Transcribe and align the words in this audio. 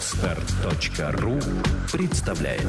Отстар.ру 0.00 1.38
представляет 1.92 2.62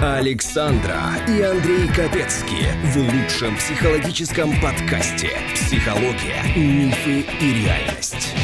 Александра 0.00 0.96
и 1.28 1.42
Андрей 1.42 1.88
Капецки 1.88 2.68
в 2.84 2.96
лучшем 2.96 3.54
психологическом 3.58 4.50
подкасте 4.62 5.28
«Психология, 5.54 6.42
мифы 6.56 7.26
и 7.38 7.64
реальность». 7.66 8.34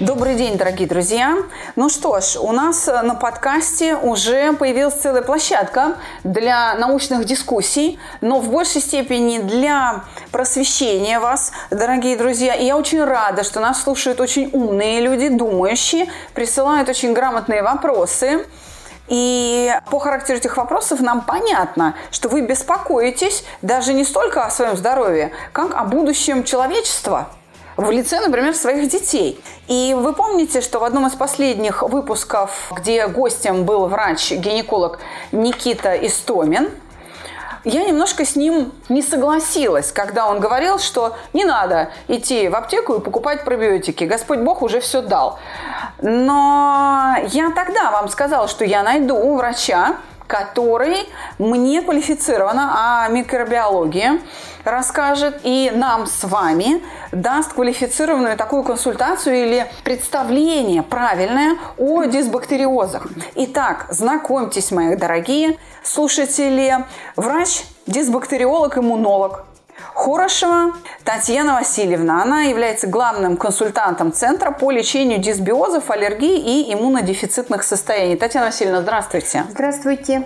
Добрый 0.00 0.34
день, 0.34 0.56
дорогие 0.56 0.88
друзья. 0.88 1.36
Ну 1.76 1.90
что 1.90 2.20
ж, 2.20 2.36
у 2.36 2.52
нас 2.52 2.86
на 2.86 3.14
подкасте 3.14 3.96
уже 3.96 4.54
появилась 4.54 4.94
целая 4.94 5.20
площадка 5.20 5.96
для 6.24 6.74
научных 6.76 7.26
дискуссий, 7.26 7.98
но 8.22 8.40
в 8.40 8.50
большей 8.50 8.80
степени 8.80 9.40
для 9.40 10.04
просвещения 10.30 11.20
вас, 11.20 11.52
дорогие 11.70 12.16
друзья. 12.16 12.54
И 12.54 12.64
я 12.64 12.76
очень 12.76 13.04
рада, 13.04 13.44
что 13.44 13.60
нас 13.60 13.82
слушают 13.82 14.20
очень 14.20 14.50
умные 14.52 15.00
люди, 15.00 15.28
думающие, 15.28 16.06
присылают 16.34 16.88
очень 16.88 17.12
грамотные 17.12 17.62
вопросы. 17.62 18.46
И 19.08 19.74
по 19.90 19.98
характеру 19.98 20.38
этих 20.38 20.56
вопросов 20.56 21.00
нам 21.00 21.22
понятно, 21.22 21.94
что 22.10 22.28
вы 22.28 22.42
беспокоитесь 22.42 23.44
даже 23.60 23.92
не 23.92 24.04
столько 24.04 24.44
о 24.44 24.50
своем 24.50 24.76
здоровье, 24.76 25.32
как 25.52 25.74
о 25.74 25.84
будущем 25.84 26.44
человечества– 26.44 27.28
в 27.80 27.90
лице, 27.90 28.20
например, 28.20 28.54
своих 28.54 28.90
детей. 28.90 29.40
И 29.66 29.96
вы 29.98 30.12
помните, 30.12 30.60
что 30.60 30.80
в 30.80 30.84
одном 30.84 31.06
из 31.06 31.14
последних 31.14 31.82
выпусков, 31.82 32.70
где 32.76 33.06
гостем 33.06 33.64
был 33.64 33.86
врач-гинеколог 33.86 35.00
Никита 35.32 35.94
Истомин, 35.94 36.70
я 37.64 37.84
немножко 37.84 38.24
с 38.24 38.36
ним 38.36 38.72
не 38.88 39.02
согласилась, 39.02 39.92
когда 39.92 40.26
он 40.26 40.40
говорил, 40.40 40.78
что 40.78 41.16
не 41.32 41.44
надо 41.44 41.90
идти 42.08 42.48
в 42.48 42.56
аптеку 42.56 42.94
и 42.94 43.00
покупать 43.00 43.44
пробиотики. 43.44 44.04
Господь 44.04 44.40
Бог 44.40 44.62
уже 44.62 44.80
все 44.80 45.02
дал. 45.02 45.38
Но 46.00 47.16
я 47.28 47.50
тогда 47.50 47.90
вам 47.90 48.08
сказала, 48.08 48.48
что 48.48 48.64
я 48.64 48.82
найду 48.82 49.34
врача, 49.34 49.96
который 50.30 51.08
мне 51.38 51.82
квалифицированно 51.82 53.04
о 53.04 53.08
микробиологии 53.08 54.20
расскажет 54.64 55.40
и 55.42 55.72
нам 55.74 56.06
с 56.06 56.22
вами 56.22 56.82
даст 57.10 57.54
квалифицированную 57.54 58.36
такую 58.36 58.62
консультацию 58.62 59.42
или 59.42 59.66
представление 59.82 60.82
правильное 60.84 61.56
о 61.78 62.04
дисбактериозах. 62.04 63.08
Итак, 63.34 63.86
знакомьтесь, 63.90 64.70
мои 64.70 64.94
дорогие 64.94 65.58
слушатели, 65.82 66.84
врач, 67.16 67.64
дисбактериолог, 67.86 68.78
иммунолог, 68.78 69.46
Хорошева 70.00 70.72
Татьяна 71.04 71.56
Васильевна. 71.56 72.22
Она 72.22 72.44
является 72.44 72.86
главным 72.86 73.36
консультантом 73.36 74.14
Центра 74.14 74.50
по 74.50 74.70
лечению 74.70 75.18
дисбиозов, 75.18 75.90
аллергии 75.90 76.38
и 76.38 76.72
иммунодефицитных 76.72 77.62
состояний. 77.62 78.16
Татьяна 78.16 78.46
Васильевна, 78.46 78.80
здравствуйте. 78.80 79.44
Здравствуйте. 79.50 80.24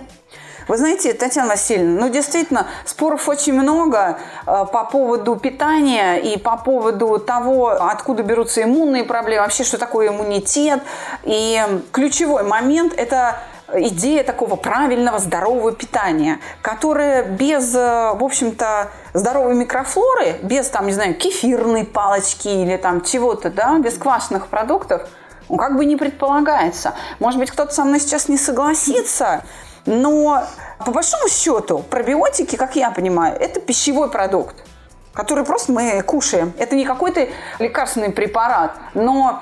Вы 0.69 0.77
знаете, 0.77 1.11
Татьяна 1.11 1.49
Васильевна, 1.49 2.05
ну 2.05 2.09
действительно, 2.09 2.67
споров 2.85 3.27
очень 3.27 3.51
много 3.51 4.17
э, 4.47 4.65
по 4.71 4.85
поводу 4.85 5.35
питания 5.35 6.15
и 6.19 6.37
по 6.37 6.55
поводу 6.55 7.19
того, 7.19 7.71
откуда 7.71 8.23
берутся 8.23 8.63
иммунные 8.63 9.03
проблемы, 9.03 9.41
вообще, 9.41 9.65
что 9.65 9.77
такое 9.77 10.07
иммунитет. 10.07 10.81
И 11.25 11.61
ключевой 11.91 12.43
момент– 12.43 12.93
это 12.97 13.39
идея 13.73 14.23
такого 14.23 14.55
правильного 14.55 15.19
здорового 15.19 15.71
питания, 15.71 16.39
которое 16.61 17.23
без, 17.23 17.73
э, 17.75 18.13
в 18.13 18.23
общем-то, 18.23 18.91
здоровой 19.13 19.55
микрофлоры, 19.55 20.37
без, 20.43 20.67
там, 20.69 20.87
не 20.87 20.93
знаю, 20.93 21.15
кефирной 21.15 21.85
палочки 21.85 22.47
или 22.47 22.77
там 22.77 23.01
чего-то, 23.01 23.49
да, 23.49 23.77
без 23.79 23.97
квашеных 23.97 24.47
продуктов, 24.47 25.07
ну, 25.49 25.57
как 25.57 25.75
бы 25.75 25.85
не 25.85 25.95
предполагается. 25.95 26.93
Может 27.19 27.39
быть, 27.39 27.51
кто-то 27.51 27.73
со 27.73 27.83
мной 27.83 27.99
сейчас 27.99 28.27
не 28.27 28.37
согласится, 28.37 29.43
но 29.85 30.43
по 30.83 30.91
большому 30.91 31.27
счету 31.29 31.79
пробиотики, 31.79 32.55
как 32.55 32.75
я 32.75 32.91
понимаю, 32.91 33.35
это 33.39 33.59
пищевой 33.59 34.09
продукт 34.09 34.55
который 35.15 35.45
просто 35.45 35.71
мы 35.71 36.01
кушаем. 36.01 36.51
Это 36.59 36.75
не 36.75 36.83
какой-то 36.83 37.29
лекарственный 37.59 38.11
препарат, 38.11 38.75
но 38.93 39.41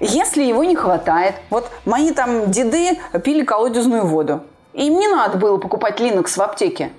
если 0.00 0.42
его 0.42 0.64
не 0.64 0.76
хватает, 0.76 1.34
вот 1.50 1.70
мои 1.84 2.12
там 2.12 2.50
деды 2.50 2.98
пили 3.22 3.44
колодезную 3.44 4.06
воду, 4.06 4.42
им 4.72 4.98
не 4.98 5.08
надо 5.08 5.38
было 5.38 5.58
покупать 5.58 6.00
Linux 6.00 6.36
в 6.36 6.42
аптеке. 6.42 6.90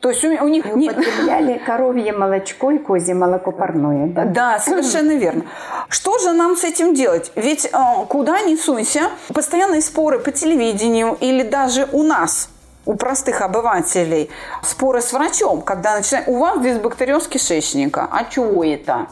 То 0.00 0.10
есть 0.10 0.22
у, 0.22 0.28
у 0.28 0.48
них 0.48 0.66
не... 0.66 0.90
употребляли 0.90 1.58
коровье 1.66 2.12
молочко 2.12 2.70
и 2.70 2.78
козье 2.78 3.14
молоко 3.14 3.52
парное. 3.52 4.08
Да? 4.08 4.24
да, 4.24 4.58
совершенно 4.58 5.12
верно. 5.12 5.44
Что 5.88 6.18
же 6.18 6.32
нам 6.32 6.56
с 6.56 6.64
этим 6.64 6.94
делать? 6.94 7.32
Ведь 7.36 7.64
э, 7.64 7.70
куда 8.08 8.42
ни 8.42 8.54
сунься, 8.54 9.10
постоянные 9.32 9.80
споры 9.80 10.18
по 10.18 10.30
телевидению 10.30 11.16
или 11.20 11.42
даже 11.42 11.88
у 11.92 12.02
нас 12.02 12.50
у 12.84 12.96
простых 12.96 13.40
обывателей 13.40 14.30
споры 14.62 15.00
с 15.00 15.12
врачом, 15.12 15.62
когда 15.62 15.96
начинают, 15.96 16.28
у 16.28 16.38
вас 16.38 16.60
дисбактериоз 16.60 17.26
кишечника, 17.26 18.06
а 18.10 18.24
чего 18.24 18.62
это? 18.62 19.06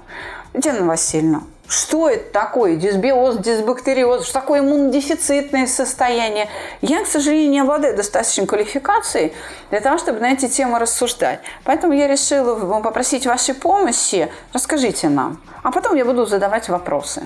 Диана 0.52 0.86
Васильевна, 0.86 1.42
что 1.72 2.10
это 2.10 2.30
такое? 2.30 2.76
Дисбиоз, 2.76 3.38
дисбактериоз, 3.38 4.24
что 4.24 4.34
такое 4.34 4.60
иммунодефицитное 4.60 5.66
состояние? 5.66 6.48
Я, 6.82 7.02
к 7.02 7.06
сожалению, 7.06 7.50
не 7.50 7.60
обладаю 7.60 7.96
достаточной 7.96 8.44
квалификацией 8.44 9.32
для 9.70 9.80
того, 9.80 9.96
чтобы 9.96 10.20
на 10.20 10.32
эти 10.32 10.48
темы 10.48 10.78
рассуждать. 10.78 11.40
Поэтому 11.64 11.94
я 11.94 12.08
решила 12.08 12.80
попросить 12.80 13.26
вашей 13.26 13.54
помощи. 13.54 14.28
Расскажите 14.52 15.08
нам. 15.08 15.40
А 15.62 15.72
потом 15.72 15.96
я 15.96 16.04
буду 16.04 16.26
задавать 16.26 16.68
вопросы. 16.68 17.22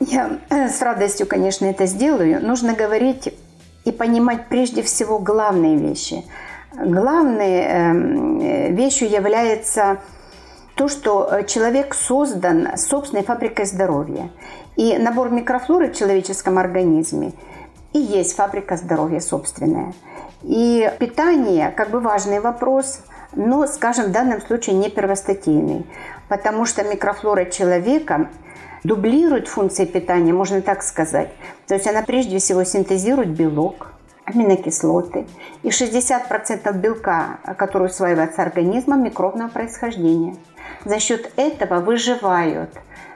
Я 0.00 0.38
э, 0.48 0.70
с 0.70 0.80
радостью, 0.80 1.26
конечно, 1.26 1.66
это 1.66 1.84
сделаю. 1.84 2.42
Нужно 2.42 2.72
говорить 2.72 3.34
и 3.84 3.92
понимать 3.92 4.48
прежде 4.48 4.82
всего 4.82 5.18
главные 5.18 5.76
вещи. 5.76 6.24
Главной 6.72 7.60
эм, 7.60 8.40
э, 8.40 8.70
вещью 8.70 9.10
является 9.10 9.98
то, 10.74 10.88
что 10.88 11.28
э, 11.30 11.44
человек 11.44 11.94
создан 11.94 12.76
собственной 12.76 13.24
фабрикой 13.24 13.66
здоровья. 13.66 14.30
И 14.76 14.96
набор 14.96 15.30
микрофлоры 15.30 15.90
в 15.90 15.96
человеческом 15.96 16.58
организме 16.58 17.32
и 17.92 17.98
есть 17.98 18.34
фабрика 18.34 18.76
здоровья 18.76 19.20
собственная. 19.20 19.92
И 20.42 20.90
питание 20.98 21.70
как 21.70 21.90
бы 21.90 22.00
важный 22.00 22.40
вопрос, 22.40 23.00
но, 23.34 23.66
скажем, 23.66 24.06
в 24.06 24.12
данном 24.12 24.40
случае 24.40 24.76
не 24.76 24.90
первостатейный, 24.90 25.86
потому 26.28 26.64
что 26.64 26.82
микрофлора 26.84 27.44
человека 27.44 28.28
дублирует 28.82 29.46
функции 29.46 29.84
питания, 29.84 30.32
можно 30.32 30.60
так 30.60 30.82
сказать. 30.82 31.30
То 31.66 31.74
есть 31.74 31.86
она 31.86 32.02
прежде 32.02 32.38
всего 32.38 32.64
синтезирует 32.64 33.28
белок, 33.28 33.92
аминокислоты 34.24 35.26
и 35.62 35.68
60% 35.68 36.72
белка, 36.78 37.38
который 37.56 37.86
усваивается 37.86 38.42
организмом 38.42 39.02
микробного 39.02 39.48
происхождения. 39.48 40.36
За 40.84 40.98
счет 40.98 41.32
этого 41.36 41.80
выживают 41.80 42.70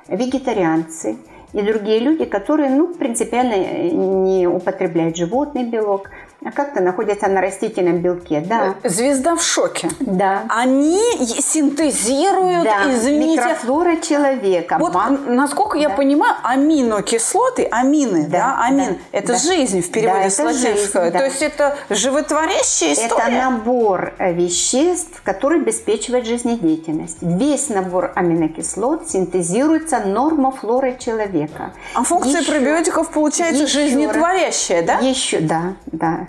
вегетарианцы 0.08 1.16
и 1.52 1.62
другие 1.62 2.00
люди, 2.00 2.24
которые 2.24 2.70
ну, 2.70 2.94
принципиально 2.94 3.90
не 3.90 4.46
употребляют 4.46 5.16
животный 5.16 5.64
белок, 5.64 6.10
как-то 6.50 6.80
находятся 6.80 7.28
на 7.28 7.40
растительном 7.40 7.98
белке, 7.98 8.40
да. 8.40 8.74
Звезда 8.84 9.36
в 9.36 9.42
шоке. 9.42 9.88
Да. 10.00 10.44
Они 10.48 11.00
синтезируют, 11.40 12.64
да. 12.64 12.92
извините... 12.92 13.42
Микрофлора 13.42 13.96
человека. 13.96 14.76
Вот, 14.78 14.94
Ман... 14.94 15.34
насколько 15.34 15.76
да. 15.76 15.82
я 15.82 15.90
понимаю, 15.90 16.34
аминокислоты, 16.42 17.64
амины, 17.64 18.26
да, 18.28 18.38
да 18.38 18.64
амин, 18.66 18.94
да. 18.94 19.18
это 19.18 19.32
да. 19.32 19.38
жизнь 19.38 19.82
в 19.82 19.90
переводе 19.90 20.24
да, 20.24 20.30
с 20.30 20.38
латинского. 20.38 21.10
Да. 21.10 21.18
То 21.18 21.24
есть 21.24 21.42
это 21.42 21.76
животворящая 21.90 22.92
история? 22.92 23.36
Это 23.36 23.50
набор 23.50 24.14
э, 24.18 24.32
веществ, 24.32 25.22
который 25.22 25.60
обеспечивает 25.60 26.26
жизнедеятельность. 26.26 27.18
Весь 27.20 27.68
набор 27.68 28.12
аминокислот 28.14 29.08
синтезируется 29.08 30.00
нормофлорой 30.00 30.96
человека. 30.98 31.72
А 31.94 32.02
функция 32.02 32.40
еще, 32.40 32.52
пробиотиков 32.52 33.10
получается 33.10 33.64
еще 33.64 33.72
жизнетворящая, 33.72 34.82
да? 34.82 34.98
Еще, 34.98 35.40
да, 35.40 35.74
да. 35.86 36.26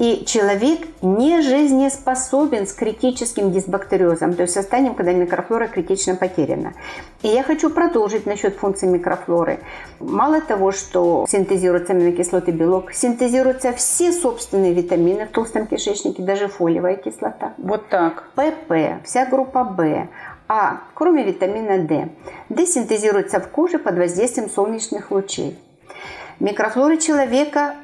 И 0.00 0.24
человек 0.24 0.80
не 1.02 1.42
жизнеспособен 1.42 2.66
с 2.66 2.72
критическим 2.72 3.52
дисбактериозом, 3.52 4.32
то 4.32 4.42
есть 4.42 4.54
состоянием, 4.54 4.94
когда 4.94 5.12
микрофлора 5.12 5.66
критично 5.68 6.16
потеряна. 6.16 6.72
И 7.20 7.28
я 7.28 7.42
хочу 7.42 7.68
продолжить 7.68 8.24
насчет 8.24 8.56
функции 8.56 8.86
микрофлоры. 8.86 9.58
Мало 9.98 10.40
того, 10.40 10.72
что 10.72 11.26
синтезируются 11.28 11.92
аминокислоты 11.92 12.50
белок, 12.50 12.92
синтезируются 12.92 13.74
все 13.74 14.10
собственные 14.10 14.72
витамины 14.72 15.26
в 15.26 15.32
толстом 15.32 15.66
кишечнике, 15.66 16.22
даже 16.22 16.48
фолиевая 16.48 16.96
кислота. 16.96 17.52
Вот 17.58 17.90
так. 17.90 18.24
ПП, 18.34 19.04
вся 19.04 19.26
группа 19.26 19.64
В, 19.64 20.08
а, 20.48 20.80
кроме 20.94 21.24
витамина 21.24 21.78
D. 21.84 22.08
D 22.48 22.64
синтезируется 22.64 23.38
в 23.38 23.48
коже 23.48 23.78
под 23.78 23.98
воздействием 23.98 24.48
солнечных 24.48 25.10
лучей. 25.10 25.58
Микрофлора 26.38 26.96
человека 26.96 27.74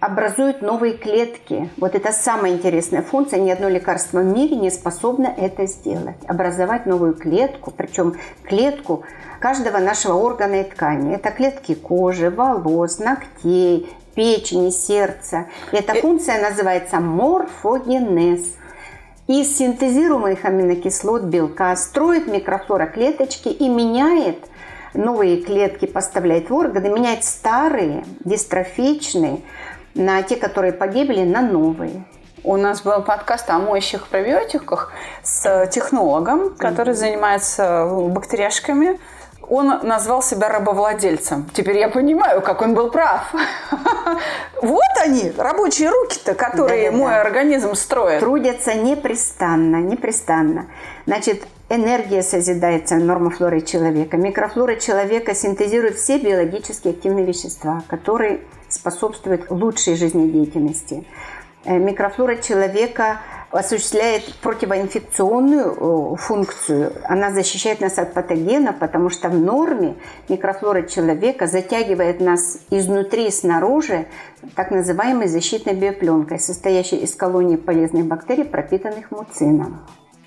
образуют 0.00 0.62
новые 0.62 0.94
клетки. 0.94 1.70
Вот 1.76 1.94
это 1.94 2.12
самая 2.12 2.52
интересная 2.52 3.02
функция. 3.02 3.40
Ни 3.40 3.50
одно 3.50 3.68
лекарство 3.68 4.20
в 4.20 4.24
мире 4.24 4.56
не 4.56 4.70
способно 4.70 5.32
это 5.36 5.66
сделать. 5.66 6.16
Образовать 6.26 6.86
новую 6.86 7.14
клетку, 7.14 7.70
причем 7.70 8.14
клетку 8.44 9.04
каждого 9.40 9.78
нашего 9.78 10.14
органа 10.14 10.60
и 10.60 10.64
ткани. 10.64 11.14
Это 11.14 11.30
клетки 11.30 11.74
кожи, 11.74 12.30
волос, 12.30 12.98
ногтей, 12.98 13.90
печени, 14.14 14.70
сердца. 14.70 15.46
И 15.72 15.76
эта 15.76 15.94
э, 15.94 16.00
функция 16.00 16.42
называется 16.42 17.00
морфогенез. 17.00 18.54
Из 19.26 19.56
синтезируемых 19.56 20.44
аминокислот 20.44 21.22
белка 21.22 21.74
строит 21.74 22.28
микрофлора 22.28 22.86
клеточки 22.86 23.48
и 23.48 23.68
меняет 23.68 24.38
новые 24.94 25.42
клетки, 25.42 25.86
поставляет 25.86 26.48
в 26.48 26.54
органы, 26.54 26.88
меняет 26.88 27.24
старые, 27.24 28.04
дистрофичные, 28.24 29.40
на 29.96 30.22
те, 30.22 30.36
которые 30.36 30.72
погибли, 30.72 31.24
на 31.24 31.40
новые. 31.40 32.04
У 32.44 32.56
нас 32.56 32.82
был 32.82 33.02
подкаст 33.02 33.50
о 33.50 33.58
моющих 33.58 34.06
пробиотиках 34.06 34.92
с 35.24 35.66
технологом, 35.66 36.54
который 36.54 36.94
занимается 36.94 37.86
бактериашками. 37.86 39.00
Он 39.48 39.80
назвал 39.82 40.22
себя 40.22 40.48
рабовладельцем. 40.48 41.48
Теперь 41.52 41.78
я 41.78 41.88
понимаю, 41.88 42.42
как 42.42 42.62
он 42.62 42.74
был 42.74 42.90
прав. 42.90 43.34
Вот 44.62 44.80
они, 45.02 45.32
рабочие 45.36 45.90
руки-то, 45.90 46.34
которые 46.34 46.90
мой 46.90 47.20
организм 47.20 47.74
строит. 47.74 48.20
Трудятся 48.20 48.74
непрестанно, 48.74 49.76
непрестанно. 49.76 50.66
Значит, 51.04 51.46
энергия 51.68 52.22
созидается 52.22 52.96
норма 52.96 53.30
флоры 53.30 53.60
человека. 53.60 54.16
Микрофлора 54.16 54.76
человека 54.76 55.34
синтезирует 55.34 55.96
все 55.96 56.18
биологически 56.18 56.88
активные 56.88 57.26
вещества, 57.26 57.82
которые 57.88 58.40
способствует 58.68 59.50
лучшей 59.50 59.96
жизнедеятельности. 59.96 61.04
Э, 61.64 61.78
микрофлора 61.78 62.36
человека 62.36 63.20
осуществляет 63.50 64.34
противоинфекционную 64.42 66.14
э, 66.14 66.16
функцию. 66.16 66.92
Она 67.04 67.30
защищает 67.30 67.80
нас 67.80 67.98
от 67.98 68.12
патогенов, 68.12 68.78
потому 68.78 69.10
что 69.10 69.28
в 69.28 69.34
норме 69.34 69.96
микрофлора 70.28 70.82
человека 70.82 71.46
затягивает 71.46 72.20
нас 72.20 72.58
изнутри 72.70 73.28
и 73.28 73.30
снаружи 73.30 74.06
так 74.54 74.70
называемой 74.70 75.28
защитной 75.28 75.74
биопленкой, 75.74 76.38
состоящей 76.38 76.96
из 76.96 77.14
колоний 77.14 77.56
полезных 77.56 78.06
бактерий, 78.06 78.44
пропитанных 78.44 79.10
муцином. 79.10 79.80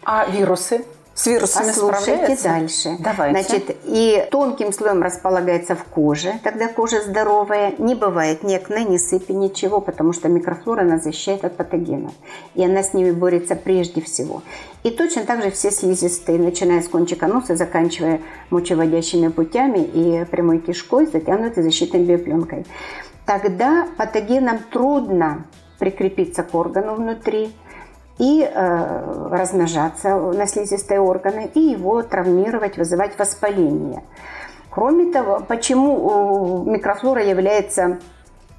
А 0.03 0.25
вирусы? 0.25 0.83
С 1.19 1.27
вирусами 1.27 1.67
Послушайте 1.67 2.37
дальше. 2.41 2.95
Давайте. 2.99 3.43
Значит, 3.43 3.77
и 3.83 4.25
тонким 4.31 4.71
слоем 4.71 5.01
располагается 5.01 5.75
в 5.75 5.83
коже, 5.83 6.35
тогда 6.45 6.69
кожа 6.69 7.01
здоровая. 7.01 7.73
Не 7.77 7.93
бывает 7.93 8.41
ни 8.43 8.53
акне, 8.55 8.85
ни 8.85 8.95
сыпи, 8.95 9.33
ничего, 9.33 9.81
потому 9.81 10.13
что 10.13 10.29
микрофлора 10.29 10.81
она 10.81 10.97
защищает 10.97 11.43
от 11.43 11.57
патогенов. 11.57 12.13
И 12.55 12.63
она 12.63 12.83
с 12.83 12.93
ними 12.93 13.11
борется 13.11 13.57
прежде 13.57 13.99
всего. 13.99 14.43
И 14.83 14.91
точно 14.91 15.25
так 15.25 15.43
же 15.43 15.51
все 15.51 15.71
слизистые, 15.71 16.39
начиная 16.39 16.81
с 16.81 16.87
кончика 16.87 17.27
носа, 17.27 17.57
заканчивая 17.57 18.21
мочеводящими 18.49 19.27
путями 19.27 19.79
и 19.79 20.23
прямой 20.23 20.59
кишкой, 20.59 21.05
затянуты 21.05 21.63
защитной 21.63 22.01
биопленкой. 22.05 22.65
Тогда 23.25 23.89
патогенам 23.97 24.59
трудно 24.71 25.45
прикрепиться 25.79 26.43
к 26.43 26.55
органу 26.55 26.95
внутри– 26.95 27.53
и 28.19 28.43
э, 28.43 29.29
размножаться 29.31 30.15
на 30.15 30.45
слизистые 30.45 30.99
органы, 30.99 31.49
и 31.53 31.59
его 31.59 32.03
травмировать, 32.03 32.77
вызывать 32.77 33.17
воспаление. 33.17 34.03
Кроме 34.69 35.11
того, 35.11 35.41
почему 35.47 36.63
микрофлора 36.65 37.23
является 37.23 37.99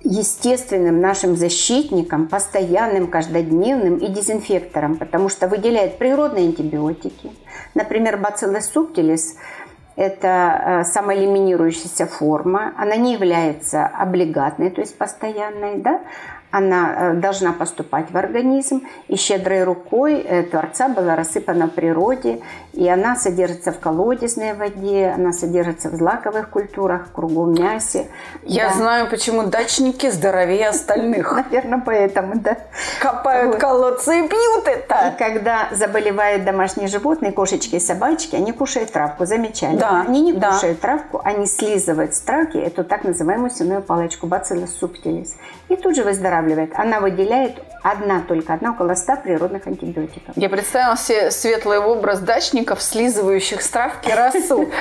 естественным 0.02 1.00
нашим 1.00 1.36
защитником, 1.36 2.26
постоянным, 2.26 3.06
каждодневным 3.06 3.98
и 3.98 4.08
дезинфектором, 4.08 4.96
потому 4.96 5.28
что 5.28 5.46
выделяет 5.46 5.98
природные 5.98 6.46
антибиотики. 6.46 7.30
Например, 7.74 8.18
Bacillus 8.18 8.64
subtilis– 8.74 9.36
это 9.96 10.62
э, 10.64 10.84
самоэлиминирующаяся 10.84 12.06
форма, 12.06 12.72
она 12.78 12.96
не 12.96 13.12
является 13.12 13.86
облигатной, 13.86 14.70
то 14.70 14.80
есть 14.80 14.96
постоянной, 14.96 15.76
да? 15.76 16.00
Она 16.50 17.12
э, 17.12 17.14
должна 17.14 17.52
поступать 17.52 18.10
в 18.10 18.16
организм, 18.16 18.82
и 19.08 19.16
щедрой 19.16 19.64
рукой 19.64 20.20
э, 20.20 20.42
Творца 20.42 20.88
была 20.88 21.16
рассыпана 21.16 21.66
в 21.66 21.70
природе, 21.70 22.40
и 22.72 22.88
она 22.88 23.16
содержится 23.16 23.72
в 23.72 23.78
колодезной 23.78 24.54
воде, 24.54 25.12
она 25.14 25.32
содержится 25.32 25.90
в 25.90 25.94
злаковых 25.94 26.50
культурах, 26.50 27.06
в 27.06 27.12
кругом 27.12 27.54
мясе. 27.54 28.08
Я 28.42 28.68
да. 28.68 28.74
знаю, 28.74 29.10
почему 29.10 29.44
дачники 29.44 30.10
здоровее 30.10 30.68
остальных. 30.68 31.32
Наверное, 31.50 31.82
поэтому, 31.84 32.34
да. 32.36 32.56
Копают 33.00 33.56
колодцы 33.56 34.24
и 34.24 34.28
пьют 34.28 34.66
это. 34.66 35.14
И 35.14 35.18
когда 35.18 35.68
заболевают 35.72 36.44
домашние 36.44 36.88
животные, 36.88 37.32
кошечки 37.32 37.76
и 37.76 37.80
собачки, 37.80 38.36
они 38.36 38.52
кушают 38.52 38.92
травку, 38.92 39.24
замечали? 39.24 39.76
Да. 39.76 40.04
Они 40.06 40.20
не 40.20 40.32
кушают 40.32 40.80
травку, 40.80 41.20
они 41.24 41.46
слизывают 41.46 42.14
с 42.14 42.20
травки 42.20 42.56
эту 42.56 42.84
так 42.84 43.04
называемую 43.04 43.50
сенную 43.50 43.82
палочку, 43.82 44.26
бациллус 44.26 44.70
субтилис. 44.78 45.36
И 45.70 45.76
тут 45.76 45.94
же 45.94 46.02
выздоравливает. 46.02 46.72
Она 46.74 46.98
выделяет 46.98 47.62
одна, 47.84 48.22
только 48.26 48.54
одна, 48.54 48.72
около 48.72 48.94
100 48.94 49.16
природных 49.22 49.68
антибиотиков. 49.68 50.36
Я 50.36 50.48
представила 50.48 50.96
себе 50.96 51.30
светлый 51.30 51.78
образ 51.78 52.18
дачников, 52.18 52.82
слизывающих 52.82 53.62
с 53.62 53.70
травки 53.70 54.10
росу. 54.10 54.68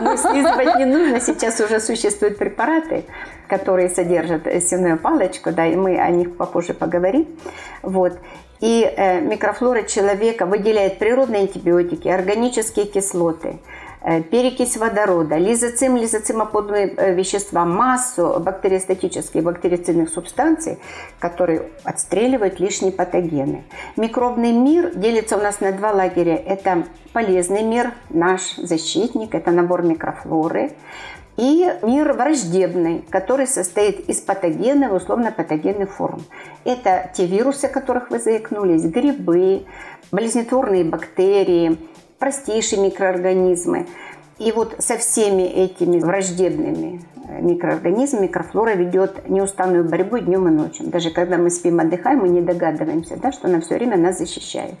Ну, 0.00 0.16
слизывать 0.16 0.78
не 0.78 0.84
нужно. 0.84 1.18
Сейчас 1.20 1.58
уже 1.60 1.80
существуют 1.80 2.38
препараты, 2.38 3.04
которые 3.48 3.88
содержат 3.88 4.46
сенную 4.62 4.96
палочку, 4.96 5.50
да, 5.50 5.66
и 5.66 5.74
мы 5.74 5.98
о 5.98 6.08
них 6.10 6.36
попозже 6.36 6.72
поговорим. 6.72 7.26
Вот. 7.82 8.16
И 8.60 8.84
э, 8.84 9.20
микрофлора 9.20 9.82
человека 9.82 10.46
выделяет 10.46 11.00
природные 11.00 11.42
антибиотики, 11.42 12.06
органические 12.06 12.86
кислоты– 12.86 13.58
перекись 14.30 14.76
водорода, 14.76 15.36
лизоцим, 15.36 15.96
лизоцимоподобные 15.96 16.94
э, 16.96 17.14
вещества, 17.14 17.64
массу 17.64 18.36
бактериостатических, 18.40 19.42
бактерицидных 19.42 20.08
субстанций, 20.08 20.78
которые 21.18 21.70
отстреливают 21.84 22.60
лишние 22.60 22.92
патогены. 22.92 23.64
Микробный 23.96 24.52
мир 24.52 24.94
делится 24.94 25.36
у 25.36 25.40
нас 25.40 25.60
на 25.60 25.72
два 25.72 25.92
лагеря. 25.92 26.36
Это 26.36 26.84
полезный 27.12 27.62
мир, 27.62 27.92
наш 28.10 28.56
защитник, 28.56 29.34
это 29.34 29.50
набор 29.50 29.82
микрофлоры, 29.82 30.72
и 31.36 31.72
мир 31.82 32.14
враждебный, 32.14 33.04
который 33.10 33.46
состоит 33.46 34.08
из 34.08 34.20
патогенов, 34.20 34.92
условно-патогенных 34.92 35.92
форм. 35.92 36.22
Это 36.64 37.10
те 37.14 37.26
вирусы, 37.26 37.68
которых 37.68 38.10
вы 38.10 38.18
заикнулись, 38.18 38.82
грибы, 38.82 39.64
болезнетворные 40.10 40.82
бактерии, 40.84 41.78
простейшие 42.18 42.80
микроорганизмы. 42.82 43.86
И 44.38 44.52
вот 44.52 44.76
со 44.78 44.96
всеми 44.98 45.42
этими 45.42 45.98
враждебными 45.98 47.02
э, 47.28 47.40
микроорганизмами 47.40 48.26
микрофлора 48.26 48.74
ведет 48.74 49.28
неустанную 49.28 49.84
борьбу 49.84 50.18
днем 50.18 50.46
и 50.48 50.50
ночью. 50.50 50.86
Даже 50.86 51.10
когда 51.10 51.38
мы 51.38 51.50
спим, 51.50 51.80
отдыхаем, 51.80 52.20
мы 52.20 52.28
не 52.28 52.40
догадываемся, 52.40 53.16
да, 53.16 53.32
что 53.32 53.48
она 53.48 53.60
все 53.60 53.74
время 53.74 53.96
нас 53.96 54.18
защищает. 54.18 54.74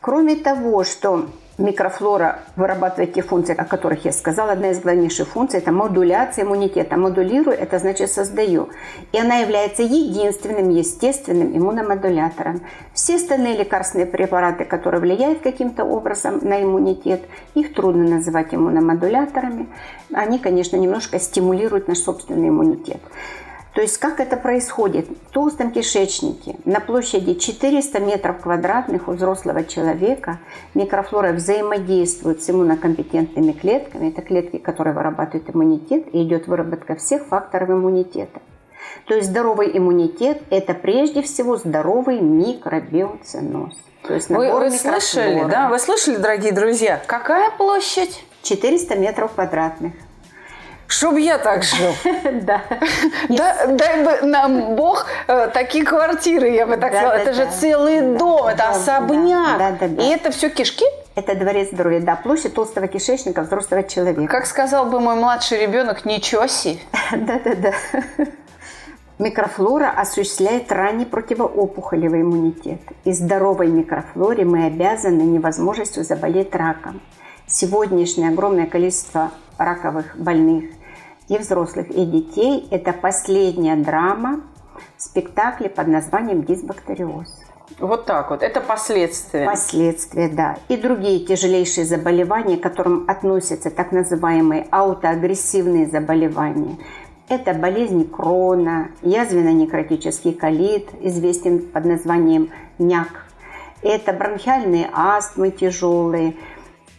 Кроме 0.00 0.34
того, 0.34 0.82
что 0.82 1.26
микрофлора 1.58 2.40
вырабатывает 2.56 3.14
те 3.14 3.22
функции, 3.22 3.54
о 3.54 3.64
которых 3.64 4.04
я 4.04 4.12
сказала. 4.12 4.52
Одна 4.52 4.70
из 4.70 4.80
главнейших 4.80 5.28
функций– 5.28 5.58
это 5.60 5.72
модуляция 5.72 6.44
иммунитета. 6.44 6.96
Модулирую– 6.96 7.56
это 7.58 7.78
значит 7.78 8.10
создаю. 8.10 8.68
И 9.12 9.18
она 9.18 9.36
является 9.36 9.82
единственным 9.82 10.70
естественным 10.70 11.56
иммуномодулятором. 11.56 12.62
Все 12.94 13.16
остальные 13.16 13.58
лекарственные 13.58 14.06
препараты, 14.06 14.64
которые 14.64 15.00
влияют 15.00 15.40
каким-то 15.40 15.84
образом 15.84 16.40
на 16.42 16.62
иммунитет, 16.62 17.22
их 17.54 17.74
трудно 17.74 18.04
называть 18.04 18.54
иммуномодуляторами. 18.54 19.68
Они, 20.12 20.38
конечно, 20.38 20.76
немножко 20.76 21.18
стимулируют 21.18 21.88
наш 21.88 21.98
собственный 21.98 22.48
иммунитет. 22.48 23.00
То 23.74 23.80
есть 23.80 23.96
как 23.98 24.20
это 24.20 24.36
происходит? 24.36 25.08
В 25.08 25.32
толстом 25.32 25.70
кишечнике 25.70 26.56
на 26.66 26.80
площади 26.80 27.34
400 27.34 28.00
метров 28.00 28.40
квадратных 28.40 29.08
у 29.08 29.12
взрослого 29.12 29.64
человека 29.64 30.40
микрофлора 30.74 31.32
взаимодействует 31.32 32.42
с 32.42 32.50
иммунокомпетентными 32.50 33.52
клетками. 33.52 34.10
Это 34.10 34.20
клетки, 34.20 34.58
которые 34.58 34.94
вырабатывают 34.94 35.48
иммунитет, 35.54 36.06
и 36.12 36.22
идет 36.22 36.48
выработка 36.48 36.96
всех 36.96 37.24
факторов 37.26 37.70
иммунитета. 37.70 38.42
То 39.06 39.14
есть 39.14 39.30
здоровый 39.30 39.76
иммунитет– 39.76 40.42
это 40.50 40.74
прежде 40.74 41.22
всего 41.22 41.56
здоровый 41.56 42.20
микробиоценоз. 42.20 43.74
То 44.06 44.14
есть 44.14 44.28
вы, 44.28 44.52
вы 44.52 44.70
слышали, 44.70 45.48
да? 45.48 45.68
Вы 45.68 45.78
слышали, 45.78 46.16
дорогие 46.16 46.52
друзья? 46.52 47.00
Какая 47.06 47.50
площадь? 47.52 48.24
400 48.42 48.96
метров 48.96 49.32
квадратных. 49.32 49.92
Чтоб 50.92 51.16
я 51.16 51.38
так 51.38 51.62
жил. 51.62 51.94
Да. 52.42 52.60
Дай 53.66 54.04
бы 54.04 54.26
нам 54.26 54.76
Бог 54.76 55.06
э, 55.26 55.48
такие 55.48 55.84
квартиры, 55.84 56.50
я 56.50 56.66
бы 56.66 56.76
так 56.76 56.92
сказала. 56.92 57.12
Это 57.12 57.32
же 57.32 57.48
целый 57.50 58.18
дом, 58.18 58.46
это 58.46 58.68
особняк. 58.68 59.82
И 59.82 60.02
это 60.02 60.30
все 60.30 60.50
кишки? 60.50 60.84
Это 61.14 61.34
дворец 61.34 61.70
здоровья, 61.72 62.00
да, 62.00 62.16
площадь 62.16 62.54
толстого 62.54 62.88
кишечника 62.88 63.42
взрослого 63.42 63.82
человека. 63.84 64.26
Как 64.26 64.46
сказал 64.46 64.84
бы 64.84 65.00
мой 65.00 65.14
младший 65.14 65.62
ребенок, 65.62 66.04
ничего 66.04 66.46
себе. 66.46 66.78
Да-да-да. 67.12 67.72
Микрофлора 69.18 69.90
осуществляет 69.96 70.70
ранний 70.70 71.06
противоопухолевый 71.06 72.20
иммунитет. 72.20 72.80
И 73.04 73.12
здоровой 73.12 73.68
микрофлоре 73.68 74.44
мы 74.44 74.66
обязаны 74.66 75.22
невозможностью 75.22 76.04
заболеть 76.04 76.54
раком. 76.54 77.00
Сегодняшнее 77.46 78.28
огромное 78.28 78.66
количество 78.66 79.30
раковых 79.58 80.16
больных 80.16 80.64
и 81.28 81.38
взрослых, 81.38 81.90
и 81.90 82.04
детей– 82.04 82.66
это 82.70 82.92
последняя 82.92 83.76
драма 83.76 84.40
спектакля 84.96 85.68
под 85.68 85.88
названием 85.88 86.44
«Дисбактериоз». 86.44 87.42
Вот 87.78 88.04
так 88.06 88.30
вот. 88.30 88.42
Это 88.42 88.60
последствия. 88.60 89.46
Последствия, 89.46 90.28
да. 90.28 90.56
И 90.68 90.76
другие 90.76 91.24
тяжелейшие 91.24 91.86
заболевания, 91.86 92.56
к 92.56 92.62
которым 92.62 93.04
относятся 93.08 93.70
так 93.70 93.92
называемые 93.92 94.66
аутоагрессивные 94.70 95.86
заболевания. 95.86 96.76
Это 97.28 97.54
болезни 97.54 98.04
Крона, 98.04 98.90
язвенно-некротический 99.00 100.34
колит, 100.34 100.90
известен 101.00 101.60
под 101.60 101.84
названием 101.86 102.50
НЯК. 102.78 103.26
Это 103.80 104.12
бронхиальные 104.12 104.90
астмы 104.92 105.50
тяжелые. 105.50 106.36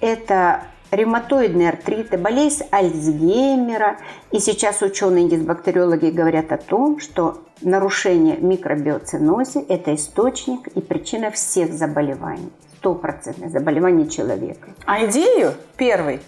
Это 0.01 0.63
ревматоидные 0.95 1.69
артриты, 1.69 2.17
болезнь 2.17 2.65
Альцгеймера. 2.71 3.97
И 4.31 4.39
сейчас 4.39 4.81
ученые-дисбактериологи 4.81 6.11
говорят 6.11 6.51
о 6.51 6.57
том, 6.57 6.99
что 6.99 7.39
нарушение 7.61 8.37
микробиоцинозе– 8.37 9.61
это 9.69 9.95
источник 9.95 10.67
и 10.67 10.81
причина 10.81 11.31
всех 11.31 11.73
заболеваний. 11.73 12.51
Стопроцентное 12.77 13.49
заболевание 13.49 14.07
человека. 14.07 14.69
А 14.85 15.05
идею 15.05 15.53
первый 15.77 16.19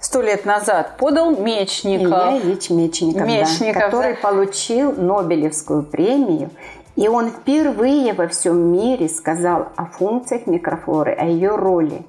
сто 0.00 0.20
лет 0.20 0.44
назад 0.44 0.96
подал 0.98 1.30
Мечников. 1.36 2.06
Илья 2.06 2.38
Ильич 2.38 2.70
Мечников, 2.70 3.26
Мечников 3.26 3.74
да, 3.74 3.80
который 3.80 4.14
да. 4.14 4.20
получил 4.20 4.92
Нобелевскую 4.92 5.82
премию. 5.82 6.50
И 6.96 7.08
он 7.08 7.30
впервые 7.30 8.12
во 8.12 8.28
всем 8.28 8.56
мире 8.72 9.08
сказал 9.08 9.68
о 9.74 9.86
функциях 9.86 10.46
микрофлоры, 10.46 11.12
о 11.12 11.24
ее 11.24 11.56
роли. 11.56 12.02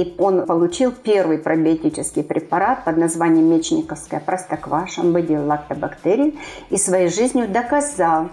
И 0.00 0.14
он 0.16 0.46
получил 0.46 0.92
первый 0.92 1.36
пробиотический 1.36 2.24
препарат 2.24 2.84
под 2.84 2.96
названием 2.96 3.50
мечниковская 3.54 4.20
простокваша, 4.20 5.02
он 5.02 5.12
выделил 5.12 5.46
лактобактерии 5.46 6.38
и 6.70 6.78
своей 6.78 7.08
жизнью 7.08 7.48
доказал, 7.48 8.30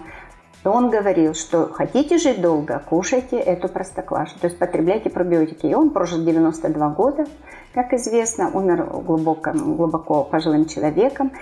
он 0.64 0.90
говорил, 0.90 1.34
что 1.34 1.68
хотите 1.68 2.18
жить 2.18 2.40
долго, 2.40 2.82
кушайте 2.88 3.36
эту 3.36 3.68
простоквашу, 3.68 4.38
то 4.40 4.46
есть 4.46 4.58
потребляйте 4.58 5.08
пробиотики. 5.10 5.66
И 5.66 5.74
он 5.74 5.90
прожил 5.90 6.24
92 6.24 6.88
года, 6.90 7.26
как 7.74 7.92
известно, 7.92 8.50
умер 8.52 8.84
глубоко, 8.84 9.52
глубоко 9.52 10.24
пожилым 10.24 10.66
человеком. 10.66 11.32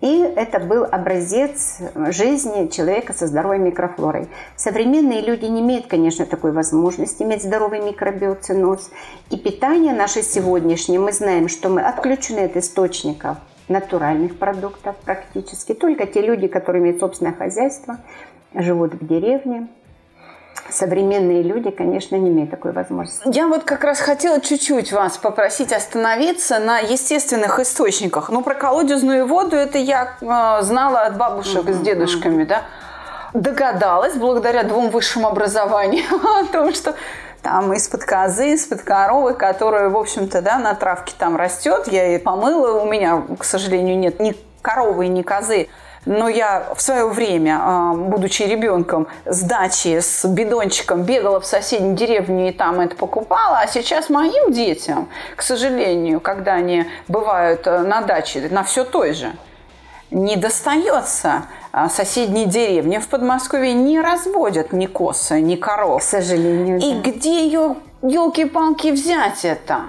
И 0.00 0.20
это 0.20 0.60
был 0.60 0.84
образец 0.84 1.78
жизни 2.10 2.68
человека 2.68 3.12
со 3.14 3.26
здоровой 3.26 3.58
микрофлорой. 3.58 4.28
Современные 4.54 5.22
люди 5.22 5.46
не 5.46 5.60
имеют, 5.60 5.86
конечно, 5.86 6.26
такой 6.26 6.52
возможности 6.52 7.22
иметь 7.22 7.42
здоровый 7.42 7.80
микробиоциноз. 7.80 8.90
И 9.30 9.36
питание 9.36 9.94
наше 9.94 10.22
сегодняшнее, 10.22 11.00
мы 11.00 11.12
знаем, 11.12 11.48
что 11.48 11.70
мы 11.70 11.80
отключены 11.80 12.40
от 12.40 12.56
источников 12.56 13.38
натуральных 13.68 14.38
продуктов 14.38 14.96
практически. 14.96 15.72
Только 15.72 16.06
те 16.06 16.20
люди, 16.20 16.46
которые 16.46 16.82
имеют 16.82 17.00
собственное 17.00 17.32
хозяйство, 17.32 17.98
живут 18.54 18.94
в 18.94 19.06
деревне, 19.06 19.68
современные 20.70 21.42
люди, 21.42 21.70
конечно, 21.70 22.16
не 22.16 22.28
имеют 22.28 22.50
такой 22.50 22.72
возможности. 22.72 23.22
Я 23.32 23.46
вот 23.46 23.64
как 23.64 23.84
раз 23.84 24.00
хотела 24.00 24.40
чуть-чуть 24.40 24.92
вас 24.92 25.18
попросить 25.18 25.72
остановиться 25.72 26.58
на 26.58 26.78
естественных 26.78 27.58
источниках. 27.58 28.30
Ну, 28.30 28.42
про 28.42 28.54
колодезную 28.54 29.26
воду 29.26 29.56
это 29.56 29.78
я 29.78 30.16
э, 30.20 30.62
знала 30.62 31.02
от 31.02 31.16
бабушек 31.16 31.64
mm-hmm. 31.64 31.74
с 31.74 31.78
дедушками, 31.80 32.44
да. 32.44 32.62
Догадалась 33.32 34.14
благодаря 34.14 34.62
двум 34.62 34.90
высшим 34.90 35.26
образованиям 35.26 36.26
о 36.40 36.44
том, 36.44 36.72
что 36.72 36.94
там 37.42 37.72
из-под 37.74 38.04
козы, 38.04 38.54
из-под 38.54 38.82
коровы, 38.82 39.34
которая, 39.34 39.88
в 39.88 39.96
общем-то, 39.96 40.42
да, 40.42 40.58
на 40.58 40.74
травке 40.74 41.14
там 41.16 41.36
растет. 41.36 41.86
Я 41.86 42.06
ее 42.06 42.18
помыла, 42.18 42.80
у 42.80 42.86
меня, 42.86 43.22
к 43.38 43.44
сожалению, 43.44 43.96
нет 43.98 44.18
ни 44.18 44.34
коровы, 44.62 45.06
ни 45.06 45.22
козы. 45.22 45.68
Но 46.06 46.28
я 46.28 46.72
в 46.74 46.80
свое 46.80 47.08
время, 47.08 47.58
а, 47.60 47.92
будучи 47.92 48.44
ребенком, 48.44 49.08
с 49.24 49.42
дачи, 49.42 49.98
с 50.00 50.24
бидончиком 50.24 51.02
бегала 51.02 51.40
в 51.40 51.46
соседнюю 51.46 51.96
деревню 51.96 52.48
и 52.48 52.52
там 52.52 52.80
это 52.80 52.94
покупала. 52.94 53.58
А 53.58 53.66
сейчас 53.66 54.08
моим 54.08 54.52
детям, 54.52 55.08
к 55.34 55.42
сожалению, 55.42 56.20
когда 56.20 56.54
они 56.54 56.86
бывают 57.08 57.66
э, 57.66 57.80
на 57.80 58.02
даче, 58.02 58.48
на 58.50 58.62
все 58.62 58.84
той 58.84 59.14
же, 59.14 59.32
не 60.12 60.36
достается 60.36 61.46
а, 61.72 61.88
соседней 61.88 62.46
деревни. 62.46 62.98
В 62.98 63.08
Подмосковье 63.08 63.74
не 63.74 64.00
разводят 64.00 64.72
ни 64.72 64.86
косы, 64.86 65.40
ни 65.40 65.56
коров. 65.56 66.02
К 66.02 66.04
сожалению, 66.04 66.78
И 66.78 66.94
да. 66.94 67.10
где 67.10 67.44
ее, 67.44 67.76
елки-палки, 68.02 68.92
взять 68.92 69.44
это? 69.44 69.80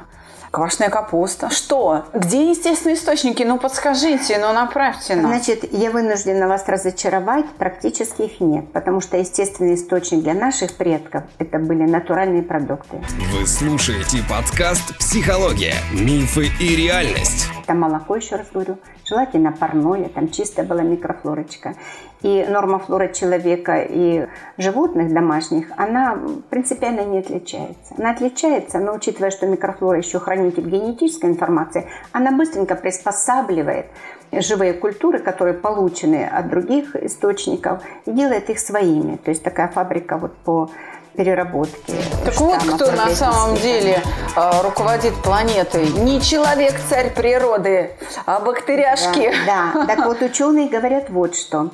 Квашеная 0.51 0.89
капуста. 0.89 1.49
Что? 1.49 2.05
Где 2.13 2.49
естественные 2.49 2.95
источники? 2.95 3.43
Ну, 3.43 3.57
подскажите, 3.57 4.37
ну, 4.39 4.53
направьте 4.53 5.15
нам. 5.15 5.27
Значит, 5.27 5.71
я 5.73 5.91
вынуждена 5.91 6.47
вас 6.47 6.67
разочаровать. 6.67 7.45
Практически 7.57 8.23
их 8.23 8.39
нет. 8.39 8.71
Потому 8.71 9.01
что 9.01 9.17
естественный 9.17 9.75
источник 9.75 10.23
для 10.23 10.33
наших 10.33 10.75
предков– 10.75 11.23
это 11.39 11.59
были 11.59 11.83
натуральные 11.83 12.43
продукты. 12.43 13.01
Вы 13.33 13.45
слушаете 13.45 14.23
подкаст 14.29 14.97
«Психология. 14.97 15.75
Мифы 15.91 16.47
и 16.59 16.75
реальность». 16.75 17.49
Там 17.67 17.81
молоко, 17.81 18.15
еще 18.15 18.37
раз 18.37 18.47
говорю, 18.53 18.77
желательно 19.03 19.51
парное, 19.51 20.07
там 20.07 20.29
чистая 20.29 20.65
была 20.65 20.83
микрофлорочка. 20.83 21.75
И 22.21 22.45
норма 22.49 22.79
флора 22.79 23.09
человека 23.09 23.81
и 23.81 24.25
животных 24.57 25.13
домашних, 25.13 25.67
она 25.75 26.17
принципиально 26.49 27.01
не 27.01 27.19
отличается. 27.19 27.93
Она 27.97 28.11
отличается, 28.11 28.79
но 28.79 28.95
учитывая, 28.95 29.31
что 29.31 29.47
микрофлора 29.47 29.97
еще 29.97 30.19
хранитель 30.19 30.67
генетической 30.67 31.29
информации, 31.29 31.89
она 32.13 32.31
быстренько 32.31 32.75
приспосабливает 32.75 33.87
живые 34.31 34.73
культуры, 34.73 35.19
которые 35.19 35.53
получены 35.53 36.25
от 36.25 36.49
других 36.49 36.95
источников, 36.95 37.83
и 38.05 38.11
делает 38.11 38.49
их 38.49 38.59
своими. 38.59 39.17
То 39.17 39.31
есть 39.31 39.43
такая 39.43 39.67
фабрика 39.67 40.17
вот 40.17 40.35
по 40.37 40.69
переработки. 41.17 41.95
Так 42.23 42.39
вот, 42.39 42.63
кто 42.63 42.91
на 42.91 43.09
самом 43.09 43.55
деле 43.57 44.01
э, 44.35 44.61
руководит 44.61 45.15
планетой. 45.23 45.89
Не 45.89 46.21
человек 46.21 46.75
царь 46.87 47.13
природы, 47.13 47.91
а 48.25 48.39
бактериашки. 48.39 49.33
Да, 49.45 49.71
да. 49.73 49.85
так 49.87 50.05
вот 50.05 50.21
ученые 50.21 50.69
говорят 50.69 51.09
вот 51.09 51.35
что, 51.35 51.71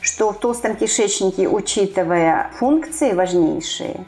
что 0.00 0.32
в 0.32 0.38
толстом 0.38 0.76
кишечнике, 0.76 1.46
учитывая 1.46 2.50
функции 2.58 3.12
важнейшие, 3.12 4.06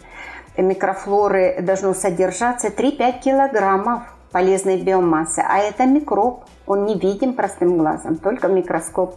микрофлоры 0.57 1.59
должно 1.61 1.95
содержаться 1.95 2.69
3-5 2.69 3.21
килограммов 3.21 4.03
полезной 4.33 4.81
биомассы, 4.81 5.41
а 5.47 5.59
это 5.59 5.85
микроб, 5.85 6.45
он 6.67 6.85
не 6.87 6.99
видим 6.99 7.35
простым 7.35 7.79
глазом, 7.79 8.17
только 8.17 8.49
микроскоп. 8.49 9.17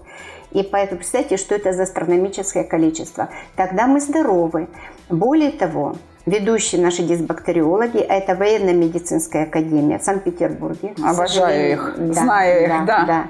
И 0.52 0.64
поэтому 0.64 1.00
представьте, 1.00 1.38
что 1.38 1.56
это 1.56 1.74
за 1.74 1.84
астрономическое 1.84 2.64
количество. 2.64 3.30
Тогда 3.56 3.88
мы 3.88 4.02
здоровы. 4.02 4.68
Более 5.10 5.52
того, 5.52 5.96
ведущие 6.26 6.82
наши 6.82 7.04
дисбактериологи, 7.04 7.98
а 7.98 8.16
это 8.16 8.36
военно-медицинская 8.36 9.44
академия 9.44 10.00
в 10.00 10.04
Санкт-Петербурге. 10.04 10.94
Обожаю 11.04 11.72
их, 11.72 11.96
да, 11.98 12.14
знаю 12.14 12.68
да, 12.68 12.78
их, 12.78 12.86
да. 12.86 13.06
да. 13.06 13.28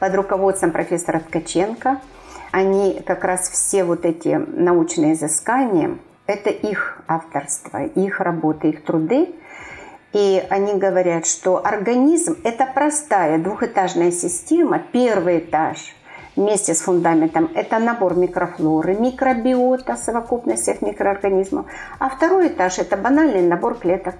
Под 0.00 0.14
руководством 0.14 0.72
профессора 0.72 1.20
Ткаченко. 1.20 2.00
Они 2.50 3.02
как 3.04 3.24
раз 3.24 3.48
все 3.48 3.84
вот 3.84 4.04
эти 4.04 4.28
научные 4.28 5.14
изыскания, 5.14 5.98
это 6.26 6.50
их 6.50 7.02
авторство, 7.08 7.84
их 7.84 8.20
работы, 8.20 8.68
их 8.68 8.84
труды. 8.84 9.34
И 10.12 10.40
они 10.48 10.74
говорят, 10.74 11.26
что 11.26 11.64
организм– 11.66 12.36
это 12.44 12.66
простая 12.72 13.38
двухэтажная 13.38 14.12
система. 14.12 14.78
Первый 14.92 15.40
этаж– 15.40 15.96
вместе 16.36 16.74
с 16.74 16.80
фундаментом– 16.80 17.50
это 17.54 17.78
набор 17.78 18.16
микрофлоры, 18.16 18.94
микробиота, 18.94 19.96
совокупность 19.96 20.62
всех 20.62 20.82
микроорганизмов. 20.82 21.66
А 21.98 22.08
второй 22.08 22.48
этаж– 22.48 22.78
это 22.78 22.96
банальный 22.96 23.42
набор 23.42 23.78
клеток 23.78 24.14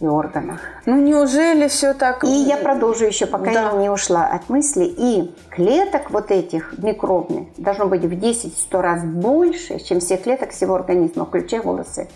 и 0.00 0.06
органов. 0.06 0.60
Ну 0.84 1.00
неужели 1.00 1.68
все 1.68 1.94
так? 1.94 2.24
И 2.24 2.28
я 2.28 2.56
продолжу 2.56 3.06
еще, 3.06 3.26
пока 3.26 3.52
да. 3.52 3.70
я 3.70 3.72
не 3.72 3.88
ушла 3.88 4.26
от 4.26 4.48
мысли. 4.48 4.84
И 4.84 5.32
клеток 5.50 6.10
вот 6.10 6.30
этих 6.30 6.74
микробных 6.78 7.48
должно 7.56 7.86
быть 7.86 8.02
в 8.02 8.12
10-100 8.12 8.80
раз 8.80 9.04
больше, 9.04 9.78
чем 9.78 10.00
всех 10.00 10.22
клеток 10.22 10.50
всего 10.50 10.74
организма, 10.74 11.24
включая 11.24 11.62
волосы 11.62 12.08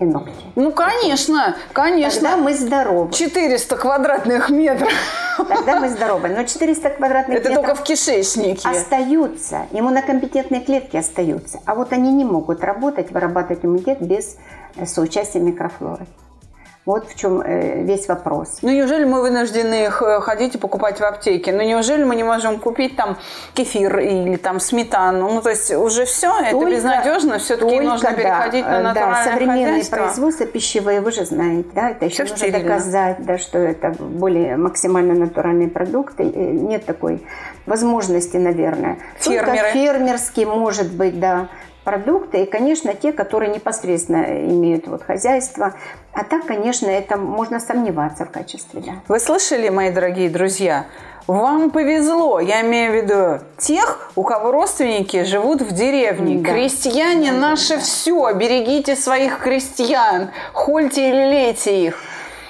и 0.00 0.04
ногти. 0.04 0.32
Ну, 0.56 0.72
конечно, 0.72 1.56
конечно. 1.72 2.22
Тогда 2.22 2.36
мы 2.36 2.54
здоровы. 2.54 3.12
400 3.12 3.76
квадратных 3.76 4.50
метров. 4.50 4.92
Тогда 5.36 5.80
мы 5.80 5.88
здоровы. 5.88 6.28
Но 6.28 6.44
400 6.44 6.90
квадратных 6.90 7.38
Это 7.38 7.50
метров... 7.50 7.66
только 7.66 7.80
в 7.80 7.84
кишечнике. 7.84 8.68
Остаются. 8.68 9.66
Иммунокомпетентные 9.70 10.62
клетки 10.62 10.96
остаются. 10.96 11.60
А 11.66 11.74
вот 11.74 11.92
они 11.92 12.12
не 12.12 12.24
могут 12.24 12.64
работать, 12.64 13.10
вырабатывать 13.10 13.64
иммунитет 13.64 14.00
без 14.00 14.36
соучастия 14.86 15.40
микрофлоры. 15.40 16.06
Вот 16.86 17.06
в 17.06 17.14
чем 17.14 17.42
э, 17.42 17.82
весь 17.82 18.08
вопрос. 18.08 18.60
Ну, 18.62 18.70
неужели 18.70 19.04
мы 19.04 19.20
вынуждены 19.20 19.90
э, 19.90 20.20
ходить 20.20 20.54
и 20.54 20.58
покупать 20.58 20.98
в 20.98 21.02
аптеке? 21.02 21.52
Ну, 21.52 21.62
неужели 21.62 22.04
мы 22.04 22.16
не 22.16 22.24
можем 22.24 22.58
купить 22.58 22.96
там 22.96 23.18
кефир 23.52 23.98
или 23.98 24.36
там 24.36 24.60
сметану? 24.60 25.30
Ну, 25.30 25.42
то 25.42 25.50
есть 25.50 25.70
уже 25.72 26.06
все, 26.06 26.32
это 26.40 26.56
безнадежно, 26.64 27.38
все-таки 27.38 27.80
нужно 27.80 28.12
переходить 28.12 28.64
да, 28.64 28.70
на 28.70 28.80
натуральное 28.80 29.24
да, 29.24 29.30
современное 29.30 29.66
хозяйство. 29.66 29.96
производство 29.96 30.46
пищевое, 30.46 31.02
вы 31.02 31.12
же 31.12 31.26
знаете, 31.26 31.68
да, 31.74 31.90
это 31.90 32.06
еще 32.06 32.24
все 32.24 32.32
нужно 32.32 32.36
стерильно. 32.38 32.60
доказать, 32.60 33.26
да, 33.26 33.36
что 33.36 33.58
это 33.58 33.90
более 33.98 34.56
максимально 34.56 35.14
натуральные 35.14 35.68
продукты. 35.68 36.24
Нет 36.24 36.86
такой 36.86 37.22
возможности, 37.66 38.38
наверное. 38.38 38.98
Фермеры. 39.18 39.46
Только 39.46 39.72
фермерский 39.72 40.46
может 40.46 40.90
быть, 40.90 41.20
да 41.20 41.48
продукты, 41.90 42.44
и, 42.44 42.46
конечно, 42.46 42.94
те, 42.94 43.12
которые 43.12 43.52
непосредственно 43.52 44.22
имеют 44.48 44.86
вот 44.86 45.02
хозяйство. 45.02 45.74
А 46.12 46.22
так, 46.22 46.46
конечно, 46.46 46.86
это 46.86 47.16
можно 47.16 47.58
сомневаться 47.58 48.24
в 48.24 48.30
качестве. 48.30 48.80
Да. 48.80 48.92
Вы 49.08 49.18
слышали, 49.18 49.68
мои 49.70 49.90
дорогие 49.90 50.30
друзья? 50.30 50.86
Вам 51.26 51.70
повезло, 51.70 52.38
я 52.38 52.60
имею 52.60 52.92
в 52.92 52.94
виду 52.94 53.44
тех, 53.58 54.12
у 54.14 54.22
кого 54.22 54.52
родственники 54.52 55.24
живут 55.24 55.62
в 55.62 55.72
деревне. 55.72 56.38
Да. 56.38 56.52
Крестьяне 56.52 57.32
да, 57.32 57.38
наше 57.38 57.74
да. 57.74 57.80
все, 57.80 58.32
берегите 58.34 58.94
своих 58.94 59.40
крестьян, 59.40 60.30
хольте 60.52 61.08
и 61.08 61.12
лелейте 61.12 61.86
их. 61.86 62.00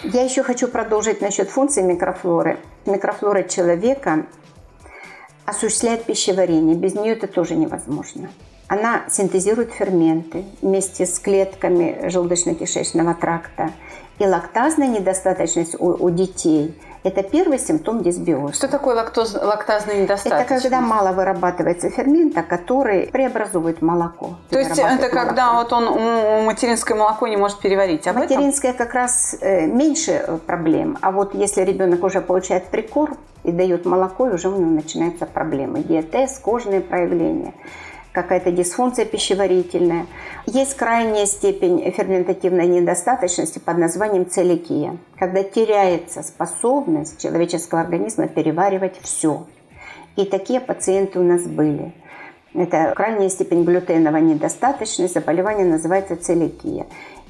Я 0.03 0.23
еще 0.23 0.43
хочу 0.43 0.69
продолжить 0.69 1.23
насчет 1.23 1.49
функции 1.49 1.81
микрофлоры. 1.83 2.59
Микрофлора 2.85 3.43
человека 3.43 4.27
осуществляет 5.47 6.05
пищеварение, 6.05 6.77
без 6.77 6.95
нее 6.95 7.15
это 7.15 7.27
тоже 7.27 7.55
невозможно. 7.55 8.29
Она 8.71 9.03
синтезирует 9.09 9.73
ферменты 9.73 10.45
вместе 10.63 11.05
с 11.05 11.19
клетками 11.19 12.03
желудочно-кишечного 12.05 13.15
тракта. 13.21 13.73
И 14.21 14.25
лактазная 14.25 14.87
недостаточность 14.87 15.75
у, 15.81 15.89
у 15.89 16.09
детей– 16.11 16.79
это 17.03 17.25
первый 17.25 17.59
симптом 17.59 18.05
дисбиоза. 18.05 18.55
Что 18.55 18.69
такое 18.69 18.95
лактоз, 18.95 19.35
лактазная 19.35 19.97
недостаточность? 19.97 20.53
Это 20.53 20.63
когда 20.63 20.81
мало 20.81 21.11
вырабатывается 21.13 21.91
фермента, 21.91 22.45
который 22.45 23.09
преобразует 23.09 23.83
молоко. 23.83 24.37
То 24.51 24.61
есть 24.61 24.79
это 24.79 25.09
когда 25.09 25.55
вот 25.55 25.73
он 25.73 26.45
материнское 26.45 26.97
молоко 26.97 27.27
не 27.27 27.37
может 27.37 27.59
переварить? 27.59 28.07
Об 28.07 28.19
материнское 28.19 28.71
этом? 28.71 28.87
как 28.87 28.95
раз 28.95 29.37
э, 29.41 29.67
меньше 29.67 30.13
э, 30.13 30.39
проблем. 30.47 30.97
А 31.01 31.11
вот 31.11 31.35
если 31.35 31.63
ребенок 31.63 32.05
уже 32.05 32.21
получает 32.21 32.67
прикорм 32.67 33.17
и 33.43 33.51
дает 33.51 33.85
молоко, 33.85 34.27
уже 34.27 34.49
у 34.49 34.57
него 34.57 34.71
начинаются 34.71 35.27
проблемы. 35.27 35.81
Диатез, 35.81 36.39
кожные 36.39 36.81
проявления– 36.81 37.53
какая-то 38.13 38.51
дисфункция 38.51 39.05
пищеварительная. 39.05 40.07
Есть 40.47 40.77
крайняя 40.77 41.27
степень 41.27 41.91
ферментативной 41.93 42.67
недостаточности 42.67 43.59
под 43.59 43.79
названием 43.79 44.29
целикия, 44.29 44.97
когда 45.19 45.43
теряется 45.43 46.23
способность 46.23 47.21
человеческого 47.21 47.81
организма 47.81 48.29
переваривать 48.29 48.97
все. 49.03 49.47
И 50.17 50.25
такие 50.25 50.61
пациенты 50.61 51.21
у 51.21 51.23
нас 51.23 51.43
были. 51.43 51.93
Это 52.53 52.93
крайняя 52.97 53.29
степень 53.29 53.63
глютеновой 53.63 54.23
недостаточности, 54.23 55.15
заболевание 55.15 55.65
называется 55.65 56.17
целикия. 56.17 56.87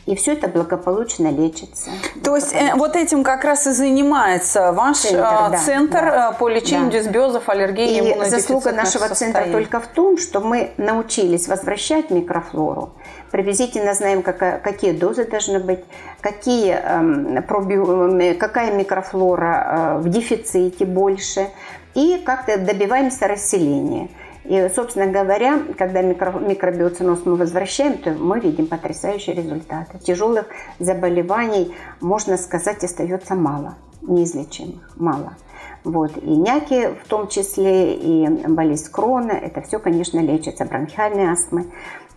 И 0.06 0.16
все 0.16 0.32
это 0.32 0.48
благополучно 0.48 1.30
лечится. 1.30 1.90
То 2.24 2.34
есть 2.34 2.54
э, 2.54 2.74
вот 2.74 2.96
этим 2.96 3.22
как 3.22 3.44
раз 3.44 3.66
и 3.66 3.70
занимается 3.70 4.72
ваш 4.72 4.98
центр, 4.98 5.18
э, 5.18 5.50
да, 5.50 5.58
центр 5.58 6.04
да, 6.04 6.32
по 6.32 6.48
лечению 6.48 6.90
да. 6.90 6.98
дисбиозов, 6.98 7.48
аллергии 7.48 8.16
и 8.16 8.24
заслуга 8.28 8.72
нашего 8.72 9.06
состояний. 9.06 9.34
центра 9.34 9.52
только 9.52 9.80
в 9.80 9.86
том, 9.88 10.18
что 10.18 10.40
мы 10.40 10.70
научились 10.78 11.48
возвращать 11.48 12.10
микрофлору. 12.10 12.94
Приблизительно 13.30 13.94
знаем, 13.94 14.22
какая, 14.22 14.58
какие 14.58 14.92
дозы 14.92 15.24
должны 15.24 15.60
быть, 15.60 15.84
какие, 16.20 16.76
э, 16.82 17.42
проби, 17.42 18.34
какая 18.34 18.72
микрофлора 18.72 19.98
э, 19.98 19.98
в 19.98 20.08
дефиците 20.08 20.84
больше. 20.84 21.48
И 21.94 22.22
как-то 22.24 22.56
добиваемся 22.56 23.26
расселения. 23.28 24.08
И, 24.44 24.70
собственно 24.74 25.06
говоря, 25.06 25.60
когда 25.76 26.02
микро, 26.02 26.32
микробиоциноз 26.32 27.20
мы 27.24 27.36
возвращаем, 27.36 27.98
то 27.98 28.10
мы 28.12 28.40
видим 28.40 28.66
потрясающие 28.66 29.34
результаты. 29.34 29.98
Тяжелых 29.98 30.46
заболеваний, 30.78 31.74
можно 32.00 32.36
сказать, 32.36 32.82
остается 32.82 33.34
мало, 33.34 33.76
неизлечимых, 34.02 34.96
мало. 34.96 35.36
Вот. 35.84 36.16
И 36.22 36.30
няки 36.30 36.94
в 37.04 37.08
том 37.08 37.28
числе, 37.28 37.94
и 37.94 38.28
болезнь 38.46 38.90
крона, 38.90 39.32
это 39.32 39.62
все, 39.62 39.78
конечно, 39.78 40.18
лечится, 40.20 40.64
бронхиальной 40.64 41.30
астмой. 41.30 41.66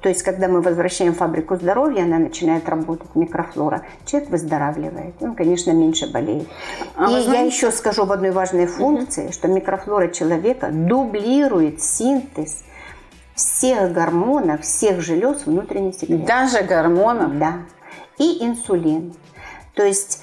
То 0.03 0.09
есть, 0.09 0.21
когда 0.21 0.49
мы 0.49 0.59
возвращаем 0.59 1.13
фабрику 1.13 1.55
здоровья, 1.55 2.03
она 2.03 2.19
начинает 2.19 2.67
работать, 2.67 3.15
микрофлора, 3.15 3.83
человек 4.05 4.31
выздоравливает, 4.31 5.15
он, 5.21 5.33
конечно, 5.33 5.71
меньше 5.71 6.11
болеет. 6.11 6.45
А 6.97 7.09
И 7.09 7.23
я 7.23 7.39
еще 7.43 7.71
скажу 7.71 8.01
об 8.01 8.11
одной 8.11 8.31
важной 8.31 8.65
функции, 8.65 9.27
угу. 9.27 9.31
что 9.31 9.47
микрофлора 9.47 10.09
человека 10.09 10.71
дублирует 10.73 11.81
синтез 11.81 12.65
всех 13.33 13.93
гормонов, 13.93 14.63
всех 14.63 14.99
желез 14.99 15.45
внутренней 15.45 15.93
секреции. 15.93 16.25
Даже 16.25 16.63
гормонов? 16.63 17.39
Да. 17.39 17.59
И 18.17 18.45
инсулин. 18.45 19.13
То 19.73 19.85
есть 19.85 20.21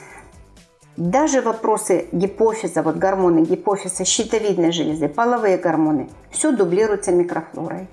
даже 0.99 1.41
вопросы 1.41 2.07
гипофиза, 2.13 2.83
вот 2.83 2.97
гормоны 2.97 3.47
гипофиза, 3.47 4.05
щитовидной 4.05 4.73
железы, 4.73 5.09
половые 5.09 5.57
гормоны, 5.57 6.11
все 6.31 6.53
дублируется 6.53 7.13
микрофлорой. 7.13 7.89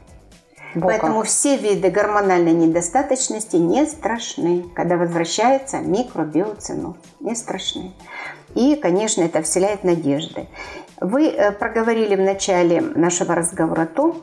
Бока. 0.75 0.88
Поэтому 0.88 1.23
все 1.23 1.58
виды 1.58 1.89
гормональной 1.89 2.53
недостаточности 2.53 3.56
не 3.56 3.86
страшны, 3.86 4.65
когда 4.75 4.97
возвращается 4.97 5.80
микробиоциноз. 5.80 6.95
Не 7.19 7.36
страшны. 7.36 7.93
И, 8.56 8.75
конечно, 8.75 9.21
это 9.21 9.41
вселяет 9.41 9.84
надежды. 9.84 10.47
Вы 10.99 11.27
э, 11.27 11.51
проговорили 11.51 12.15
в 12.15 12.21
начале 12.21 12.82
нашего 12.82 13.36
разговора 13.36 13.86
то, 13.86 14.21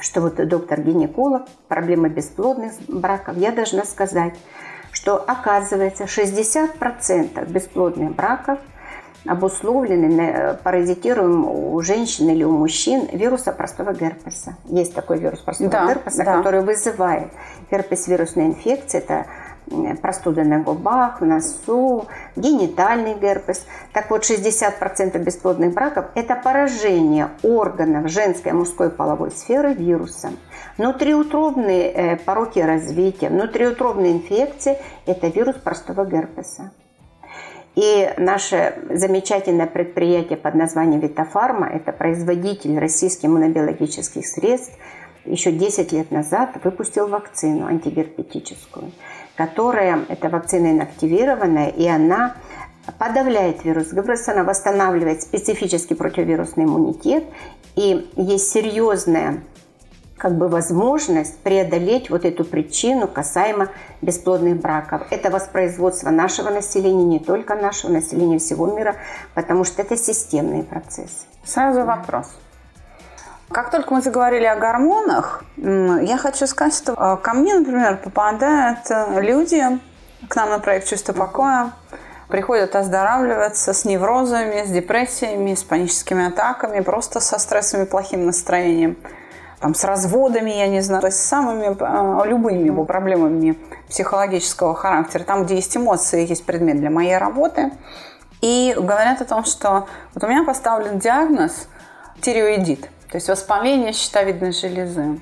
что 0.00 0.20
вот 0.20 0.36
доктор-гинеколог, 0.36 1.42
проблема 1.68 2.08
бесплодных 2.08 2.72
браков, 2.88 3.36
я 3.36 3.52
должна 3.52 3.84
сказать, 3.84 4.34
что 4.92 5.16
оказывается 5.16 6.04
60% 6.04 7.50
бесплодных 7.50 8.14
браков– 8.14 8.58
обусловлены 9.26 10.20
э, 10.20 10.54
паразитируем 10.62 11.46
у 11.46 11.80
женщин 11.82 12.28
или 12.30 12.44
у 12.44 12.56
мужчин 12.56 13.06
вируса 13.12 13.52
простого 13.52 13.92
герпеса. 13.92 14.56
Есть 14.64 14.94
такой 14.94 15.18
вирус 15.18 15.40
простого 15.40 15.70
да, 15.70 15.86
герпеса, 15.86 16.24
да. 16.24 16.38
который 16.38 16.62
вызывает 16.62 17.28
герпес 17.70 18.08
вирусная 18.08 18.46
инфекция. 18.46 19.00
Это 19.00 19.26
простуда 20.02 20.42
на 20.42 20.60
губах, 20.60 21.20
в 21.20 21.24
носу, 21.24 22.06
генитальный 22.34 23.14
герпес. 23.14 23.66
Так 23.92 24.10
вот, 24.10 24.22
60% 24.28 25.18
бесплодных 25.18 25.72
браков– 25.72 26.06
это 26.14 26.34
поражение 26.34 27.28
органов 27.42 28.10
женской 28.10 28.52
и 28.52 28.54
мужской 28.54 28.90
половой 28.90 29.30
сферы 29.30 29.74
вирусом. 29.74 30.38
Внутриутробные 30.76 31.92
э, 31.92 32.16
пороки 32.16 32.58
развития, 32.58 33.28
внутриутробные 33.28 34.12
инфекции– 34.12 34.78
это 35.06 35.28
вирус 35.28 35.56
простого 35.56 36.04
герпеса. 36.04 36.72
И 37.76 38.12
наше 38.16 38.74
замечательное 38.90 39.66
предприятие 39.66 40.36
под 40.36 40.54
названием 40.54 41.00
Витофарма, 41.00 41.68
это 41.68 41.92
производитель 41.92 42.78
российских 42.78 43.26
иммунобиологических 43.26 44.26
средств, 44.26 44.72
еще 45.24 45.52
10 45.52 45.92
лет 45.92 46.10
назад 46.10 46.56
выпустил 46.64 47.06
вакцину 47.06 47.66
антигерпетическую, 47.66 48.90
которая, 49.36 50.04
эта 50.08 50.28
вакцина 50.28 50.72
инактивированная, 50.72 51.68
и 51.68 51.86
она 51.86 52.36
подавляет 52.98 53.64
вирус 53.64 53.88
ГБРС, 53.88 54.28
она 54.28 54.44
восстанавливает 54.44 55.22
специфический 55.22 55.94
противовирусный 55.94 56.64
иммунитет, 56.64 57.24
и 57.76 58.10
есть 58.16 58.50
серьезная 58.50 59.44
как 60.20 60.36
бы 60.36 60.48
возможность 60.48 61.38
преодолеть 61.38 62.10
вот 62.10 62.26
эту 62.26 62.44
причину 62.44 63.08
касаемо 63.08 63.68
бесплодных 64.02 64.60
браков. 64.60 65.02
Это 65.10 65.30
воспроизводство 65.30 66.10
нашего 66.10 66.50
населения, 66.50 67.04
не 67.04 67.18
только 67.18 67.54
нашего 67.54 67.90
населения 67.90 68.38
всего 68.38 68.66
мира, 68.66 68.96
потому 69.34 69.64
что 69.64 69.80
это 69.80 69.96
системный 69.96 70.62
процесс. 70.62 71.26
Сразу 71.42 71.84
вопрос. 71.86 72.26
Как 73.50 73.70
только 73.70 73.94
мы 73.94 74.02
заговорили 74.02 74.44
о 74.44 74.56
гормонах, 74.56 75.42
я 75.56 76.18
хочу 76.18 76.46
сказать, 76.46 76.74
что 76.74 76.92
э, 76.92 77.16
ко 77.22 77.32
мне, 77.32 77.54
например, 77.54 77.96
попадают 77.96 78.90
э, 78.90 79.22
люди 79.22 79.64
к 80.28 80.36
нам 80.36 80.50
на 80.50 80.58
проект 80.58 80.86
«Чувство 80.86 81.14
покоя», 81.14 81.72
приходят 82.28 82.76
оздоравливаться 82.76 83.72
с 83.72 83.86
неврозами, 83.86 84.66
с 84.66 84.70
депрессиями, 84.70 85.54
с 85.54 85.64
паническими 85.64 86.28
атаками, 86.28 86.80
просто 86.80 87.20
со 87.20 87.38
стрессами, 87.38 87.86
плохим 87.86 88.26
настроением– 88.26 88.98
там, 89.60 89.74
с 89.74 89.84
разводами, 89.84 90.50
я 90.50 90.68
не 90.68 90.80
знаю, 90.80 91.12
с 91.12 91.16
самыми 91.16 91.76
э, 91.78 92.28
любыми 92.28 92.64
его 92.64 92.84
проблемами 92.84 93.58
психологического 93.88 94.74
характера. 94.74 95.22
Там, 95.24 95.44
где 95.44 95.56
есть 95.56 95.76
эмоции, 95.76 96.26
есть 96.26 96.46
предмет 96.46 96.78
для 96.78 96.90
моей 96.90 97.18
работы. 97.18 97.70
И 98.40 98.74
говорят 98.76 99.20
о 99.20 99.26
том, 99.26 99.44
что 99.44 99.86
вот 100.14 100.24
у 100.24 100.26
меня 100.26 100.44
поставлен 100.44 100.98
диагноз 100.98 101.68
тиреоидит, 102.22 102.82
то 103.10 103.16
есть 103.16 103.28
воспаление 103.28 103.92
щитовидной 103.92 104.52
железы. 104.52 105.20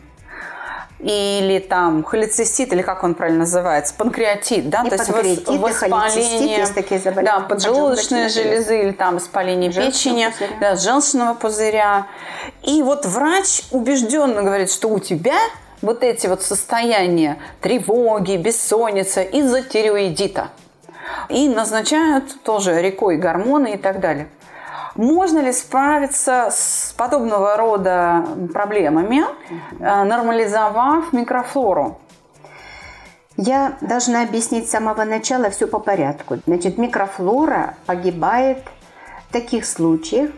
Или 1.00 1.60
там 1.60 2.02
холецистит, 2.02 2.72
или 2.72 2.82
как 2.82 3.04
он 3.04 3.14
правильно 3.14 3.40
называется, 3.40 3.94
панкреатит, 3.94 4.68
да, 4.68 4.82
и 4.84 4.88
то 4.88 4.96
есть 4.96 5.08
воспаление, 5.08 6.58
есть 6.58 6.74
такие 6.74 7.00
да, 7.00 7.40
поджелудочной 7.40 8.28
железы 8.28 8.82
или 8.82 8.92
там 8.92 9.16
воспаление 9.16 9.72
печени, 9.72 10.26
пузыря. 10.26 10.56
да, 10.60 10.76
желчного 10.76 11.34
пузыря. 11.34 12.06
И 12.62 12.82
вот 12.82 13.06
врач 13.06 13.62
убежденно 13.70 14.42
говорит, 14.42 14.70
что 14.70 14.88
у 14.88 14.98
тебя 14.98 15.38
вот 15.82 16.02
эти 16.02 16.26
вот 16.26 16.42
состояния 16.42 17.38
тревоги, 17.60 18.36
бессонница 18.36 19.22
из-за 19.22 19.62
тиреоидита. 19.62 20.48
И 21.28 21.48
назначают 21.48 22.42
тоже 22.42 22.82
рекой 22.82 23.16
гормоны 23.16 23.74
и 23.74 23.78
так 23.78 24.00
далее. 24.00 24.28
Можно 24.98 25.38
ли 25.38 25.52
справиться 25.52 26.48
с 26.50 26.92
подобного 26.96 27.56
рода 27.56 28.26
проблемами, 28.52 29.22
э, 29.78 30.04
нормализовав 30.04 31.12
микрофлору? 31.12 31.98
Я 33.36 33.78
должна 33.80 34.24
объяснить 34.24 34.66
с 34.66 34.72
самого 34.72 35.04
начала 35.04 35.50
все 35.50 35.68
по 35.68 35.78
порядку. 35.78 36.38
Значит, 36.46 36.78
микрофлора 36.78 37.76
погибает 37.86 38.58
в 39.28 39.32
таких 39.32 39.66
случаях, 39.66 40.32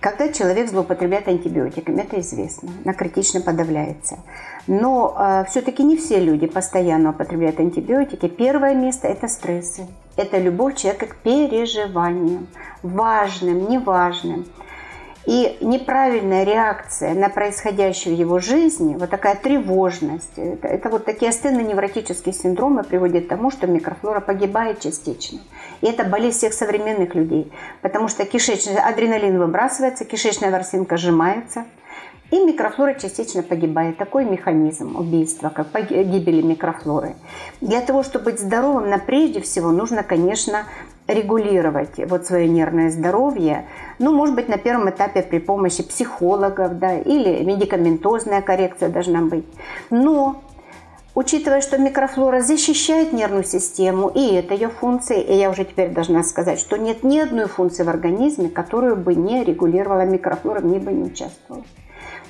когда 0.00 0.28
человек 0.28 0.68
злоупотребляет 0.68 1.26
антибиотиками, 1.26 2.02
это 2.02 2.20
известно, 2.20 2.68
она 2.84 2.92
критично 2.92 3.40
подавляется. 3.40 4.18
Но 4.66 5.16
э, 5.18 5.44
все-таки 5.48 5.82
не 5.82 5.96
все 5.96 6.20
люди 6.20 6.46
постоянно 6.46 7.10
употребляют 7.10 7.58
антибиотики. 7.58 8.28
Первое 8.28 8.74
место– 8.74 9.08
это 9.08 9.28
стрессы. 9.28 9.86
Это 10.16 10.38
любовь 10.38 10.76
человека 10.76 11.06
к 11.06 11.16
переживаниям, 11.16 12.46
важным, 12.82 13.68
неважным. 13.68 14.46
И 15.26 15.56
неправильная 15.62 16.44
реакция 16.44 17.14
на 17.14 17.30
происходящее 17.30 18.14
в 18.14 18.18
его 18.18 18.40
жизни, 18.40 18.94
вот 18.94 19.08
такая 19.08 19.36
тревожность, 19.36 20.36
это, 20.36 20.68
это 20.68 20.90
вот 20.90 21.06
такие 21.06 21.30
астенно-невротические 21.30 22.34
синдромы 22.34 22.82
приводят 22.82 23.24
к 23.24 23.28
тому, 23.28 23.50
что 23.50 23.66
микрофлора 23.66 24.20
погибает 24.20 24.80
частично. 24.80 25.38
И 25.80 25.86
это 25.86 26.04
болезнь 26.04 26.36
всех 26.36 26.52
современных 26.52 27.14
людей, 27.14 27.50
потому 27.80 28.08
что 28.08 28.26
кишечный 28.26 28.76
адреналин 28.76 29.38
выбрасывается, 29.38 30.04
кишечная 30.04 30.50
ворсинка 30.50 30.98
сжимается, 30.98 31.64
и 32.30 32.44
микрофлора 32.44 32.94
частично 32.94 33.42
погибает. 33.42 33.98
Такой 33.98 34.24
механизм 34.24 34.96
убийства, 34.96 35.50
как 35.50 35.68
гибели 35.90 36.42
микрофлоры. 36.42 37.14
Для 37.60 37.80
того, 37.80 38.02
чтобы 38.02 38.26
быть 38.26 38.40
здоровым, 38.40 38.90
на 38.90 38.98
прежде 38.98 39.40
всего 39.40 39.70
нужно, 39.70 40.02
конечно, 40.02 40.64
регулировать 41.06 41.98
вот 42.08 42.26
свое 42.26 42.48
нервное 42.48 42.90
здоровье, 42.90 43.66
ну, 43.98 44.12
может 44.12 44.34
быть, 44.34 44.48
на 44.48 44.56
первом 44.56 44.90
этапе 44.90 45.22
при 45.22 45.38
помощи 45.38 45.82
психологов, 45.82 46.78
да, 46.78 46.98
или 46.98 47.44
медикаментозная 47.44 48.42
коррекция 48.42 48.88
должна 48.88 49.20
быть. 49.20 49.46
Но 49.90 50.42
Учитывая, 51.16 51.60
что 51.60 51.78
микрофлора 51.78 52.40
защищает 52.40 53.12
нервную 53.12 53.44
систему, 53.44 54.08
и 54.08 54.34
это 54.34 54.52
ее 54.52 54.68
функция, 54.68 55.20
и 55.20 55.32
я 55.32 55.48
уже 55.48 55.64
теперь 55.64 55.90
должна 55.90 56.24
сказать, 56.24 56.58
что 56.58 56.76
нет 56.76 57.04
ни 57.04 57.20
одной 57.20 57.46
функции 57.46 57.84
в 57.84 57.88
организме, 57.88 58.48
которую 58.48 58.96
бы 58.96 59.14
не 59.14 59.44
регулировала 59.44 60.04
микрофлора, 60.04 60.60
мне 60.60 60.80
бы 60.80 60.92
не 60.92 61.04
участвовала. 61.04 61.64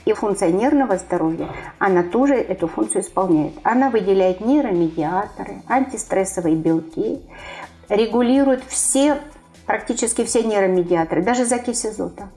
И 0.04 0.12
функция 0.12 0.50
нервного 0.50 0.98
здоровья, 0.98 1.48
она 1.78 2.02
тоже 2.02 2.34
эту 2.34 2.68
функцию 2.68 3.02
исполняет. 3.02 3.54
Она 3.62 3.88
выделяет 3.88 4.40
нейромедиаторы, 4.40 5.62
антистрессовые 5.66 6.56
белки, 6.56 7.22
регулирует 7.88 8.62
все, 8.68 9.18
практически 9.66 10.24
все 10.24 10.42
нейромедиаторы, 10.42 11.22
даже 11.22 11.46
закись 11.46 11.86
азота. 11.86 12.28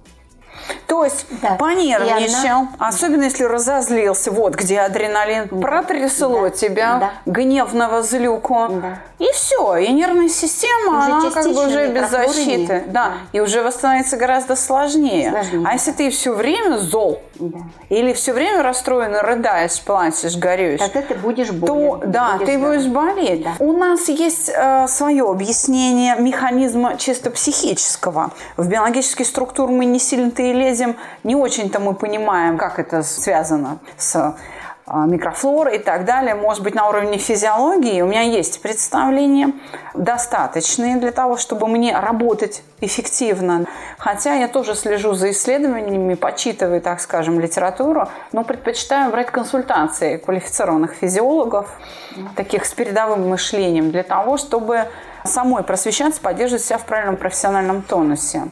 То 0.88 1.04
есть 1.04 1.26
да. 1.42 1.56
понервничал, 1.56 2.60
она... 2.60 2.70
особенно 2.80 3.24
если 3.24 3.44
разозлился, 3.44 4.32
вот 4.32 4.56
где 4.56 4.80
адреналин, 4.80 5.48
да. 5.52 5.58
протрясло 5.58 6.44
да. 6.44 6.50
тебя, 6.50 6.98
да. 7.00 7.32
гневного 7.32 8.02
злюку, 8.02 8.68
да. 8.70 9.00
и 9.20 9.28
все, 9.58 9.78
и 9.78 9.92
нервная 9.92 10.30
система, 10.30 11.00
уже 11.00 11.12
она 11.12 11.32
как 11.32 11.46
бы 11.46 11.68
уже 11.68 11.88
без 11.88 12.10
защиты, 12.10 12.84
да. 12.88 12.92
да, 12.92 13.14
и 13.34 13.40
уже 13.40 13.62
восстановиться 13.62 14.18
гораздо 14.18 14.56
сложнее. 14.56 15.32
сложнее 15.32 15.68
а 15.68 15.74
если 15.74 15.92
ты 15.92 16.10
все 16.10 16.34
время 16.34 16.78
зол, 16.78 17.22
да. 17.36 17.60
или 17.90 18.14
все 18.14 18.34
время 18.34 18.62
расстроен, 18.64 19.16
рыдаешь, 19.16 19.82
плачешь, 19.82 20.36
горюешь, 20.38 20.80
тогда 20.80 21.02
ты 21.02 21.16
будешь 21.16 21.52
болен. 21.52 22.02
То, 22.02 22.08
да, 22.08 22.34
будешь 22.34 22.48
ты 22.48 22.58
будешь 22.58 22.88
болеть. 22.88 23.44
Да. 23.44 23.52
У 23.60 23.74
нас 23.74 24.08
есть 24.10 24.52
э, 24.54 24.88
свое 24.88 25.30
объяснение 25.30 26.16
механизма 26.18 26.98
чисто 26.98 27.32
психического. 27.32 28.32
В 28.58 28.68
биологические 28.68 29.26
структуры 29.26 29.72
мы 29.72 29.86
не 29.86 30.00
сильно-то 30.00 30.42
и 30.44 30.54
лезем, 30.54 30.96
не 31.24 31.36
очень-то 31.36 31.80
мы 31.80 31.94
понимаем, 31.94 32.58
как 32.58 32.80
это 32.80 33.04
связано 33.04 33.80
с 33.98 34.36
микрофлоры 34.88 35.76
и 35.76 35.80
так 35.80 36.06
далее. 36.06 36.36
Может 36.36 36.64
быть, 36.64 36.74
на 36.74 36.88
уровне 36.88 37.18
физиологии 37.18 38.02
у 38.02 38.08
меня 38.08 38.22
есть 38.22 38.62
представления 38.62 39.52
достаточные 39.94 40.98
для 40.98 41.12
того, 41.12 41.38
чтобы 41.38 41.68
мне 41.68 41.98
работать 41.98 42.64
эффективно. 42.80 43.66
Хотя 43.98 44.36
я 44.36 44.48
тоже 44.48 44.76
слежу 44.76 45.14
за 45.14 45.32
исследованиями, 45.32 46.14
почитываю, 46.14 46.82
так 46.82 47.02
скажем, 47.02 47.40
литературу, 47.40 48.08
но 48.32 48.44
предпочитаю 48.44 49.12
брать 49.12 49.28
консультации 49.28 50.18
квалифицированных 50.18 50.94
физиологов, 50.94 51.70
таких 52.36 52.66
с 52.66 52.74
передовым 52.74 53.28
мышлением, 53.28 53.92
для 53.92 54.04
того, 54.04 54.38
чтобы 54.38 54.86
самой 55.26 55.64
просвещаться, 55.64 56.22
поддерживать 56.22 56.64
себя 56.64 56.78
в 56.78 56.86
правильном 56.86 57.18
профессиональном 57.18 57.82
тонусе. 57.82 58.44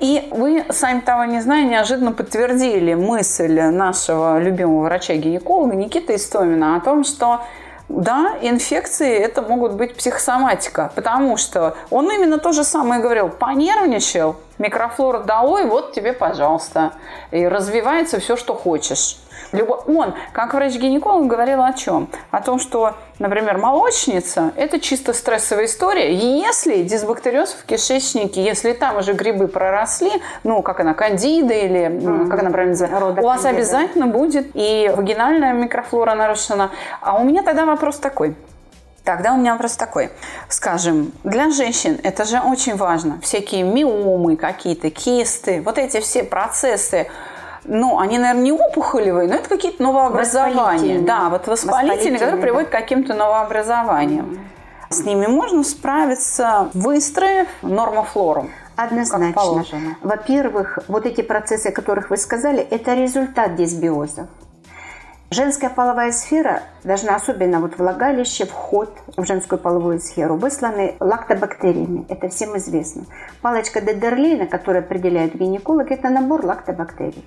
И 0.00 0.28
вы, 0.32 0.64
сами 0.70 1.00
того 1.00 1.24
не 1.24 1.40
зная, 1.40 1.64
неожиданно 1.64 2.12
подтвердили 2.12 2.94
мысль 2.94 3.60
нашего 3.60 4.40
любимого 4.40 4.84
врача-гинеколога 4.84 5.76
Никиты 5.76 6.16
Истомина 6.16 6.76
о 6.76 6.80
том, 6.80 7.04
что 7.04 7.40
да, 7.88 8.34
инфекции 8.40 9.14
это 9.14 9.42
могут 9.42 9.74
быть 9.74 9.94
психосоматика, 9.96 10.90
потому 10.94 11.36
что 11.36 11.76
он 11.90 12.10
именно 12.10 12.38
то 12.38 12.52
же 12.52 12.64
самое 12.64 13.00
говорил. 13.00 13.28
Понервничал, 13.28 14.36
микрофлора 14.58 15.20
долой, 15.20 15.66
вот 15.66 15.92
тебе, 15.92 16.12
пожалуйста. 16.12 16.92
И 17.30 17.46
развивается 17.46 18.20
все, 18.20 18.36
что 18.36 18.54
хочешь. 18.54 19.18
Он, 19.62 20.14
как 20.32 20.54
врач-гинеколог, 20.54 21.26
говорил 21.26 21.62
о 21.62 21.72
чем? 21.72 22.08
О 22.30 22.40
том, 22.40 22.58
что, 22.58 22.94
например, 23.18 23.58
молочница– 23.58 24.52
это 24.56 24.80
чисто 24.80 25.12
стрессовая 25.12 25.66
история. 25.66 26.14
Если 26.14 26.82
дисбактериоз 26.82 27.52
в 27.52 27.64
кишечнике, 27.64 28.42
если 28.42 28.72
там 28.72 28.96
уже 28.98 29.12
грибы 29.12 29.48
проросли, 29.48 30.10
ну, 30.42 30.62
как 30.62 30.80
она, 30.80 30.94
кандида 30.94 31.54
или, 31.54 31.86
mm-hmm. 31.86 32.28
как 32.28 32.40
она 32.40 32.50
правильно 32.50 32.72
называется, 32.72 33.20
у 33.20 33.24
вас 33.24 33.42
кандида. 33.42 33.48
обязательно 33.48 34.06
будет 34.06 34.48
и 34.54 34.92
вагинальная 34.94 35.52
микрофлора 35.52 36.14
нарушена. 36.14 36.70
А 37.00 37.18
у 37.18 37.24
меня 37.24 37.42
тогда 37.42 37.64
вопрос 37.64 37.98
такой. 37.98 38.34
Тогда 39.04 39.34
у 39.34 39.36
меня 39.36 39.52
вопрос 39.52 39.76
такой. 39.76 40.08
Скажем, 40.48 41.12
для 41.24 41.50
женщин 41.50 42.00
это 42.02 42.24
же 42.24 42.40
очень 42.40 42.74
важно. 42.76 43.20
Всякие 43.22 43.62
миомы 43.62 44.36
какие-то, 44.36 44.88
кисты, 44.88 45.60
вот 45.60 45.76
эти 45.76 46.00
все 46.00 46.24
процессы 46.24 47.08
ну, 47.64 47.98
они, 47.98 48.18
наверное, 48.18 48.42
не 48.42 48.52
опухолевые, 48.52 49.28
но 49.28 49.36
это 49.36 49.48
какие-то 49.48 49.82
новообразования. 49.82 51.00
Да, 51.00 51.28
вот 51.28 51.46
воспалительные, 51.46 52.18
которые 52.18 52.36
да. 52.36 52.42
приводят 52.42 52.68
к 52.68 52.72
каким-то 52.72 53.14
новообразованиям. 53.14 54.38
С 54.90 55.04
ними 55.04 55.26
можно 55.26 55.64
справиться, 55.64 56.68
выстроив 56.74 57.48
нормофлору. 57.62 58.48
Однозначно. 58.76 59.96
Во-первых, 60.02 60.78
вот 60.88 61.06
эти 61.06 61.22
процессы, 61.22 61.68
о 61.68 61.72
которых 61.72 62.10
вы 62.10 62.16
сказали, 62.16 62.60
это 62.60 62.94
результат 62.94 63.56
дисбиоза. 63.56 64.26
Женская 65.34 65.68
половая 65.68 66.12
сфера 66.12 66.62
должна, 66.84 67.16
особенно 67.16 67.58
вот 67.58 67.76
влагалище, 67.76 68.46
вход 68.46 68.96
в 69.16 69.26
женскую 69.26 69.58
половую 69.58 69.98
сферу, 69.98 70.36
высланы 70.36 70.94
лактобактериями. 71.00 72.06
Это 72.08 72.28
всем 72.28 72.56
известно. 72.56 73.06
Палочка 73.42 73.80
Дедерлейна, 73.80 74.46
которую 74.46 74.84
определяет 74.84 75.34
гинеколог, 75.34 75.90
это 75.90 76.08
набор 76.08 76.46
лактобактерий. 76.46 77.24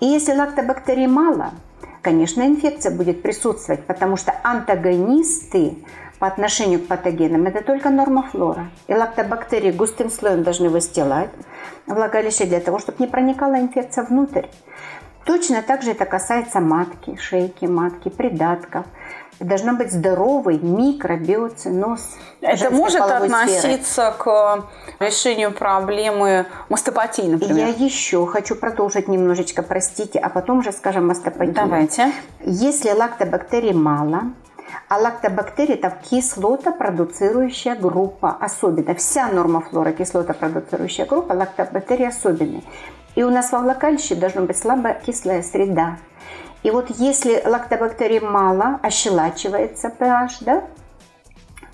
И 0.00 0.06
если 0.06 0.34
лактобактерий 0.34 1.06
мало, 1.06 1.52
конечно, 2.02 2.42
инфекция 2.42 2.90
будет 2.90 3.22
присутствовать, 3.22 3.84
потому 3.84 4.16
что 4.16 4.34
антагонисты 4.42 5.76
по 6.18 6.26
отношению 6.26 6.80
к 6.80 6.88
патогенам– 6.88 7.44
это 7.46 7.62
только 7.62 7.88
нормофлора. 7.90 8.68
И 8.88 8.94
лактобактерии 8.94 9.70
густым 9.70 10.10
слоем 10.10 10.42
должны 10.42 10.70
выстилать 10.70 11.30
влагалище 11.86 12.46
для 12.46 12.58
того, 12.58 12.80
чтобы 12.80 12.98
не 12.98 13.06
проникала 13.06 13.60
инфекция 13.60 14.02
внутрь. 14.02 14.46
Точно 15.28 15.60
так 15.60 15.82
же 15.82 15.90
это 15.90 16.06
касается 16.06 16.58
матки, 16.58 17.14
шейки 17.16 17.66
матки, 17.66 18.08
придатков. 18.08 18.86
Должна 19.40 19.74
быть 19.74 19.92
здоровый 19.92 20.58
микробиоциноз. 20.58 22.16
Это 22.40 22.70
может 22.70 23.02
относиться 23.02 24.10
сферы. 24.10 24.14
к 24.16 24.64
решению 25.00 25.52
проблемы 25.52 26.46
мастопатии, 26.70 27.28
например? 27.28 27.58
Я 27.58 27.68
еще 27.68 28.26
хочу 28.26 28.56
продолжить 28.56 29.06
немножечко, 29.06 29.62
простите, 29.62 30.18
а 30.18 30.30
потом 30.30 30.60
уже 30.60 30.72
скажем 30.72 31.08
мастопатию. 31.08 31.54
Давайте. 31.54 32.10
Если 32.40 32.90
лактобактерий 32.90 33.74
мало, 33.74 34.32
а 34.88 34.96
лактобактерии– 34.96 35.74
это 35.78 35.94
кислотопродуцирующая 36.10 37.76
группа, 37.76 38.34
особенно. 38.40 38.94
Вся 38.94 39.28
нормофлора 39.28 39.92
кислотопродуцирующая 39.92 41.04
группа, 41.04 41.34
лактобактерии 41.34 42.06
особенные. 42.06 42.62
И 43.18 43.22
у 43.24 43.30
нас 43.30 43.50
во 43.50 43.58
влагалище 43.58 44.14
должна 44.14 44.42
быть 44.42 44.56
слабокислая 44.56 45.42
среда. 45.42 45.96
И 46.62 46.70
вот 46.70 46.86
если 46.88 47.42
лактобактерий 47.44 48.20
мало, 48.20 48.78
ощелачивается 48.80 49.88
pH, 49.88 50.36
да, 50.42 50.62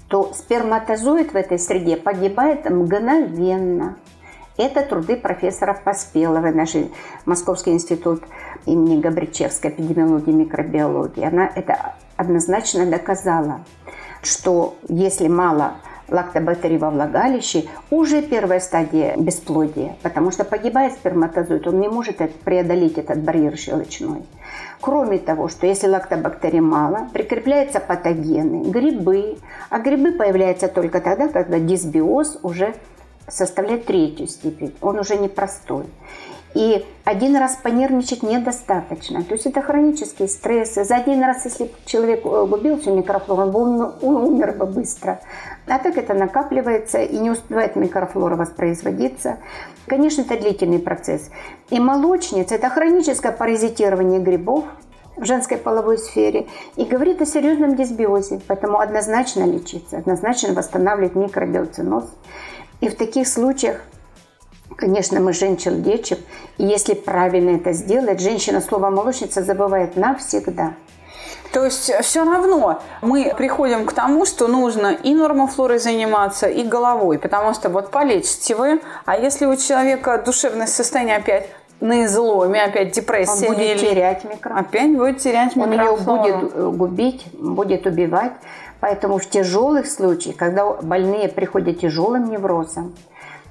то 0.08 0.32
сперматозоид 0.32 1.34
в 1.34 1.36
этой 1.36 1.58
среде 1.58 1.98
погибает 1.98 2.70
мгновенно. 2.70 3.98
Это 4.56 4.86
труды 4.86 5.16
профессора 5.16 5.74
Поспеловой, 5.74 6.54
наш 6.54 6.76
Московский 7.26 7.72
институт 7.72 8.22
имени 8.64 8.98
Габричевской 8.98 9.68
эпидемиологии 9.68 10.30
и 10.30 10.36
микробиологии. 10.36 11.26
Она 11.26 11.50
это 11.54 11.92
однозначно 12.16 12.86
доказала, 12.86 13.60
что 14.22 14.76
если 14.88 15.28
мало 15.28 15.74
лактобактерий 16.08 16.78
во 16.78 16.90
влагалище, 16.90 17.64
уже 17.90 18.22
первая 18.22 18.60
стадия 18.60 19.16
бесплодия, 19.16 19.96
потому 20.02 20.30
что 20.30 20.44
погибает 20.44 20.92
сперматозоид, 20.94 21.66
он 21.66 21.80
не 21.80 21.88
может 21.88 22.18
преодолеть 22.44 22.98
этот 22.98 23.22
барьер 23.22 23.56
щелочной. 23.56 24.22
Кроме 24.80 25.18
того, 25.18 25.48
что 25.48 25.66
если 25.66 25.88
лактобактерий 25.88 26.60
мало, 26.60 27.08
прикрепляются 27.12 27.80
патогены, 27.80 28.70
грибы, 28.70 29.38
а 29.70 29.78
грибы 29.78 30.12
появляются 30.12 30.68
только 30.68 31.00
тогда, 31.00 31.28
когда 31.28 31.58
дисбиоз 31.58 32.38
уже 32.42 32.74
составляет 33.28 33.86
третью 33.86 34.26
степень, 34.26 34.74
он 34.80 34.98
уже 34.98 35.16
непростой. 35.16 35.86
И 36.54 36.86
один 37.04 37.36
раз 37.36 37.56
понервничать 37.56 38.22
недостаточно. 38.22 39.24
То 39.24 39.34
есть 39.34 39.44
это 39.44 39.60
хронические 39.60 40.28
стрессы. 40.28 40.84
За 40.84 40.96
один 40.96 41.20
раз, 41.24 41.44
если 41.44 41.70
человек 41.84 42.24
э, 42.24 42.46
губил 42.46 42.78
всю 42.78 42.94
микрофлору, 42.94 43.50
он, 43.50 43.94
он 44.00 44.16
умер 44.16 44.52
бы 44.52 44.66
быстро. 44.66 45.20
А 45.66 45.80
так 45.80 45.98
это 45.98 46.14
накапливается 46.14 47.02
и 47.02 47.18
не 47.18 47.32
успевает 47.32 47.74
микрофлора 47.74 48.36
воспроизводиться. 48.36 49.38
Конечно, 49.86 50.22
это 50.22 50.38
длительный 50.38 50.78
процесс. 50.78 51.28
И 51.70 51.80
молочница– 51.80 52.54
это 52.56 52.70
хроническое 52.70 53.32
паразитирование 53.32 54.20
грибов, 54.20 54.64
в 55.16 55.24
женской 55.24 55.56
половой 55.56 55.98
сфере 55.98 56.46
и 56.76 56.84
говорит 56.84 57.22
о 57.22 57.26
серьезном 57.26 57.76
дисбиозе. 57.76 58.40
Поэтому 58.46 58.80
однозначно 58.80 59.44
лечиться, 59.44 59.98
однозначно 59.98 60.54
восстанавливать 60.54 61.14
микробиоциноз. 61.14 62.04
И 62.84 62.88
в 62.90 62.96
таких 62.96 63.26
случаях 63.26 63.80
Конечно, 64.76 65.20
мы 65.20 65.32
женщин 65.32 65.84
лечим. 65.84 66.18
И 66.58 66.64
если 66.64 66.94
правильно 66.94 67.56
это 67.56 67.72
сделать, 67.72 68.20
женщина 68.20 68.60
слово 68.60 68.90
молочница 68.90 69.42
забывает 69.42 69.96
навсегда. 69.96 70.74
То 71.52 71.64
есть 71.64 71.92
все 72.02 72.24
равно 72.24 72.82
мы 73.00 73.32
приходим 73.38 73.86
к 73.86 73.92
тому, 73.92 74.26
что 74.26 74.48
нужно 74.48 74.88
и 74.88 75.14
нормофлорой 75.14 75.78
заниматься, 75.78 76.48
и 76.48 76.64
головой, 76.64 77.20
потому 77.20 77.54
что 77.54 77.68
вот 77.68 77.92
полечите 77.92 78.56
вы, 78.56 78.80
а 79.04 79.16
если 79.16 79.46
у 79.46 79.54
человека 79.54 80.20
душевное 80.26 80.66
состояние 80.66 81.18
опять 81.18 81.48
на 81.80 82.06
изломе, 82.06 82.62
опять 82.62 82.92
депрессия. 82.92 83.48
Он 83.48 83.54
будет 83.54 83.76
или... 83.76 83.90
терять 83.90 84.24
микрофлору. 84.24 84.66
Опять 84.66 84.96
будет 84.96 85.18
терять 85.18 85.54
микрофлору. 85.54 86.20
Он 86.20 86.26
ее 86.26 86.36
будет 86.36 86.76
губить, 86.76 87.26
будет 87.34 87.86
убивать. 87.86 88.32
Поэтому 88.84 89.16
в 89.16 89.24
тяжелых 89.24 89.86
случаях, 89.86 90.36
когда 90.36 90.70
больные 90.74 91.30
приходят 91.30 91.80
тяжелым 91.80 92.28
неврозом, 92.28 92.94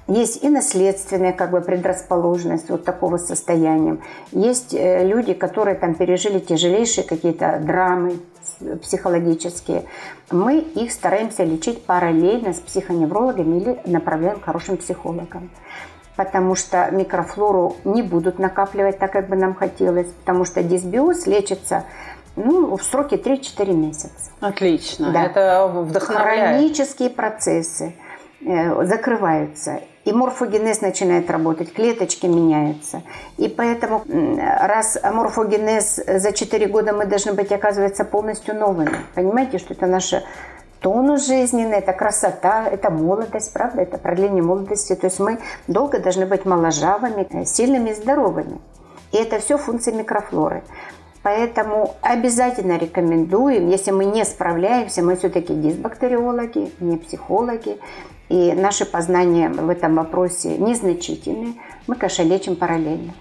есть 0.06 0.44
и 0.44 0.48
наследственная 0.48 1.32
как 1.32 1.50
бы 1.50 1.60
предрасположенность 1.60 2.70
вот 2.70 2.84
такого 2.84 3.16
состояния. 3.16 3.98
Есть 4.30 4.74
э, 4.74 5.04
люди, 5.04 5.32
которые 5.32 5.74
там 5.74 5.96
пережили 5.96 6.38
тяжелейшие 6.38 7.02
какие-то 7.02 7.58
драмы 7.60 8.18
психологические. 8.80 9.86
Мы 10.30 10.58
их 10.60 10.92
стараемся 10.92 11.42
лечить 11.42 11.84
параллельно 11.84 12.52
с 12.52 12.60
психоневрологами 12.60 13.56
или 13.56 13.80
направляем 13.86 14.38
к 14.38 14.44
хорошим 14.44 14.76
психологам 14.76 15.50
потому 16.16 16.54
что 16.54 16.88
микрофлору 16.92 17.76
не 17.84 18.02
будут 18.02 18.38
накапливать 18.38 18.98
так, 18.98 19.12
как 19.12 19.28
бы 19.28 19.36
нам 19.36 19.54
хотелось, 19.54 20.06
потому 20.06 20.44
что 20.44 20.62
дисбиоз 20.62 21.26
лечится 21.26 21.84
ну, 22.36 22.76
в 22.76 22.82
сроке 22.82 23.16
3-4 23.16 23.72
месяца. 23.72 24.30
Отлично, 24.40 25.12
да. 25.12 25.24
это 25.24 25.66
вдохновляет. 25.68 26.56
Хронические 26.56 27.10
процессы 27.10 27.94
э, 28.40 28.84
закрываются 28.84 29.80
и 30.04 30.12
морфогенез 30.12 30.80
начинает 30.80 31.30
работать, 31.30 31.72
клеточки 31.72 32.26
меняются. 32.26 33.02
И 33.38 33.48
поэтому, 33.48 34.04
раз 34.36 34.98
морфогенез 35.02 36.00
за 36.06 36.32
4 36.32 36.66
года 36.66 36.92
мы 36.92 37.06
должны 37.06 37.32
быть, 37.32 37.50
оказывается, 37.52 38.04
полностью 38.04 38.54
новыми. 38.54 38.96
Понимаете, 39.14 39.58
что 39.58 39.74
это 39.74 39.86
наша 39.86 40.22
тонус 40.80 41.26
жизненный, 41.26 41.78
это 41.78 41.94
красота, 41.94 42.68
это 42.70 42.90
молодость, 42.90 43.52
правда, 43.54 43.80
это 43.82 43.96
продление 43.96 44.42
молодости. 44.42 44.94
То 44.94 45.06
есть 45.06 45.18
мы 45.18 45.38
долго 45.66 45.98
должны 45.98 46.26
быть 46.26 46.44
моложавыми, 46.44 47.44
сильными, 47.44 47.92
здоровыми. 47.94 48.60
И 49.12 49.16
это 49.16 49.38
все 49.38 49.56
функции 49.56 49.92
микрофлоры. 49.92 50.62
Поэтому 51.24 51.96
обязательно 52.02 52.76
рекомендуем, 52.76 53.70
если 53.70 53.92
мы 53.92 54.04
не 54.04 54.26
справляемся, 54.26 55.02
мы 55.02 55.16
все-таки 55.16 55.54
дисбактериологи, 55.54 56.70
не 56.80 56.98
психологи, 56.98 57.78
и 58.28 58.52
наши 58.52 58.84
познания 58.84 59.48
в 59.48 59.70
этом 59.70 59.96
вопросе 59.96 60.58
незначительны, 60.58 61.54
мы, 61.86 61.94
конечно, 61.94 62.24
лечим 62.24 62.56
параллельно. 62.56 63.14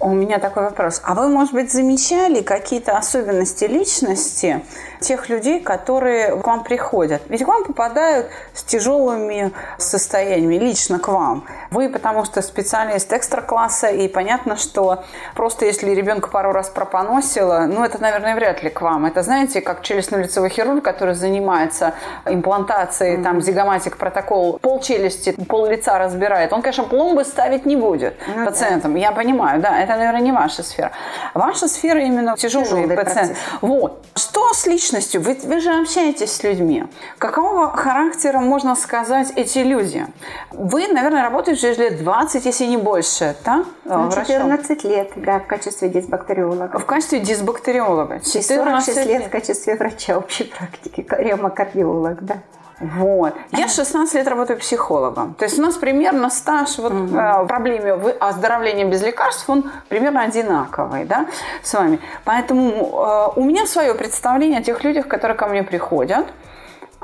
У 0.00 0.10
меня 0.10 0.38
такой 0.38 0.64
вопрос. 0.64 1.00
А 1.04 1.14
вы, 1.14 1.28
может 1.28 1.54
быть, 1.54 1.72
замечали 1.72 2.40
какие-то 2.40 2.96
особенности 2.96 3.64
личности 3.64 4.62
тех 5.00 5.28
людей, 5.28 5.60
которые 5.60 6.36
к 6.40 6.46
вам 6.46 6.62
приходят? 6.62 7.22
Ведь 7.28 7.44
к 7.44 7.48
вам 7.48 7.64
попадают 7.64 8.28
с 8.52 8.62
тяжелыми 8.64 9.52
состояниями, 9.78 10.56
лично 10.56 10.98
к 10.98 11.08
вам. 11.08 11.44
Вы 11.74 11.88
потому 11.88 12.24
что 12.24 12.40
специалист 12.40 13.12
экстра-класса, 13.12 13.88
и 13.88 14.06
понятно, 14.06 14.56
что 14.56 15.02
просто 15.34 15.66
если 15.66 15.90
ребенка 15.90 16.28
пару 16.30 16.52
раз 16.52 16.68
пропоносило, 16.68 17.66
ну, 17.68 17.82
это, 17.82 18.00
наверное, 18.00 18.36
вряд 18.36 18.62
ли 18.62 18.70
к 18.70 18.80
вам. 18.80 19.06
Это, 19.06 19.22
знаете, 19.22 19.60
как 19.60 19.82
челюстно-лицевой 19.82 20.50
хирург, 20.50 20.84
который 20.84 21.14
занимается 21.14 21.94
имплантацией, 22.26 23.16
mm-hmm. 23.16 23.22
там, 23.24 23.42
зигоматик, 23.42 23.96
протокол, 23.96 24.60
пол 24.60 24.78
челюсти, 24.78 25.32
пол 25.48 25.66
лица 25.66 25.98
разбирает. 25.98 26.52
Он, 26.52 26.62
конечно, 26.62 26.84
пломбы 26.84 27.24
ставить 27.24 27.66
не 27.66 27.74
будет 27.74 28.14
mm-hmm. 28.14 28.44
пациентам. 28.44 28.94
Я 28.94 29.10
понимаю, 29.10 29.60
да, 29.60 29.76
это, 29.80 29.96
наверное, 29.96 30.20
не 30.20 30.30
ваша 30.30 30.62
сфера. 30.62 30.92
Ваша 31.34 31.66
сфера 31.66 32.00
именно 32.00 32.36
тяжелый, 32.36 32.66
тяжелый 32.66 32.96
пациент. 32.96 33.36
Вот. 33.62 34.04
Что 34.14 34.54
с 34.54 34.64
личностью? 34.68 35.20
Вы, 35.20 35.36
вы 35.42 35.60
же 35.60 35.70
общаетесь 35.70 36.36
с 36.36 36.44
людьми. 36.44 36.84
Какого 37.18 37.76
характера, 37.76 38.38
можно 38.38 38.76
сказать, 38.76 39.32
эти 39.34 39.58
люди? 39.58 40.06
Вы, 40.52 40.86
наверное, 40.86 41.22
работаете 41.22 41.63
уже 41.70 41.90
лет 41.90 41.98
20, 41.98 42.44
если 42.44 42.64
не 42.66 42.76
больше, 42.76 43.36
да? 43.44 43.64
Ну, 43.84 44.10
14 44.10 44.84
лет, 44.84 45.12
да, 45.16 45.38
в 45.38 45.46
качестве 45.46 45.88
дисбактериолога. 45.88 46.78
В 46.78 46.86
качестве 46.86 47.20
дисбактериолога. 47.20 48.20
14 48.20 48.96
лет, 48.96 49.06
лет 49.06 49.26
в 49.26 49.30
качестве 49.30 49.76
врача 49.76 50.18
общей 50.18 50.44
практики, 50.44 51.06
ревмокардиолог, 51.10 52.24
да. 52.24 52.36
Вот. 52.80 53.34
Я 53.52 53.68
16 53.68 54.14
лет 54.14 54.26
работаю 54.28 54.58
психологом. 54.58 55.34
То 55.34 55.44
есть 55.44 55.58
у 55.58 55.62
нас 55.62 55.76
примерно 55.76 56.28
стаж 56.28 56.78
вот, 56.78 56.92
угу. 56.92 57.16
э, 57.16 57.46
проблеме 57.46 57.92
оздоровления 58.20 58.84
без 58.84 59.02
лекарств, 59.02 59.48
он 59.48 59.70
примерно 59.88 60.22
одинаковый 60.22 61.04
да, 61.04 61.26
с 61.62 61.72
вами. 61.72 62.00
Поэтому 62.24 62.72
э, 62.72 63.40
у 63.40 63.44
меня 63.44 63.66
свое 63.66 63.94
представление 63.94 64.60
о 64.60 64.62
тех 64.62 64.82
людях, 64.82 65.06
которые 65.06 65.36
ко 65.36 65.46
мне 65.46 65.62
приходят 65.62 66.26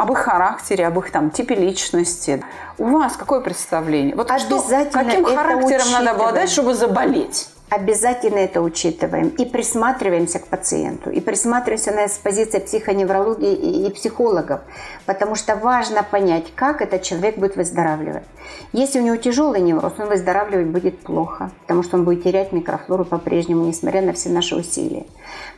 об 0.00 0.12
их 0.12 0.18
характере, 0.18 0.86
об 0.86 0.98
их 0.98 1.10
там 1.10 1.30
типе 1.30 1.54
личности. 1.54 2.42
У 2.78 2.86
вас 2.86 3.16
какое 3.16 3.40
представление? 3.40 4.14
Вот 4.14 4.30
Обязательно 4.30 4.90
что, 4.90 4.90
каким 4.90 5.24
характером 5.24 5.90
надо 5.92 6.10
обладать, 6.12 6.50
чтобы 6.50 6.74
заболеть? 6.74 7.50
Обязательно 7.70 8.38
это 8.38 8.60
учитываем 8.60 9.28
и 9.28 9.44
присматриваемся 9.44 10.40
к 10.40 10.48
пациенту, 10.48 11.10
и 11.10 11.20
присматриваемся 11.20 11.92
на 11.92 12.08
с 12.08 12.18
позиции 12.18 12.58
психоневрологии 12.58 13.54
и, 13.54 13.86
и 13.86 13.90
психологов, 13.92 14.60
потому 15.06 15.36
что 15.36 15.54
важно 15.54 16.02
понять, 16.02 16.52
как 16.54 16.82
этот 16.82 17.02
человек 17.02 17.38
будет 17.38 17.56
выздоравливать. 17.56 18.24
Если 18.72 18.98
у 18.98 19.04
него 19.04 19.16
тяжелый 19.16 19.60
невроз, 19.60 19.92
он 19.98 20.08
выздоравливать 20.08 20.66
будет 20.66 20.98
плохо, 20.98 21.52
потому 21.62 21.84
что 21.84 21.96
он 21.96 22.04
будет 22.04 22.24
терять 22.24 22.52
микрофлору 22.52 23.04
по-прежнему, 23.04 23.64
несмотря 23.64 24.02
на 24.02 24.12
все 24.12 24.30
наши 24.30 24.56
усилия. 24.56 25.06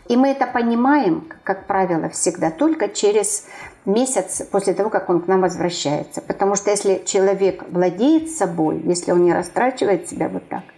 И 0.09 0.17
мы 0.17 0.29
это 0.29 0.47
понимаем, 0.47 1.27
как 1.45 1.67
правило, 1.67 2.11
всегда 2.11 2.51
только 2.51 2.89
через 2.89 3.47
месяц 3.87 4.43
после 4.51 4.75
того, 4.75 4.91
как 4.91 5.09
он 5.09 5.23
к 5.23 5.29
нам 5.29 5.41
возвращается. 5.41 6.21
Потому 6.21 6.57
что 6.57 6.71
если 6.71 7.03
человек 7.07 7.65
владеет 7.71 8.31
собой, 8.31 8.83
если 8.85 9.13
он 9.13 9.25
не 9.25 9.33
растрачивает 9.33 10.11
себя 10.11 10.29
вот 10.29 10.47
так– 10.49 10.63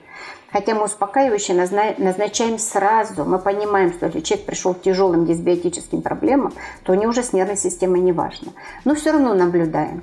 Хотя 0.54 0.76
мы 0.76 0.84
успокаивающие 0.84 1.56
назначаем 1.98 2.60
сразу. 2.60 3.24
Мы 3.24 3.40
понимаем, 3.40 3.92
что 3.92 4.06
если 4.06 4.20
человек 4.20 4.46
пришел 4.46 4.72
к 4.72 4.82
тяжелым 4.82 5.26
дисбиотическим 5.26 6.00
проблемам, 6.00 6.52
то 6.84 6.92
у 6.92 6.94
него 6.94 7.10
уже 7.10 7.24
с 7.24 7.32
нервной 7.32 7.56
системой 7.56 7.98
не 7.98 8.12
важно. 8.12 8.52
Но 8.84 8.94
все 8.94 9.10
равно 9.10 9.34
наблюдаем. 9.34 10.02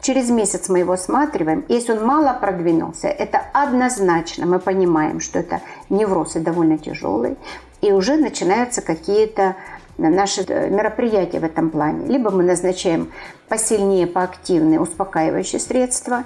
Через 0.00 0.30
месяц 0.30 0.70
мы 0.70 0.78
его 0.78 0.94
осматриваем. 0.94 1.66
Если 1.68 1.92
он 1.92 2.06
мало 2.06 2.32
продвинулся, 2.32 3.08
это 3.08 3.42
однозначно. 3.52 4.46
Мы 4.46 4.58
понимаем, 4.58 5.20
что 5.20 5.38
это 5.38 5.60
невроз 5.90 6.34
и 6.34 6.40
довольно 6.40 6.78
тяжелый. 6.78 7.36
И 7.82 7.92
уже 7.92 8.16
начинаются 8.16 8.80
какие-то 8.80 9.56
наши 9.98 10.44
э, 10.48 10.70
мероприятия 10.70 11.40
в 11.40 11.44
этом 11.44 11.68
плане. 11.68 12.06
Либо 12.06 12.30
мы 12.30 12.42
назначаем 12.42 13.12
посильнее, 13.50 14.06
поактивные 14.06 14.80
успокаивающие 14.80 15.60
средства, 15.60 16.24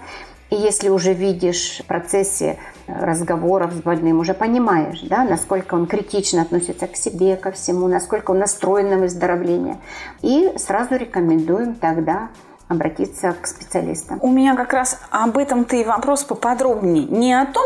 И 0.51 0.57
если 0.57 0.89
уже 0.89 1.15
видишь 1.15 1.81
в 1.83 1.87
процессе 1.87 2.59
разговоров 2.87 3.73
с 3.73 3.77
больным, 3.77 4.21
уже 4.21 4.35
понимаешь, 4.35 5.01
да, 5.03 5.25
насколько 5.25 5.75
он 5.75 5.87
критично 5.87 6.43
относится 6.43 6.87
к 6.87 6.97
себе, 6.97 7.37
ко 7.37 7.51
всему, 7.51 7.89
насколько 7.89 8.33
он 8.33 8.39
настроен 8.39 8.91
на 8.91 8.99
выздоровление. 8.99 9.79
И 10.23 10.53
сразу 10.57 10.97
рекомендуем 10.97 11.75
тогда 11.75 12.29
обратиться 12.69 13.35
к 13.41 13.47
специалистам. 13.47 14.19
У 14.23 14.31
меня 14.31 14.55
как 14.55 14.73
раз 14.73 14.99
об 15.11 15.39
этом 15.39 15.65
ты 15.65 15.85
вопрос 15.85 16.25
поподробнее. 16.25 17.07
Не 17.07 17.35
о 17.35 17.47
том, 17.47 17.65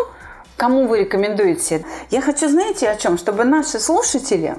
кому 0.57 0.87
вы 0.87 1.01
рекомендуете. 1.01 1.85
Я 2.11 2.21
хочу, 2.21 2.49
знаете, 2.49 2.89
о 2.89 2.97
чем? 2.97 3.19
Чтобы 3.19 3.45
наши 3.45 3.79
слушатели 3.79 4.57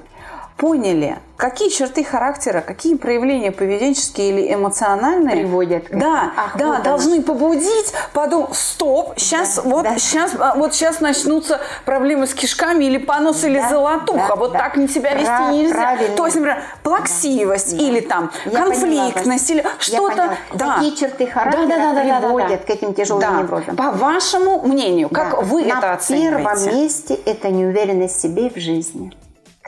поняли, 0.59 1.17
какие 1.37 1.69
черты 1.69 2.03
характера, 2.03 2.59
какие 2.59 2.95
проявления 2.95 3.53
поведенческие 3.53 4.29
или 4.29 4.53
эмоциональные 4.53 5.37
приводят 5.37 5.85
да, 5.89 6.33
Ах, 6.35 6.57
да, 6.57 6.67
вот 6.67 6.83
должны 6.83 7.13
оно. 7.15 7.23
побудить, 7.23 7.93
подумать, 8.11 8.53
стоп, 8.53 9.13
сейчас 9.15 9.55
да, 9.55 9.61
вот 9.61 9.83
да. 9.83 9.97
сейчас 9.97 10.33
вот 10.57 10.73
сейчас 10.75 10.99
начнутся 10.99 11.61
проблемы 11.85 12.27
с 12.27 12.33
кишками 12.33 12.83
или 12.83 12.97
понос 12.97 13.39
да, 13.39 13.47
или 13.47 13.61
золотуха, 13.69 14.27
да, 14.27 14.35
вот 14.35 14.51
да. 14.51 14.59
так 14.59 14.75
не 14.75 14.89
себя 14.89 15.13
вести 15.13 15.27
Прав, 15.27 15.51
нельзя. 15.53 15.73
Правильно. 15.75 16.17
То 16.17 16.25
есть, 16.25 16.35
например, 16.35 16.63
плаксивость 16.83 17.77
да. 17.77 17.83
или 17.83 17.99
там 18.01 18.31
Я 18.45 18.63
конфликтность 18.65 19.49
или 19.49 19.65
что-то. 19.79 20.35
Да. 20.53 20.75
Какие 20.75 20.95
черты 20.95 21.25
характера 21.27 21.67
да, 21.67 21.93
да, 21.93 22.03
да, 22.03 22.19
приводят 22.19 22.49
да, 22.49 22.55
да, 22.55 22.57
да. 22.57 22.65
к 22.65 22.69
этим 22.69 22.93
тяжелым 22.93 23.21
да. 23.21 23.41
неврозам? 23.41 23.75
По 23.77 23.91
вашему 23.91 24.61
мнению, 24.67 25.07
как 25.07 25.31
да. 25.31 25.37
вы 25.37 25.63
На 25.63 25.77
это 25.77 25.93
оцениваете? 25.93 26.43
На 26.43 26.55
первом 26.55 26.75
месте 26.75 27.17
это 27.25 27.49
неуверенность 27.49 28.17
в 28.17 28.21
себе 28.21 28.47
и 28.47 28.53
в 28.53 28.57
жизни 28.57 29.13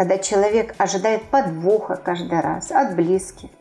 когда 0.01 0.17
человек 0.17 0.73
ожидает 0.79 1.25
подвоха 1.25 1.95
каждый 1.95 2.39
раз 2.39 2.71
от 2.71 2.95
близких, 2.95 3.51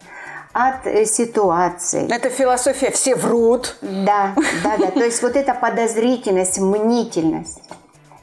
от 0.54 0.86
э, 0.86 1.04
ситуации. 1.04 2.10
Это 2.10 2.30
философия 2.30 2.90
«все 2.90 3.14
врут». 3.14 3.76
Да, 3.82 4.32
да, 4.64 4.78
да. 4.78 4.90
То 4.90 5.04
есть 5.04 5.22
вот 5.22 5.36
эта 5.36 5.52
подозрительность, 5.52 6.58
мнительность. 6.58 7.60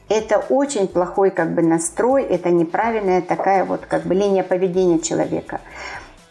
Это 0.10 0.40
очень 0.50 0.88
плохой 0.88 1.30
как 1.30 1.54
бы 1.54 1.62
настрой, 1.62 2.24
это 2.24 2.50
неправильная 2.50 3.22
такая 3.22 3.66
вот 3.66 3.86
как 3.86 4.02
бы 4.08 4.16
линия 4.16 4.42
поведения 4.42 4.98
человека. 4.98 5.62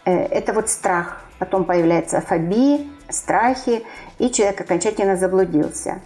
Э, 0.05 0.11
это 0.11 0.55
вот 0.55 0.69
страх. 0.69 1.21
Потом 1.39 1.67
появляются 1.67 2.21
фобии, 2.21 2.91
страхи, 3.09 3.85
и 4.19 4.33
человек 4.33 4.61
окончательно 4.61 5.17
заблудился. 5.17 6.01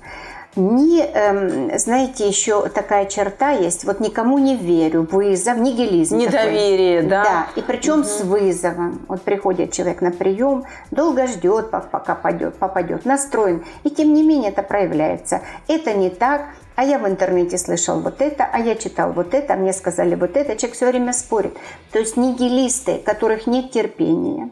Не, 0.57 1.03
эм, 1.03 1.79
знаете, 1.79 2.27
еще 2.27 2.69
такая 2.69 3.07
черта 3.07 3.51
есть, 3.51 3.85
вот 3.85 4.01
никому 4.01 4.37
не 4.39 4.57
верю, 4.57 5.07
вызов, 5.11 5.59
нигилизм. 5.59 6.17
Недоверие, 6.17 7.03
такой. 7.03 7.11
да. 7.11 7.23
Да, 7.23 7.47
и 7.55 7.63
причем 7.63 8.01
угу. 8.01 8.05
с 8.05 8.21
вызовом. 8.23 9.01
Вот 9.07 9.23
приходит 9.23 9.73
человек 9.73 10.01
на 10.01 10.11
прием, 10.11 10.65
долго 10.91 11.29
ждет, 11.29 11.71
пока 11.71 12.17
попадет, 12.17 12.57
попадет, 12.57 13.05
настроен, 13.05 13.65
и 13.85 13.91
тем 13.91 14.13
не 14.13 14.25
менее 14.25 14.51
это 14.51 14.63
проявляется. 14.63 15.43
Это 15.69 15.95
не 15.95 16.11
так, 16.11 16.47
а 16.75 16.85
я 16.85 16.99
в 16.99 17.07
интернете 17.07 17.57
слышал 17.57 18.01
вот 18.01 18.21
это, 18.21 18.49
а 18.51 18.59
я 18.59 18.75
читал 18.75 19.13
вот 19.13 19.35
это, 19.35 19.55
а 19.55 19.57
мне 19.57 19.73
сказали 19.73 20.15
вот 20.17 20.37
это. 20.37 20.57
Человек 20.57 20.77
все 20.77 20.87
время 20.89 21.13
спорит. 21.13 21.57
То 21.93 21.99
есть 21.99 22.17
нигилисты, 22.17 22.99
которых 22.99 23.47
нет 23.47 23.71
терпения, 23.71 24.51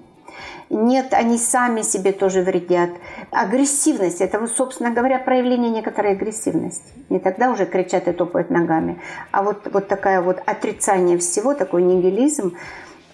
нет, 0.70 1.14
они 1.14 1.38
сами 1.38 1.82
себе 1.82 2.12
тоже 2.12 2.42
вредят. 2.42 2.90
Агрессивность– 3.30 4.20
это, 4.20 4.38
вот, 4.38 4.50
собственно 4.50 4.90
говоря, 4.90 5.18
проявление 5.18 5.70
некоторой 5.70 6.12
агрессивности. 6.12 6.92
Не 7.08 7.18
тогда 7.18 7.50
уже 7.50 7.64
кричат 7.64 8.06
и 8.08 8.12
топают 8.12 8.50
ногами, 8.50 9.00
а 9.30 9.42
вот, 9.42 9.68
вот 9.72 9.88
такая 9.88 10.20
вот 10.20 10.42
отрицание 10.44 11.16
всего, 11.18 11.54
такой 11.54 11.82
нигилизм, 11.82 12.54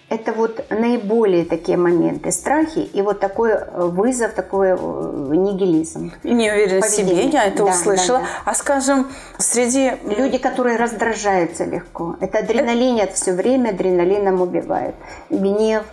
это 0.07 0.33
вот 0.33 0.65
наиболее 0.69 1.45
такие 1.45 1.77
моменты 1.77 2.31
страхи 2.31 2.79
и 2.79 3.01
вот 3.01 3.19
такой 3.19 3.51
э, 3.51 3.85
вызов, 3.87 4.33
такой 4.33 4.69
э, 4.69 4.75
нигилизм. 4.75 6.11
Неуверенность 6.23 6.89
в 6.89 6.95
себе, 6.95 7.25
я 7.25 7.45
это 7.45 7.63
да, 7.63 7.71
услышала. 7.71 8.19
Да, 8.19 8.25
да. 8.25 8.51
А 8.51 8.53
скажем, 8.53 9.07
среди... 9.39 9.93
Люди, 10.03 10.37
которые 10.37 10.77
раздражаются 10.77 11.63
легко. 11.65 12.17
Это 12.19 12.39
адреналин 12.39 12.99
это... 12.99 13.15
все 13.15 13.33
время 13.33 13.69
адреналином 13.69 14.41
убивает. 14.41 14.93
Гнев, 15.31 15.83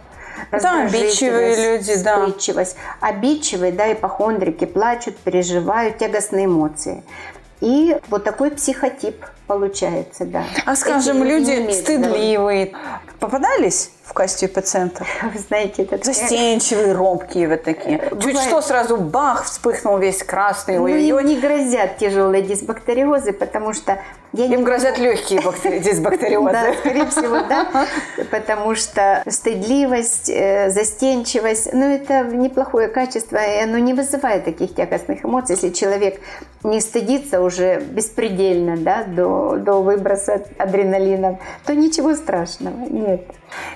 да, 0.50 0.84
обидчивые 0.84 1.78
люди, 1.78 2.02
да. 2.02 2.26
Вспыльчивость. 2.26 2.76
Обидчивые, 3.00 3.72
да, 3.72 3.92
ипохондрики 3.92 4.64
плачут, 4.64 5.16
переживают 5.18 5.98
тягостные 5.98 6.46
эмоции. 6.46 7.02
И 7.60 7.96
вот 8.08 8.24
такой 8.24 8.50
психотип 8.50 9.24
получается, 9.46 10.24
да. 10.24 10.44
А 10.66 10.74
скажем, 10.74 11.22
люди 11.22 11.70
стыдливые 11.70 12.72
попадались 13.20 13.90
в 14.12 14.14
качестве 14.14 14.48
пациентов? 14.48 15.08
Вы 15.22 15.38
знаете, 15.38 15.84
это... 15.84 16.04
Застенчивые, 16.04 16.92
робкие 16.92 17.48
вот 17.48 17.62
такие. 17.62 17.98
Чуть 18.10 18.34
Бывает... 18.34 18.48
что 18.48 18.60
сразу 18.60 18.98
бах, 18.98 19.44
вспыхнул 19.44 19.96
весь 19.96 20.22
красный. 20.22 20.78
Ну, 20.78 20.86
им 20.86 21.26
не 21.26 21.40
грозят 21.40 21.96
тяжелые 21.96 22.42
дисбактериозы, 22.42 23.32
потому 23.32 23.72
что 23.72 23.98
я 24.34 24.46
Им 24.46 24.60
не... 24.60 24.64
грозят 24.64 24.98
легкие 24.98 25.40
дисбактериозы. 25.80 26.52
Да, 26.52 26.74
скорее 26.74 27.06
всего, 27.06 27.40
да. 27.48 27.86
Потому 28.30 28.74
что 28.74 29.22
стыдливость, 29.26 30.28
э, 30.28 30.68
застенчивость, 30.70 31.72
ну, 31.72 31.84
это 31.84 32.24
неплохое 32.24 32.88
качество, 32.88 33.36
и 33.36 33.62
оно 33.62 33.78
не 33.78 33.94
вызывает 33.94 34.44
таких 34.44 34.74
тягостных 34.74 35.24
эмоций, 35.24 35.54
если 35.54 35.70
человек 35.70 36.20
не 36.64 36.80
стыдится 36.80 37.40
уже 37.40 37.80
беспредельно, 37.80 38.76
да, 38.76 39.04
до, 39.04 39.56
до 39.56 39.80
выброса 39.80 40.44
адреналина, 40.58 41.38
то 41.64 41.74
ничего 41.74 42.14
страшного, 42.14 42.76
нет. 42.90 43.22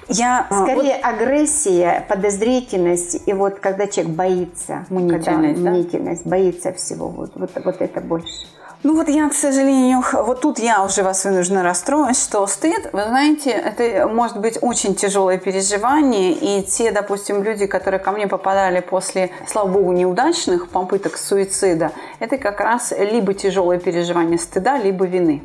Я, 0.08 0.46
а, 0.48 0.62
Скорее 0.62 0.96
вот... 0.96 1.04
агрессия, 1.04 2.04
подозрительность, 2.08 3.22
и 3.26 3.32
вот 3.32 3.58
когда 3.60 3.86
человек 3.86 4.14
боится, 4.14 4.86
мнительность, 4.88 5.24
когда, 5.26 5.40
да? 5.40 5.70
мнительность 5.70 6.26
боится 6.26 6.72
всего, 6.72 7.08
вот, 7.08 7.32
вот, 7.34 7.50
вот 7.64 7.76
это 7.80 8.00
больше. 8.00 8.46
Ну 8.82 8.94
вот 8.94 9.08
я, 9.08 9.28
к 9.28 9.34
сожалению, 9.34 10.02
вот 10.12 10.42
тут 10.42 10.58
я 10.58 10.84
уже 10.84 11.02
вас 11.02 11.24
вынуждена 11.24 11.62
расстроить, 11.62 12.16
что 12.16 12.46
стыд, 12.46 12.90
вы 12.92 13.04
знаете, 13.04 13.50
это 13.50 14.06
может 14.06 14.38
быть 14.38 14.58
очень 14.60 14.94
тяжелое 14.94 15.38
переживание, 15.38 16.32
и 16.32 16.62
те, 16.62 16.92
допустим, 16.92 17.42
люди, 17.42 17.66
которые 17.66 17.98
ко 17.98 18.12
мне 18.12 18.28
попадали 18.28 18.80
после, 18.80 19.30
слава 19.48 19.68
богу, 19.68 19.92
неудачных 19.92 20.68
попыток 20.68 21.16
суицида, 21.16 21.92
это 22.20 22.36
как 22.36 22.60
раз 22.60 22.92
либо 22.96 23.34
тяжелое 23.34 23.78
переживание 23.78 24.38
стыда, 24.38 24.78
либо 24.78 25.06
вины. 25.06 25.42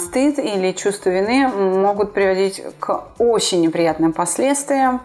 Стыд 0.00 0.38
или 0.38 0.72
чувство 0.72 1.10
вины 1.10 1.48
могут 1.48 2.12
приводить 2.12 2.62
к 2.78 3.04
очень 3.18 3.60
неприятным 3.60 4.12
последствиям. 4.12 5.02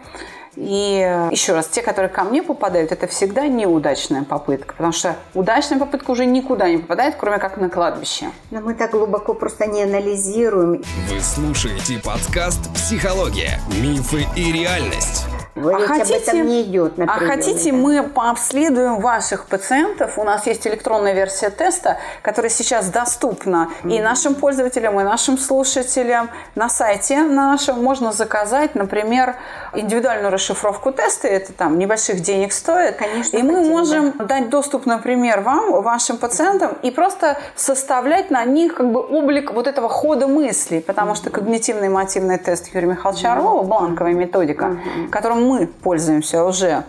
И 0.56 1.02
э, 1.06 1.30
еще 1.32 1.54
раз, 1.54 1.68
те, 1.68 1.82
которые 1.82 2.10
ко 2.10 2.24
мне 2.24 2.42
попадают, 2.42 2.92
это 2.92 3.08
всегда 3.08 3.48
неудачная 3.48 4.24
попытка, 4.24 4.74
потому 4.74 4.94
что 4.94 5.18
удачная 5.34 5.80
попытка 5.80 6.12
уже 6.12 6.26
никуда 6.26 6.70
не 6.70 6.78
попадает, 6.78 7.16
кроме 7.20 7.40
как 7.40 7.58
на 7.58 7.70
кладбище. 7.70 8.28
Но 8.52 8.62
мы 8.62 8.74
так 8.74 8.92
глубоко 8.92 9.34
просто 9.34 9.68
не 9.68 9.84
анализируем. 9.84 10.82
Вы 11.10 11.20
слушаете 11.20 12.00
подкаст 12.02 12.74
«Психология. 12.74 13.60
Мифы 13.82 14.26
и 14.38 14.52
реальность». 14.54 15.26
А 15.56 15.88
хотите, 15.88 16.16
об 16.16 16.22
этом 16.22 16.48
не 16.48 16.64
идет. 16.64 16.98
На 16.98 17.06
а 17.06 17.18
хотите, 17.18 17.72
да. 17.72 17.78
мы 17.78 18.04
пообследуем 18.04 19.00
ваших 19.00 19.46
пациентов? 19.46 20.20
У 20.20 20.24
нас 20.24 20.46
есть 20.48 20.68
электронная 20.68 21.14
версия 21.14 21.50
теста, 21.50 21.98
которая 22.22 22.50
сейчас 22.50 22.90
доступна 22.90 23.70
mm-hmm. 23.84 23.96
и 23.96 24.02
нашим 24.02 24.36
пользователям, 24.36 25.00
и 25.00 25.04
нашим 25.04 25.38
слушателям. 25.38 26.30
На 26.56 26.68
сайте 26.68 27.22
нашем 27.22 27.82
можно 27.82 28.12
заказать, 28.12 28.76
например, 28.76 29.36
индивидуальную 29.74 30.30
расшифровку 30.30 30.92
теста. 30.92 31.30
Это 31.30 31.54
там 31.54 31.80
небольших 31.80 32.20
денег 32.20 32.52
стоит. 32.52 32.98
Конечно. 32.98 33.38
И 33.38 33.42
мы 33.42 33.56
хотим, 33.56 33.72
можем 33.72 34.12
да. 34.18 34.26
дать 34.26 34.50
доступ, 34.50 34.86
например, 34.86 35.40
вам, 35.40 35.82
вашим 35.82 36.18
пациентам, 36.18 36.74
и 36.82 36.92
просто 36.92 37.38
составлять 37.56 38.30
на 38.30 38.44
них 38.44 38.76
как 38.76 38.92
бы 38.92 39.00
облик 39.00 39.54
вот 39.54 39.68
этого 39.68 39.88
хода 39.88 40.28
мыслей. 40.28 40.82
Потому 40.82 41.14
mm-hmm. 41.14 41.16
что 41.16 41.30
когнитивный 41.30 41.88
мотивный 41.88 42.38
тест 42.40 42.74
Юрия 42.74 42.88
Михайловича 42.88 43.30
mm-hmm. 43.30 43.38
Орлова, 43.38 43.64
бланковая 43.64 44.14
методика, 44.14 44.66
mm-hmm. 44.66 45.10
которым 45.10 45.45
мы 45.46 45.68
пользуемся 45.68 46.44
уже 46.44 46.84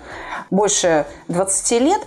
больше 0.51 1.07
20 1.29 1.81
лет, 1.81 2.01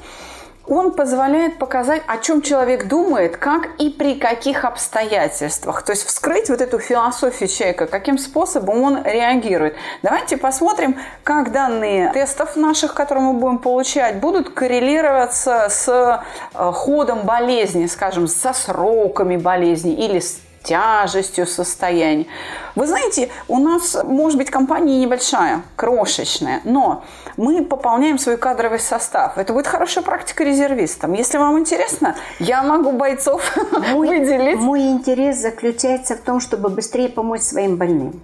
он 0.69 0.91
позволяет 0.91 1.57
показать, 1.57 2.03
о 2.05 2.19
чем 2.19 2.43
человек 2.43 2.87
думает, 2.87 3.37
как 3.37 3.69
и 3.79 3.89
при 3.89 4.15
каких 4.15 4.65
обстоятельствах. 4.65 5.81
То 5.81 5.93
есть 5.93 6.05
вскрыть 6.05 6.49
вот 6.49 6.61
эту 6.61 6.77
философию 6.77 7.49
человека, 7.49 7.87
каким 7.87 8.19
способом 8.19 8.83
он 8.83 9.03
реагирует. 9.03 9.75
Давайте 10.03 10.37
посмотрим, 10.37 10.95
как 11.23 11.51
данные 11.51 12.11
тестов 12.13 12.55
наших, 12.55 12.93
которые 12.93 13.23
мы 13.25 13.33
будем 13.33 13.57
получать, 13.57 14.19
будут 14.19 14.51
коррелироваться 14.51 15.67
с 15.69 15.89
э, 16.53 16.71
ходом 16.71 17.21
болезни, 17.23 17.87
скажем, 17.87 18.27
со 18.27 18.53
сроками 18.53 19.37
болезни 19.37 19.93
или 19.93 20.19
с 20.19 20.39
тяжестью 20.63 21.47
состояния. 21.47 22.27
Вы 22.75 22.87
знаете, 22.87 23.29
у 23.47 23.57
нас, 23.57 23.97
может 24.03 24.37
быть, 24.37 24.49
компания 24.49 24.99
небольшая, 24.99 25.63
крошечная, 25.75 26.61
но 26.63 27.03
мы 27.37 27.63
пополняем 27.63 28.17
свой 28.17 28.37
кадровый 28.37 28.79
состав. 28.79 29.37
Это 29.37 29.53
будет 29.53 29.67
хорошая 29.67 30.03
практика 30.03 30.43
резервистам. 30.43 31.13
Если 31.13 31.37
вам 31.37 31.59
интересно, 31.59 32.15
я 32.39 32.63
могу 32.63 32.91
бойцов 32.91 33.55
мой, 33.91 34.07
выделить. 34.07 34.59
Мой 34.59 34.81
интерес 34.89 35.37
заключается 35.37 36.15
в 36.15 36.19
том, 36.19 36.39
чтобы 36.39 36.69
быстрее 36.69 37.09
помочь 37.09 37.41
своим 37.41 37.77
больным. 37.77 38.21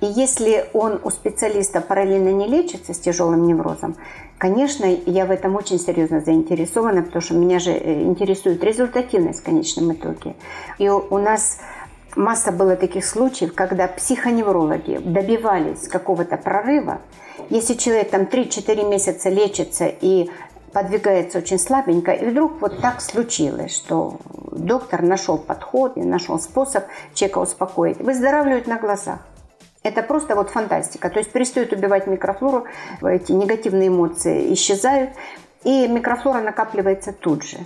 И 0.00 0.06
если 0.06 0.66
он 0.74 1.00
у 1.02 1.10
специалиста 1.10 1.80
параллельно 1.80 2.28
не 2.28 2.46
лечится 2.46 2.92
с 2.92 2.98
тяжелым 2.98 3.46
неврозом, 3.46 3.96
конечно, 4.36 4.84
я 4.84 5.24
в 5.24 5.30
этом 5.30 5.56
очень 5.56 5.78
серьезно 5.78 6.20
заинтересована, 6.20 7.02
потому 7.02 7.22
что 7.22 7.34
меня 7.34 7.58
же 7.58 7.70
э, 7.70 8.02
интересует 8.02 8.62
результативность 8.62 9.40
в 9.40 9.44
конечном 9.44 9.94
итоге. 9.94 10.36
И 10.78 10.90
у 10.90 11.16
нас 11.16 11.58
масса 12.16 12.52
было 12.52 12.76
таких 12.76 13.04
случаев, 13.04 13.54
когда 13.54 13.88
психоневрологи 13.88 14.98
добивались 14.98 15.88
какого-то 15.88 16.36
прорыва. 16.36 17.00
Если 17.50 17.74
человек 17.74 18.10
там 18.10 18.22
3-4 18.22 18.88
месяца 18.88 19.28
лечится 19.28 19.86
и 19.86 20.30
подвигается 20.72 21.38
очень 21.38 21.58
слабенько, 21.58 22.12
и 22.12 22.26
вдруг 22.26 22.60
вот 22.60 22.80
так 22.80 23.00
случилось, 23.00 23.74
что 23.74 24.18
доктор 24.50 25.02
нашел 25.02 25.38
подход 25.38 25.96
нашел 25.96 26.38
способ 26.38 26.84
человека 27.14 27.38
успокоить, 27.38 27.98
выздоравливают 27.98 28.66
на 28.66 28.78
глазах. 28.78 29.20
Это 29.82 30.02
просто 30.02 30.34
вот 30.34 30.50
фантастика. 30.50 31.10
То 31.10 31.18
есть 31.18 31.30
перестают 31.30 31.72
убивать 31.72 32.06
микрофлору, 32.06 32.64
эти 33.02 33.32
негативные 33.32 33.88
эмоции 33.88 34.52
исчезают, 34.54 35.10
и 35.62 35.86
микрофлора 35.86 36.40
накапливается 36.40 37.12
тут 37.12 37.44
же. 37.44 37.58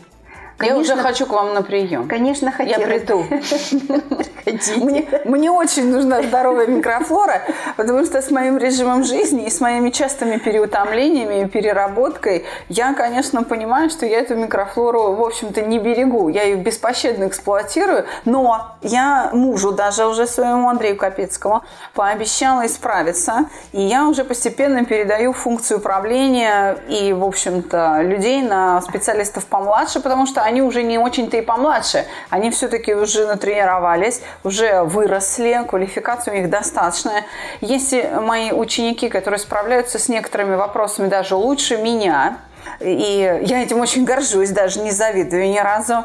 Конечно, 0.59 0.77
я 0.77 0.81
уже 0.81 0.97
хочу 0.97 1.27
к 1.27 1.31
вам 1.31 1.55
на 1.55 1.63
прием. 1.63 2.09
Конечно, 2.09 2.51
хотела. 2.51 2.81
Я 2.81 2.87
приду. 2.87 3.25
Мне, 4.77 5.07
мне 5.25 5.51
очень 5.51 5.91
нужна 5.91 6.23
здоровая 6.23 6.67
микрофлора, 6.67 7.43
потому 7.77 8.05
что 8.07 8.23
с 8.23 8.31
моим 8.31 8.57
режимом 8.57 9.05
жизни 9.05 9.45
и 9.45 9.51
с 9.51 9.61
моими 9.61 9.91
частыми 9.91 10.39
переутомлениями 10.39 11.43
и 11.43 11.47
переработкой 11.47 12.47
я, 12.69 12.95
конечно, 12.95 13.43
понимаю, 13.45 13.91
что 13.91 14.07
я 14.07 14.21
эту 14.21 14.37
микрофлору, 14.37 15.13
в 15.13 15.23
общем-то, 15.23 15.61
не 15.63 15.79
берегу. 15.79 16.29
Я 16.29 16.45
ее 16.45 16.57
беспощадно 16.57 17.27
эксплуатирую, 17.27 18.07
но 18.25 18.79
я 18.83 19.31
мужу 19.35 19.73
даже 19.73 20.07
уже 20.07 20.27
своему 20.27 20.71
Андрею 20.71 20.97
Капецкому 20.97 21.63
пообещала 21.95 22.67
исправиться, 22.67 23.51
и 23.73 23.83
я 23.83 24.09
уже 24.09 24.25
постепенно 24.25 24.85
передаю 24.85 25.35
функцию 25.35 25.79
управления 25.79 26.79
и, 26.89 27.13
в 27.13 27.25
общем-то, 27.25 28.01
людей 28.03 28.43
на 28.43 28.81
специалистов 28.81 29.45
помладше, 29.47 30.01
потому 30.01 30.27
что 30.27 30.43
они 30.49 30.63
уже 30.63 30.83
не 30.83 30.99
очень-то 30.99 31.37
и 31.37 31.43
помладше. 31.43 32.07
Они 32.31 32.51
все-таки 32.51 32.95
уже 32.95 33.27
натренировались, 33.27 34.23
уже 34.45 34.83
выросли, 34.83 35.63
квалификация 35.69 36.33
у 36.33 36.37
них 36.39 36.49
достаточная. 36.49 37.27
Если 37.61 38.11
мои 38.21 38.51
ученики, 38.51 39.11
которые 39.11 39.39
справляются 39.39 39.99
с 39.99 40.09
некоторыми 40.09 40.55
вопросами 40.55 41.09
даже 41.09 41.35
лучше 41.35 41.77
меня, 41.77 42.39
и 42.81 43.41
я 43.43 43.63
этим 43.63 43.81
очень 43.81 44.05
горжусь, 44.05 44.51
даже 44.51 44.81
не 44.81 44.91
завидую 44.91 45.51
ни 45.51 45.59
разу. 45.59 46.05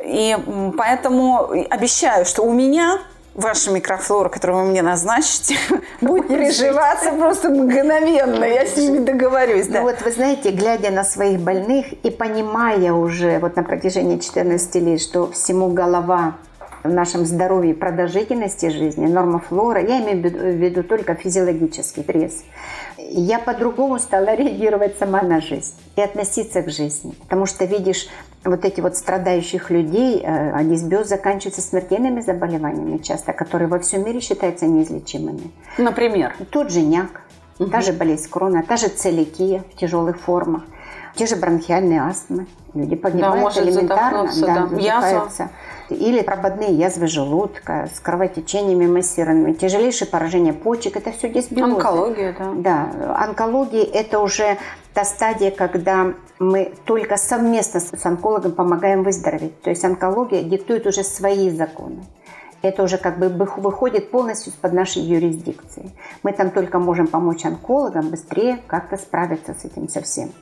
И 0.00 0.36
поэтому 0.76 1.50
обещаю, 1.70 2.24
что 2.24 2.42
у 2.42 2.52
меня 2.52 2.98
ваша 3.40 3.70
микрофлора, 3.70 4.28
которую 4.28 4.64
вы 4.64 4.70
мне 4.70 4.82
назначите, 4.82 5.56
будет 6.00 6.28
приживаться 6.28 7.12
просто 7.12 7.50
мгновенно. 7.50 8.44
Я 8.44 8.66
с 8.66 8.76
ними 8.76 8.98
договорюсь. 8.98 9.66
Да. 9.66 9.80
Ну 9.80 9.86
вот 9.86 10.02
вы 10.02 10.12
знаете, 10.12 10.50
глядя 10.50 10.90
на 10.90 11.04
своих 11.04 11.40
больных 11.40 11.92
и 12.04 12.10
понимая 12.10 12.92
уже 12.92 13.38
вот 13.38 13.56
на 13.56 13.62
протяжении 13.62 14.18
14 14.18 14.74
лет, 14.76 15.00
что 15.00 15.30
всему 15.32 15.68
голова 15.68 16.36
в 16.82 16.88
нашем 16.88 17.26
здоровье, 17.26 17.74
продолжительности 17.74 18.70
жизни, 18.70 19.06
норма 19.06 19.40
флора, 19.40 19.82
я 19.82 20.00
имею 20.00 20.22
в 20.22 20.56
виду 20.56 20.82
только 20.82 21.14
физиологический 21.14 22.02
пресс, 22.02 22.42
я 23.12 23.38
по-другому 23.38 23.98
стала 23.98 24.34
реагировать 24.34 24.98
сама 24.98 25.22
на 25.22 25.40
жизнь 25.40 25.74
и 25.96 26.00
относиться 26.00 26.62
к 26.62 26.70
жизни. 26.70 27.14
Потому 27.22 27.46
что 27.46 27.64
видишь 27.64 28.08
вот 28.44 28.64
эти 28.64 28.80
вот 28.80 28.96
страдающих 28.96 29.70
людей, 29.70 30.20
э, 30.22 30.52
а 30.52 30.62
дисбиоз 30.64 31.08
заканчивается 31.08 31.60
смертельными 31.60 32.20
заболеваниями 32.20 32.98
часто, 32.98 33.32
которые 33.32 33.68
во 33.68 33.78
всем 33.78 34.04
мире 34.04 34.20
считаются 34.20 34.66
неизлечимыми. 34.66 35.50
Например? 35.78 36.34
Тот 36.50 36.70
же 36.70 36.82
няк, 36.82 37.22
угу. 37.58 37.70
та 37.70 37.80
же 37.80 37.92
болезнь 37.92 38.28
крона, 38.30 38.62
та 38.62 38.76
же 38.76 38.88
целикия 38.88 39.64
в 39.74 39.78
тяжелых 39.78 40.18
формах, 40.20 40.62
те 41.14 41.26
же 41.26 41.36
бронхиальные 41.36 42.02
астмы. 42.02 42.46
Люди 42.74 42.96
погибают 42.96 43.54
да, 43.54 43.62
элементарно, 43.62 44.30
да, 44.40 44.68
да, 44.68 45.94
Или 45.94 46.22
прободные 46.22 46.72
язвы 46.72 47.08
желудка 47.08 47.88
с 47.94 47.98
кровотечениями 48.00 48.86
массированными, 48.86 49.54
тяжелейшее 49.54 50.08
поражение 50.08 50.52
почек, 50.52 50.96
это 50.96 51.10
все 51.12 51.28
дисбиозы. 51.28 51.74
Онкология, 51.74 52.36
да. 52.38 52.52
Да, 52.54 53.16
онкология– 53.24 53.84
это 53.92 54.20
уже 54.20 54.56
та 54.94 55.04
стадия, 55.04 55.50
когда 55.50 56.14
мы 56.38 56.72
только 56.84 57.16
совместно 57.16 57.80
с 57.80 58.06
онкологом 58.06 58.52
помогаем 58.52 59.02
выздороветь. 59.02 59.60
То 59.62 59.70
есть 59.70 59.84
онкология 59.84 60.42
диктует 60.42 60.86
уже 60.86 61.02
свои 61.02 61.50
законы 61.50 62.04
это 62.62 62.82
уже 62.82 62.98
как 62.98 63.18
бы 63.18 63.28
выходит 63.28 64.10
полностью 64.10 64.52
из-под 64.52 64.72
нашей 64.72 65.02
юрисдикции. 65.02 65.92
Мы 66.22 66.32
там 66.32 66.50
только 66.50 66.78
можем 66.78 67.06
помочь 67.06 67.44
онкологам 67.44 68.10
быстрее 68.10 68.60
как-то 68.66 68.96
справиться 68.96 69.54
с 69.54 69.64
этим 69.64 69.88
совсем. 69.88 70.32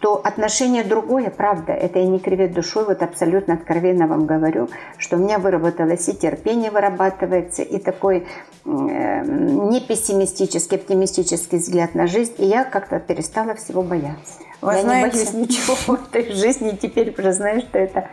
То 0.00 0.14
отношение 0.14 0.84
другое, 0.84 1.28
правда, 1.30 1.72
это 1.72 1.98
я 1.98 2.06
не 2.06 2.20
кривит 2.20 2.52
душой, 2.52 2.84
вот 2.84 3.02
абсолютно 3.02 3.54
откровенно 3.54 4.06
вам 4.06 4.26
говорю, 4.26 4.68
что 4.96 5.16
у 5.16 5.18
меня 5.18 5.38
выработалось 5.38 6.08
и 6.08 6.16
терпение 6.16 6.70
вырабатывается, 6.70 7.62
и 7.62 7.78
такой 7.78 8.18
э, 8.64 9.22
не 9.24 9.80
пессимистический, 9.80 10.76
оптимистический 10.76 11.58
взгляд 11.58 11.96
на 11.96 12.06
жизнь, 12.06 12.34
и 12.38 12.46
я 12.46 12.64
как-то 12.64 13.00
перестала 13.00 13.56
всего 13.56 13.82
бояться. 13.82 14.34
Вы 14.60 14.74
я 14.74 14.82
знаете, 14.82 15.18
не 15.18 15.24
боюсь 15.24 15.32
ничего 15.48 15.74
в 15.74 15.90
этой 15.90 16.32
жизни, 16.32 16.70
и 16.70 16.76
теперь 16.76 17.12
уже 17.18 17.32
знаю, 17.32 17.60
что 17.60 17.78
это 17.78 18.08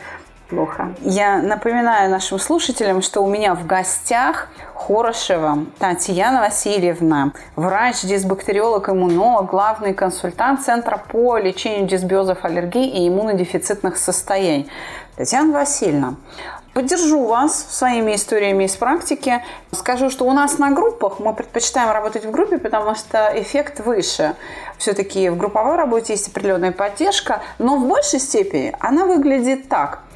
плохо. 0.48 0.94
Я 1.00 1.38
напоминаю 1.38 2.10
нашим 2.10 2.38
слушателям, 2.38 3.02
что 3.02 3.22
у 3.22 3.28
меня 3.28 3.54
в 3.54 3.66
гостях 3.66 4.48
Хорошева 4.74 5.64
Татьяна 5.78 6.40
Васильевна, 6.40 7.32
врач-дисбактериолог, 7.56 8.88
иммунолог, 8.88 9.50
главный 9.50 9.94
консультант 9.94 10.62
Центра 10.62 10.96
по 10.96 11.38
лечению 11.38 11.88
дисбиозов, 11.88 12.44
аллергий 12.44 12.88
и 12.88 13.08
иммунодефицитных 13.08 13.96
состояний. 13.96 14.68
Татьяна 15.16 15.52
Васильевна, 15.52 16.14
Поддержу 16.74 17.24
вас 17.24 17.68
своими 17.70 18.14
историями 18.14 18.64
из 18.64 18.76
практики. 18.76 19.42
Скажу, 19.72 20.10
что 20.10 20.26
у 20.26 20.32
нас 20.32 20.58
на 20.58 20.72
группах 20.72 21.20
мы 21.20 21.32
предпочитаем 21.32 21.90
работать 21.90 22.26
в 22.26 22.30
группе, 22.30 22.58
потому 22.58 22.94
что 22.94 23.32
эффект 23.34 23.80
выше. 23.80 24.34
Все-таки 24.76 25.30
в 25.30 25.38
групповой 25.38 25.76
работе 25.76 26.12
есть 26.12 26.28
определенная 26.28 26.72
поддержка, 26.72 27.40
но 27.58 27.78
в 27.78 27.88
большей 27.88 28.20
степени 28.20 28.76
она 28.78 29.06
выглядит 29.06 29.70
так– 29.70 30.00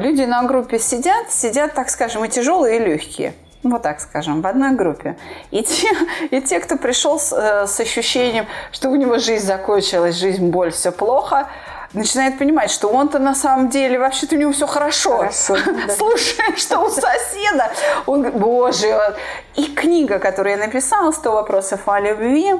люди 0.00 0.22
на 0.22 0.42
группе 0.44 0.78
сидят, 0.78 1.30
сидят, 1.30 1.74
так 1.74 1.90
скажем, 1.90 2.24
и 2.24 2.28
тяжелые, 2.28 2.76
и 2.76 2.78
легкие. 2.78 3.34
Вот 3.62 3.82
так 3.82 4.00
скажем, 4.00 4.40
в 4.42 4.46
одной 4.46 4.72
группе. 4.72 5.16
И 5.50 5.62
те, 5.62 5.88
и 6.30 6.40
те 6.40 6.60
кто 6.60 6.76
пришел 6.76 7.18
с, 7.18 7.32
э, 7.32 7.66
с 7.66 7.80
ощущением, 7.80 8.46
что 8.72 8.88
у 8.88 8.96
него 8.96 9.18
жизнь 9.18 9.44
закончилась, 9.44 10.16
жизнь, 10.16 10.48
боль, 10.48 10.70
все 10.70 10.90
плохо, 10.90 11.48
начинает 11.94 12.38
понимать, 12.38 12.70
что 12.70 12.88
он-то 12.88 13.18
на 13.18 13.34
самом 13.34 13.68
деле 13.68 13.98
вообще-то 13.98 14.36
у 14.36 14.38
него 14.38 14.52
все 14.52 14.66
хорошо. 14.66 15.18
хорошо 15.18 15.56
да. 15.86 15.94
Слушай, 15.94 16.44
что 16.56 16.80
у 16.80 16.88
соседа. 16.90 17.70
Он 18.06 18.30
боже. 18.32 19.14
И 19.54 19.64
книга, 19.66 20.18
которую 20.18 20.56
я 20.56 20.66
написала, 20.66 21.10
«100 21.10 21.30
вопросов 21.30 21.80
о 21.86 22.00
любви», 22.00 22.54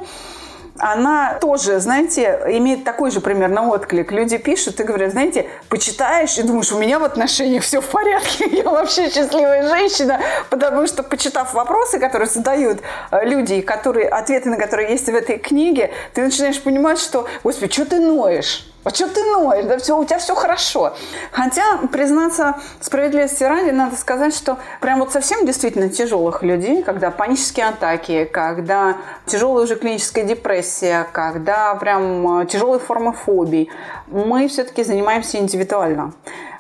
она 0.79 1.35
тоже, 1.41 1.79
знаете, 1.79 2.41
имеет 2.49 2.85
такой 2.85 3.11
же 3.11 3.21
примерно 3.21 3.69
отклик. 3.69 4.11
Люди 4.11 4.39
пишут 4.39 4.81
и 4.81 4.83
говорят, 4.83 5.13
знаете, 5.13 5.47
почитаешь 5.69 6.37
и 6.39 6.43
думаешь, 6.43 6.73
у 6.73 6.79
меня 6.79 6.99
в 6.99 7.05
отношениях 7.05 7.63
все 7.63 7.81
в 7.81 7.87
порядке, 7.87 8.47
я 8.51 8.65
вообще 8.65 9.09
счастливая 9.11 9.69
женщина, 9.69 10.21
потому 10.51 10.87
что, 10.87 11.03
почитав 11.03 11.55
вопросы, 11.55 12.01
которые 12.01 12.29
задают 12.29 12.81
э, 13.11 13.25
люди, 13.25 13.61
которые, 13.61 14.09
ответы 14.09 14.51
на 14.51 14.57
которые 14.57 14.91
есть 14.91 15.07
в 15.07 15.15
этой 15.15 15.39
книге, 15.39 15.93
ты 16.13 16.23
начинаешь 16.23 16.61
понимать, 16.61 16.99
что, 16.99 17.29
господи, 17.45 17.73
что 17.73 17.87
ты 17.87 18.01
ноешь? 18.01 18.67
А 18.85 18.91
что 18.91 19.09
ты 19.09 19.23
ноешь? 19.33 19.65
Да 19.65 19.79
все, 19.79 19.99
у 19.99 20.05
тебя 20.05 20.19
все 20.19 20.35
хорошо. 20.35 20.95
Хотя, 21.33 21.79
признаться, 21.91 22.57
справедливости 22.81 23.43
ради, 23.43 23.71
надо 23.71 23.97
сказать, 23.97 24.35
что 24.35 24.59
прям 24.81 25.01
вот 25.01 25.11
совсем 25.11 25.47
действительно 25.47 25.89
тяжелых 25.89 26.43
людей, 26.43 26.83
когда 26.83 27.11
панические 27.11 27.69
атаки, 27.69 28.25
когда 28.31 28.99
тяжелая 29.27 29.65
уже 29.65 29.77
клиническая 29.77 30.25
депрессия, 30.25 31.07
когда 31.13 31.75
прям 31.77 32.41
э, 32.41 32.47
тяжелые 32.47 32.79
формы 32.79 33.15
фобий, 33.15 33.71
мы 34.07 34.49
все-таки 34.49 34.85
занимаемся 34.85 35.39
индивидуально. 35.39 36.13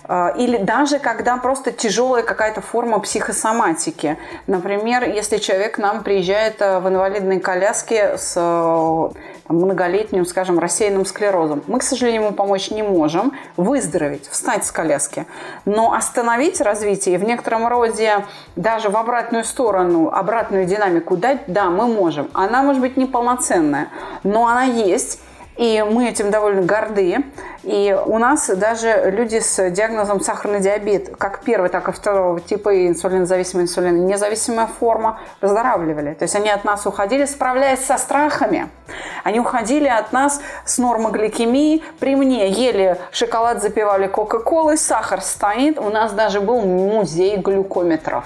Э, 0.09 0.32
или 0.36 0.59
даже 0.59 0.98
когда 0.98 1.36
просто 1.36 1.72
тяжелая 1.72 2.22
какая-то 2.22 2.61
форма 2.61 2.98
психосоматики. 3.00 4.18
Например, 4.46 5.09
если 5.09 5.38
человек 5.38 5.76
к 5.76 5.78
нам 5.78 6.02
приезжает 6.02 6.61
э, 6.61 6.80
в 6.80 6.88
инвалидной 6.88 7.40
коляске 7.40 8.18
с 8.18 8.34
там, 8.34 9.57
многолетним, 9.57 10.24
скажем, 10.24 10.59
рассеянным 10.59 11.05
склерозом. 11.05 11.62
Мы, 11.66 11.78
к 11.78 11.82
сожалению, 11.82 12.22
ему 12.22 12.32
помочь 12.32 12.70
не 12.70 12.82
можем 12.82 13.32
выздороветь, 13.57 14.28
встать 14.28 14.64
с 14.64 14.70
коляски. 14.70 15.26
Но 15.64 15.92
остановить 15.92 16.61
развитие 16.61 17.16
и 17.16 17.18
в 17.18 17.24
некотором 17.24 17.66
роде 17.66 18.24
даже 18.57 18.88
в 18.88 18.96
обратную 18.96 19.44
сторону, 19.44 20.11
обратную 20.11 20.64
динамику 20.66 21.16
дать, 21.16 21.42
да, 21.46 21.66
мы 21.66 21.86
можем. 21.86 22.30
Она 22.32 22.62
может 22.62 22.80
быть 22.80 22.96
неполноценная, 22.96 23.88
но 24.22 24.46
она 24.46 24.64
есть. 24.64 25.20
И 25.57 25.84
мы 25.88 26.09
этим 26.09 26.30
довольно 26.30 26.62
горды. 26.62 27.24
И 27.62 27.96
у 28.07 28.18
нас 28.18 28.48
даже 28.48 29.11
люди 29.11 29.38
с 29.38 29.70
диагнозом 29.70 30.20
сахарный 30.20 30.61
диабет, 30.61 31.16
как 31.16 31.40
первый, 31.40 31.70
так 31.70 31.88
и 31.88 31.92
второго 31.92 32.40
типа 32.40 32.74
и 32.74 32.88
инсулинозависимая, 32.88 33.64
инсулин 33.64 34.07
независимая 34.07 34.66
форма, 34.66 35.20
выздоравливали. 35.40 36.14
То 36.14 36.24
есть 36.24 36.34
они 36.34 36.50
от 36.50 36.64
нас 36.64 36.86
уходили, 36.86 37.24
справляясь 37.24 37.84
со 37.84 37.96
страхами. 37.96 38.68
Они 39.22 39.40
уходили 39.40 39.88
от 39.88 40.12
нас 40.12 40.40
с 40.64 40.78
нормогликемией. 40.78 41.84
При 42.00 42.16
мне 42.16 42.48
ели 42.48 42.98
шоколад, 43.12 43.62
запивали 43.62 44.09
кока-колой, 44.09 44.76
сахар 44.76 45.20
стоит. 45.20 45.78
У 45.78 45.88
нас 45.88 46.12
даже 46.12 46.40
был 46.40 46.61
музей 46.61 47.36
глюкометров 47.36 48.24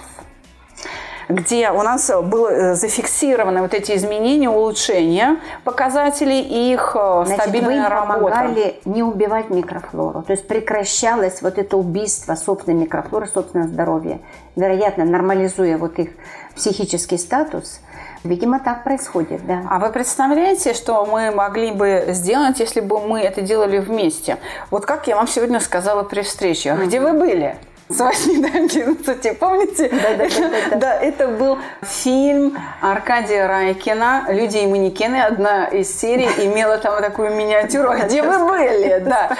где 1.28 1.70
у 1.70 1.82
нас 1.82 2.10
было 2.22 2.48
э, 2.48 2.74
зафиксированы 2.74 3.60
вот 3.60 3.74
эти 3.74 3.94
изменения, 3.96 4.48
улучшения 4.48 5.36
показателей 5.64 6.40
и 6.40 6.72
их 6.72 6.96
э, 6.98 7.22
Значит, 7.26 7.42
стабильная 7.42 7.84
вы 7.84 7.88
работа. 7.88 8.14
помогали 8.14 8.80
не 8.84 9.02
убивать 9.02 9.50
микрофлору, 9.50 10.22
то 10.22 10.32
есть 10.32 10.48
прекращалось 10.48 11.42
вот 11.42 11.58
это 11.58 11.76
убийство 11.76 12.34
собственной 12.34 12.78
микрофлоры, 12.78 13.26
собственного 13.26 13.68
здоровья, 13.68 14.20
вероятно, 14.56 15.04
нормализуя 15.04 15.76
вот 15.76 15.98
их 15.98 16.10
психический 16.54 17.18
статус. 17.18 17.80
Видимо, 18.24 18.58
так 18.58 18.82
происходит, 18.82 19.46
да. 19.46 19.62
А 19.70 19.78
вы 19.78 19.90
представляете, 19.90 20.74
что 20.74 21.06
мы 21.06 21.30
могли 21.30 21.70
бы 21.70 22.06
сделать, 22.08 22.58
если 22.58 22.80
бы 22.80 23.00
мы 23.00 23.20
это 23.20 23.42
делали 23.42 23.78
вместе? 23.78 24.38
Вот 24.70 24.86
как 24.86 25.06
я 25.06 25.14
вам 25.14 25.28
сегодня 25.28 25.60
сказала 25.60 26.02
при 26.02 26.22
встрече. 26.22 26.70
Mm-hmm. 26.70 26.86
Где 26.86 27.00
вы 27.00 27.12
были? 27.12 27.56
С 27.88 27.98
8 27.98 28.42
до 28.42 28.48
11, 28.48 29.38
помните? 29.38 29.88
Да, 29.88 30.14
да, 30.16 30.28
да, 30.28 30.48
да, 30.70 30.76
да. 30.76 30.94
это 30.94 31.28
был 31.28 31.58
фильм 31.82 32.58
Аркадия 32.82 33.48
Райкина 33.48 34.26
«Люди 34.28 34.58
и 34.58 34.66
манекены». 34.66 35.22
Одна 35.22 35.64
из 35.66 35.98
серий 35.98 36.28
имела 36.44 36.76
там 36.78 37.00
такую 37.00 37.34
миниатюру. 37.34 37.92
Где 38.04 38.22
вы 38.22 38.46
были? 38.46 38.98
Да, 38.98 39.30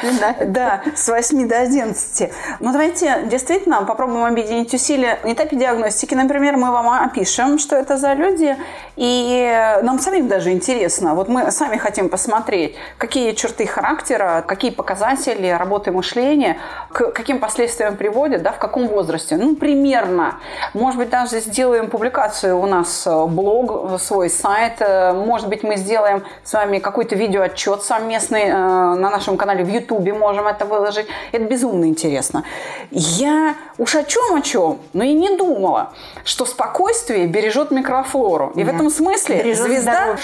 да, 0.46 0.80
с 0.94 1.08
8 1.08 1.46
до 1.46 1.58
11. 1.58 2.32
Ну, 2.60 2.72
давайте 2.72 3.22
действительно 3.26 3.82
попробуем 3.82 4.24
объединить 4.24 4.72
усилия 4.72 5.18
на 5.24 5.32
этапе 5.34 5.56
диагностики. 5.56 6.14
Например, 6.14 6.56
мы 6.56 6.70
вам 6.70 6.88
опишем, 6.88 7.58
что 7.58 7.76
это 7.76 7.98
за 7.98 8.14
люди, 8.14 8.56
и 8.96 9.78
нам 9.82 9.98
самим 9.98 10.26
даже 10.26 10.52
интересно. 10.52 11.14
Вот 11.14 11.28
мы 11.28 11.50
сами 11.50 11.76
хотим 11.76 12.08
посмотреть, 12.08 12.76
какие 12.96 13.32
черты 13.32 13.66
характера, 13.66 14.42
какие 14.46 14.70
показатели 14.70 15.48
работы 15.48 15.92
мышления, 15.92 16.56
к 16.90 17.12
каким 17.12 17.40
последствиям 17.40 17.96
приводят 17.96 18.37
приходят, 18.38 18.42
да, 18.42 18.52
в 18.52 18.58
каком 18.58 18.88
возрасте? 18.88 19.36
Ну, 19.36 19.56
примерно. 19.56 20.38
Может 20.74 20.98
быть, 20.98 21.10
даже 21.10 21.40
сделаем 21.40 21.88
публикацию 21.90 22.58
у 22.58 22.66
нас 22.66 23.06
э, 23.06 23.26
блог, 23.26 23.92
э, 23.92 23.98
свой 23.98 24.30
сайт. 24.30 24.80
Э, 24.80 25.12
может 25.12 25.48
быть, 25.48 25.62
мы 25.62 25.76
сделаем 25.76 26.22
с 26.44 26.52
вами 26.52 26.78
какой-то 26.78 27.16
видеоотчет 27.16 27.82
совместный 27.82 28.48
на 28.48 29.10
нашем 29.10 29.36
канале 29.36 29.64
в 29.64 29.68
Ютубе, 29.68 30.12
можем 30.12 30.46
это 30.46 30.64
выложить. 30.64 31.06
Это 31.32 31.44
безумно 31.44 31.86
интересно. 31.86 32.44
Я 32.90 33.54
уж 33.78 33.94
о 33.94 34.02
чем 34.02 34.34
о 34.34 34.40
чем, 34.40 34.78
но 34.92 35.04
и 35.04 35.12
не 35.12 35.36
думала, 35.36 35.92
что 36.24 36.46
спокойствие 36.46 37.26
бережет 37.26 37.70
микрофлору. 37.70 38.52
И 38.54 38.64
да. 38.64 38.72
в 38.72 38.74
этом 38.74 38.90
смысле 38.90 39.36
бережет 39.42 39.64
звезда... 39.64 40.16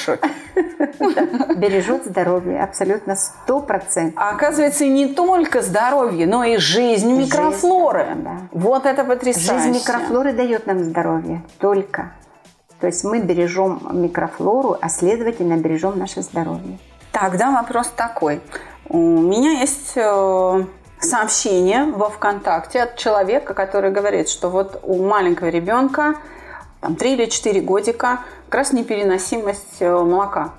Бережет 1.57 2.05
здоровье, 2.05 2.63
абсолютно 2.63 3.17
сто 3.17 3.61
процентов. 3.61 4.15
А 4.17 4.31
оказывается, 4.31 4.87
не 4.87 5.09
только 5.09 5.63
здоровье, 5.63 6.27
но 6.27 6.45
и 6.45 6.59
жизнь 6.59 7.13
микрофлоры 7.13 8.04
микрофлоры. 8.05 8.49
Да. 8.53 8.59
Вот 8.59 8.87
это 8.87 9.05
потрясающе. 9.05 9.65
Жизнь 9.65 9.81
микрофлоры 9.81 10.33
дает 10.33 10.67
нам 10.67 10.85
здоровье. 10.85 11.43
Только. 11.59 12.13
То 12.81 12.87
есть 12.89 13.05
мы 13.05 13.21
бережем 13.21 13.81
микрофлору, 13.93 14.77
а 14.81 14.89
следовательно 14.89 15.57
бережем 15.57 15.99
наше 15.99 16.23
здоровье. 16.23 16.79
Тогда 17.13 17.51
вопрос 17.51 17.89
такой. 17.97 18.41
У 18.89 18.99
меня 18.99 19.53
есть 19.53 19.93
э, 19.97 20.65
сообщение 21.01 21.85
во 21.85 22.11
ВКонтакте 22.11 22.83
от 22.83 22.97
человека, 22.97 23.55
который 23.55 23.91
говорит, 23.91 24.29
что 24.29 24.51
вот 24.51 24.81
у 24.83 25.03
маленького 25.03 25.49
ребенка 25.49 26.17
там, 26.81 26.97
3 26.97 27.13
или 27.15 27.27
4 27.27 27.61
годика 27.63 28.21
как 28.49 28.55
раз 28.55 28.73
непереносимость 28.73 29.81
э, 29.81 29.91
молока. 29.91 30.51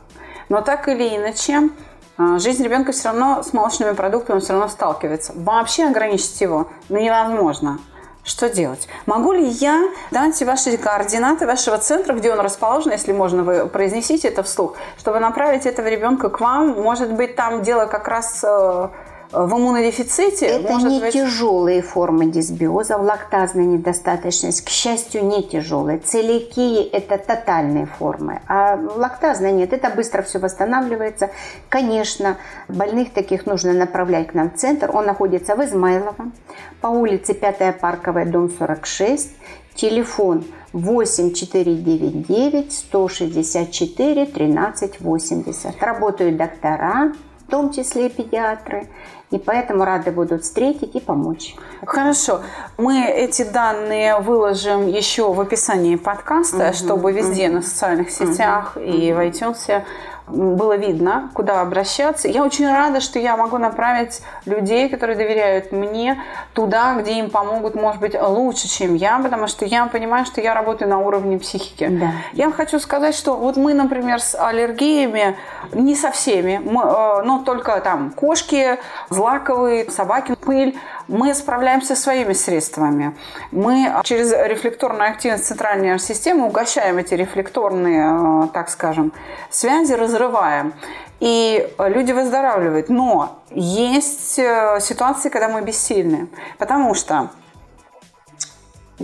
Но 0.50 0.62
так 0.62 0.88
или 0.88 1.16
иначе, 1.16 1.70
жизнь 2.18 2.63
ребенка 2.63 2.91
все 2.91 3.09
равно 3.09 3.43
с 3.43 3.53
молочными 3.53 3.93
продуктами 3.93 4.39
все 4.39 4.53
равно 4.53 4.68
сталкивается. 4.68 5.34
Вообще 5.36 5.86
ограничить 5.86 6.39
его 6.41 6.68
ну, 6.89 6.99
невозможно. 6.99 7.80
Что 8.24 8.49
делать? 8.49 8.88
Могу 9.05 9.34
ли 9.34 9.45
я 9.45 9.88
дать 10.09 10.41
ваши 10.41 10.78
координаты 10.78 11.45
вашего 11.45 11.78
центра, 11.78 12.13
где 12.16 12.32
он 12.32 12.39
расположен, 12.39 12.91
если 12.91 13.13
можно, 13.13 13.43
вы 13.43 13.68
произнесите 13.68 14.30
это 14.30 14.41
вслух, 14.41 14.76
чтобы 14.97 15.20
направить 15.20 15.68
этого 15.68 15.88
ребенка 15.88 16.30
к 16.30 16.39
вам? 16.39 16.82
Может 16.82 17.11
быть, 17.13 17.36
там 17.36 17.61
дело 17.61 17.86
как 17.86 18.07
раз 18.07 18.43
э, 18.43 18.89
в 19.32 19.53
иммунодефиците. 19.53 20.45
Это 20.45 20.73
может 20.73 20.89
не 20.89 20.99
быть... 20.99 21.13
тяжелые 21.13 21.82
формы 21.82 22.28
дисбиоза, 22.28 22.97
лактазная 22.97 23.65
недостаточность, 23.65 24.63
к 24.63 24.69
счастью, 24.69 25.26
не 25.26 25.43
тяжелые. 25.43 25.99
Целикии– 25.99 26.84
это 26.91 27.17
тотальные 27.17 27.86
формы, 27.86 28.41
а 28.47 28.80
лактазная 28.95 29.51
нет, 29.51 29.73
это 29.73 29.89
быстро 29.89 30.21
все 30.21 30.39
восстанавливается. 30.39 31.30
Конечно, 31.69 32.38
больных 32.67 33.13
таких 33.13 33.45
нужно 33.45 33.73
направлять 33.73 34.28
к 34.28 34.34
нам 34.34 34.51
в 34.51 34.55
центр. 34.55 34.89
Он 34.93 35.05
находится 35.05 35.55
в 35.55 35.63
Измайлово, 35.63 36.32
по 36.82 36.88
улице 36.88 37.34
5 37.34 37.80
Парковая, 37.80 38.26
дом 38.26 38.49
46. 38.49 39.32
Телефон 39.76 40.45
8499 40.71 42.71
164 42.71 44.23
1380. 44.23 45.84
Работают 45.84 46.38
доктора, 46.38 47.11
в 47.45 47.51
том 47.51 47.73
числе 47.73 48.07
и 48.07 48.09
педиатры 48.09 48.88
и 49.32 49.38
поэтому 49.38 49.86
рады 49.86 50.11
будут 50.11 50.43
встретить 50.43 50.95
и 50.95 50.99
помочь. 50.99 51.55
Хорошо. 51.86 52.41
Мы 52.78 53.05
эти 53.05 53.43
данные 53.43 54.19
выложим 54.19 54.88
еще 54.88 55.34
в 55.34 55.39
описании 55.39 55.95
подкаста, 55.95 56.67
угу, 56.67 56.73
чтобы 56.73 57.11
везде 57.11 57.47
угу. 57.47 57.55
на 57.55 57.61
социальных 57.61 58.11
сетях 58.11 58.73
угу, 58.76 58.86
и 58.86 59.11
угу. 59.11 59.19
в 59.19 59.23
iTunes 59.23 59.84
было 60.28 60.76
видно, 60.76 61.30
куда 61.34 61.61
обращаться. 61.61 62.28
Я 62.28 62.43
очень 62.43 62.67
рада, 62.67 62.99
что 62.99 63.19
я 63.19 63.38
могу 63.38 63.57
направить 63.57 64.21
людей, 64.45 64.89
которые 64.89 65.17
доверяют 65.17 65.71
мне, 65.71 66.21
туда, 66.53 66.95
где 66.95 67.19
им 67.19 67.30
помогут, 67.30 67.76
может 67.76 68.01
быть, 68.01 68.15
лучше, 68.19 68.67
чем 68.67 68.95
я, 68.95 69.19
потому 69.19 69.47
что 69.47 69.65
я 69.65 69.86
понимаю, 69.86 70.26
что 70.26 70.41
я 70.41 70.53
работаю 70.53 70.89
на 70.89 70.99
уровне 70.99 71.38
психики. 71.38 71.88
Да. 71.88 72.11
Я 72.34 72.51
хочу 72.51 72.80
сказать, 72.80 73.15
что 73.15 73.36
вот 73.36 73.57
мы, 73.57 73.73
например, 73.73 74.21
с 74.21 74.36
аллергиями, 74.36 75.38
не 75.73 75.95
со 75.95 76.11
всеми, 76.11 76.59
мы, 76.63 76.84
э, 76.84 77.21
но 77.23 77.43
только 77.45 77.80
там 77.82 78.11
кошки, 78.11 78.80
злаковые, 79.09 79.89
собаки, 79.91 80.36
пыль, 80.36 80.78
мы 81.07 81.34
справляемся 81.34 81.95
своими 81.95 82.34
средствами. 82.34 83.15
Мы 83.51 83.93
через 84.03 84.32
рефлекторную 84.32 85.11
активность 85.11 85.45
центральной 85.45 85.86
нервной 85.86 85.99
системы 85.99 86.47
угощаем 86.47 86.97
эти 86.97 87.13
рефлекторные, 87.13 88.45
э, 88.45 88.47
так 88.53 88.69
скажем, 88.69 89.13
связи, 89.49 89.93
разрываем. 90.16 90.74
И 91.20 91.70
люди 91.80 92.11
выздоравливают. 92.11 92.89
Но 92.89 93.39
есть 93.51 94.38
э, 94.38 94.80
ситуации, 94.82 95.30
когда 95.30 95.47
мы 95.47 95.61
бессильны. 95.61 96.28
Потому 96.57 96.93
что 96.93 97.30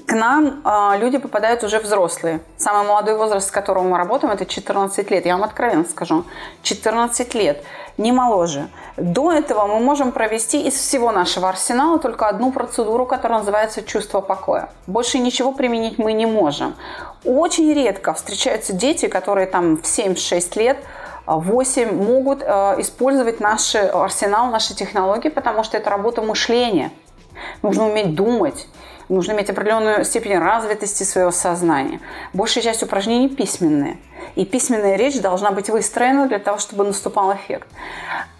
к 0.07 0.13
нам 0.13 0.61
э, 0.63 0.97
люди 0.99 1.17
попадают 1.17 1.63
уже 1.63 1.79
взрослые. 1.79 2.41
Самый 2.57 2.87
молодой 2.87 3.15
возраст, 3.15 3.47
с 3.47 3.51
которым 3.51 3.89
мы 3.89 3.97
работаем, 3.97 4.33
это 4.33 4.45
14 4.45 5.09
лет. 5.11 5.25
Я 5.25 5.35
вам 5.35 5.43
откровенно 5.43 5.85
скажу. 5.85 6.25
14 6.63 7.33
лет 7.33 7.63
не 7.97 8.11
моложе. 8.11 8.69
До 8.97 9.31
этого 9.31 9.67
мы 9.67 9.79
можем 9.79 10.11
провести 10.11 10.61
из 10.61 10.73
всего 10.73 11.11
нашего 11.11 11.49
арсенала 11.49 11.99
только 11.99 12.27
одну 12.27 12.51
процедуру, 12.51 13.05
которая 13.05 13.39
называется 13.39 13.83
чувство 13.83 14.21
покоя. 14.21 14.69
Больше 14.87 15.17
ничего 15.17 15.51
применить 15.53 15.97
мы 15.97 16.13
не 16.13 16.25
можем. 16.25 16.75
Очень 17.23 17.73
редко 17.73 18.13
встречаются 18.13 18.73
дети, 18.73 19.07
которые 19.07 19.47
там 19.47 19.77
в 19.77 19.83
7-6 19.83 20.59
лет 20.59 20.77
8 21.25 21.91
могут 21.91 22.41
э, 22.41 22.75
использовать 22.79 23.39
наш 23.39 23.75
арсенал, 23.75 24.47
наши 24.47 24.75
технологии, 24.75 25.29
потому 25.29 25.63
что 25.63 25.77
это 25.77 25.89
работа 25.89 26.21
мышления. 26.21 26.91
Нужно 27.61 27.87
уметь 27.87 28.15
думать, 28.15 28.67
нужно 29.09 29.33
иметь 29.33 29.49
определенную 29.49 30.03
степень 30.05 30.37
развитости 30.37 31.03
своего 31.03 31.31
сознания. 31.31 31.99
Большая 32.33 32.63
часть 32.63 32.83
упражнений 32.83 33.29
письменные. 33.29 33.97
И 34.35 34.45
письменная 34.45 34.95
речь 34.95 35.19
должна 35.19 35.51
быть 35.51 35.69
выстроена 35.69 36.27
для 36.27 36.39
того, 36.39 36.57
чтобы 36.57 36.83
наступал 36.83 37.33
эффект. 37.33 37.67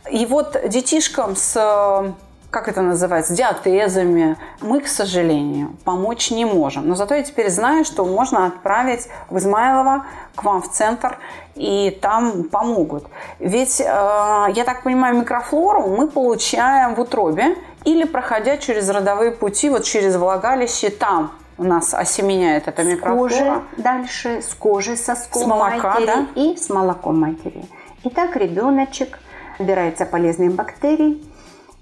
И 0.09 0.25
вот 0.25 0.57
детишкам 0.67 1.36
с 1.36 2.13
как 2.52 2.68
это 2.68 2.82
называется, 2.82 3.34
диатезами, 3.34 4.38
мы, 4.60 4.82
к 4.82 4.88
сожалению, 4.88 5.70
помочь 5.86 6.32
не 6.32 6.43
можем. 6.43 6.86
Но 6.88 6.95
зато 6.95 7.16
я 7.16 7.24
теперь 7.24 7.49
знаю, 7.49 7.86
что 7.86 8.06
можно 8.06 8.45
отправить 8.45 9.08
в 9.30 9.38
Измайлово 9.38 10.06
к 10.36 10.43
вам 10.43 10.62
в 10.62 10.70
центр, 10.70 11.18
и 11.56 11.97
там 12.02 12.43
помогут. 12.43 13.06
Ведь, 13.39 13.80
э, 13.80 13.84
я 13.86 14.64
так 14.66 14.84
понимаю, 14.84 15.18
микрофлору 15.18 15.88
мы 15.88 16.08
получаем 16.10 16.95
в 16.95 16.99
утробе 16.99 17.56
или 17.86 18.04
проходя 18.04 18.58
через 18.58 18.89
родовые 18.89 19.32
пути, 19.32 19.70
вот 19.70 19.86
через 19.86 20.18
влагалище, 20.18 20.89
там 20.89 21.32
у 21.58 21.64
нас 21.64 21.93
осеменяет 21.93 22.68
эта 22.68 22.84
микрофлора. 22.84 23.30
С 23.30 23.38
кожи 23.38 23.62
дальше, 23.78 24.41
с 24.41 24.54
кожи, 24.56 24.97
соском 24.97 25.43
с 25.43 25.45
молока, 25.45 25.93
матери 25.93 26.06
да? 26.06 26.28
и 26.36 26.58
с 26.58 26.70
молоком 26.70 27.20
матери. 27.20 27.66
Итак, 28.04 28.36
ребеночек 28.36 29.20
набирается 29.60 30.06
полезных 30.06 30.54
бактерий, 30.54 31.24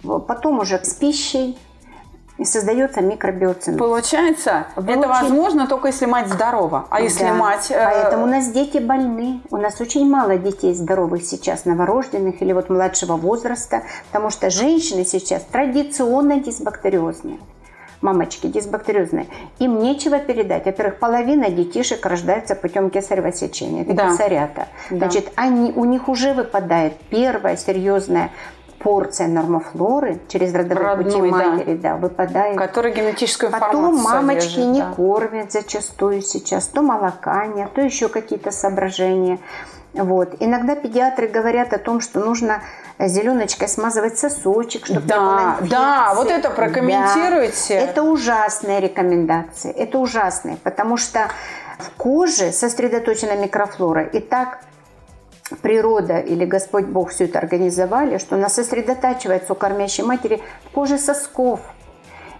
потом 0.02 0.60
уже 0.60 0.84
с 0.84 0.94
пищей, 0.94 1.58
и 2.40 2.46
создается 2.46 3.02
микробиоценоз. 3.02 3.78
Получается, 3.78 4.68
Вы 4.78 4.94
это 4.94 5.08
возможно 5.10 5.68
только 5.68 5.88
если 5.90 6.06
мать 6.06 6.30
здорова. 6.30 6.88
А 6.90 7.02
если 7.02 7.26
да. 7.26 7.34
мать... 7.34 7.70
Э... 7.70 7.86
Поэтому 7.86 8.24
у 8.24 8.28
нас 8.28 8.50
дети 8.52 8.78
больны. 8.78 9.42
У 9.52 9.58
нас 9.58 9.80
очень 9.82 10.10
мало 10.10 10.38
детей 10.38 10.74
здоровых 10.74 11.24
сейчас, 11.24 11.66
новорожденных 11.66 12.42
или 12.42 12.54
вот 12.54 12.70
младшего 12.70 13.18
возраста, 13.18 13.84
потому 14.08 14.30
что 14.30 14.50
женщины 14.50 15.04
сейчас 15.04 15.44
традиционно 15.44 16.40
дисбактериозные 16.40 17.40
мамочки 18.02 18.48
дисбактериозные, 18.48 19.28
им 19.60 19.80
нечего 19.80 20.20
передать. 20.20 20.66
Во-первых, 20.66 21.00
половина 21.00 21.50
детишек 21.50 22.06
рождается 22.06 22.56
путем 22.56 22.90
кесарево 22.90 23.34
сечения, 23.34 23.82
это 23.82 23.94
да. 23.94 24.10
кесарята. 24.10 24.68
Да. 24.90 24.98
Значит, 24.98 25.32
они, 25.36 25.74
у 25.76 25.84
них 25.84 26.08
уже 26.08 26.34
выпадает 26.34 26.94
первая 27.10 27.58
серьезная 27.58 28.32
порция 28.80 29.28
нормофлоры 29.28 30.20
через 30.28 30.54
родовые 30.54 30.88
Родной, 30.88 31.06
пути 31.06 31.32
матери, 31.32 31.76
да. 31.76 31.90
да, 31.90 31.98
выпадает. 31.98 32.58
Который 32.58 32.94
генетическую 32.94 33.52
Потом 33.52 33.98
мамочки 33.98 34.50
содержит, 34.50 34.74
не 34.74 34.82
да. 34.82 34.94
кормят 34.96 35.52
зачастую 35.52 36.22
сейчас, 36.22 36.68
то 36.68 36.82
молока 36.82 37.46
нет, 37.48 37.74
то 37.74 37.82
еще 37.82 38.10
какие-то 38.10 38.52
соображения. 38.52 39.40
Вот. 39.94 40.36
Иногда 40.40 40.76
педиатры 40.76 41.28
говорят 41.28 41.74
о 41.74 41.80
том, 41.80 42.00
что 42.00 42.20
нужно 42.20 42.62
зеленочкой 43.00 43.68
смазывать 43.68 44.18
сосочек, 44.18 44.86
чтобы 44.86 45.02
да, 45.02 45.16
не 45.16 45.62
было 45.62 45.70
Да, 45.70 46.14
вот 46.16 46.30
это 46.30 46.50
прокомментируйте. 46.50 47.80
Да. 47.80 47.86
Это 47.86 48.04
ужасные 48.04 48.80
рекомендации. 48.82 49.72
Это 49.72 49.98
ужасные, 49.98 50.58
потому 50.64 50.98
что 50.98 51.30
в 51.80 51.90
коже 51.98 52.52
сосредоточена 52.52 53.36
микрофлора. 53.36 54.04
И 54.04 54.20
так 54.20 54.60
природа 55.58 56.20
или 56.20 56.46
Господь 56.46 56.86
Бог 56.86 57.12
все 57.12 57.26
это 57.26 57.40
организовали, 57.40 58.18
что 58.18 58.36
она 58.36 58.50
сосредотачивается 58.50 59.54
у 59.54 59.56
кормящей 59.56 60.04
матери 60.04 60.42
в 60.66 60.72
коже 60.72 60.98
сосков 60.98 61.62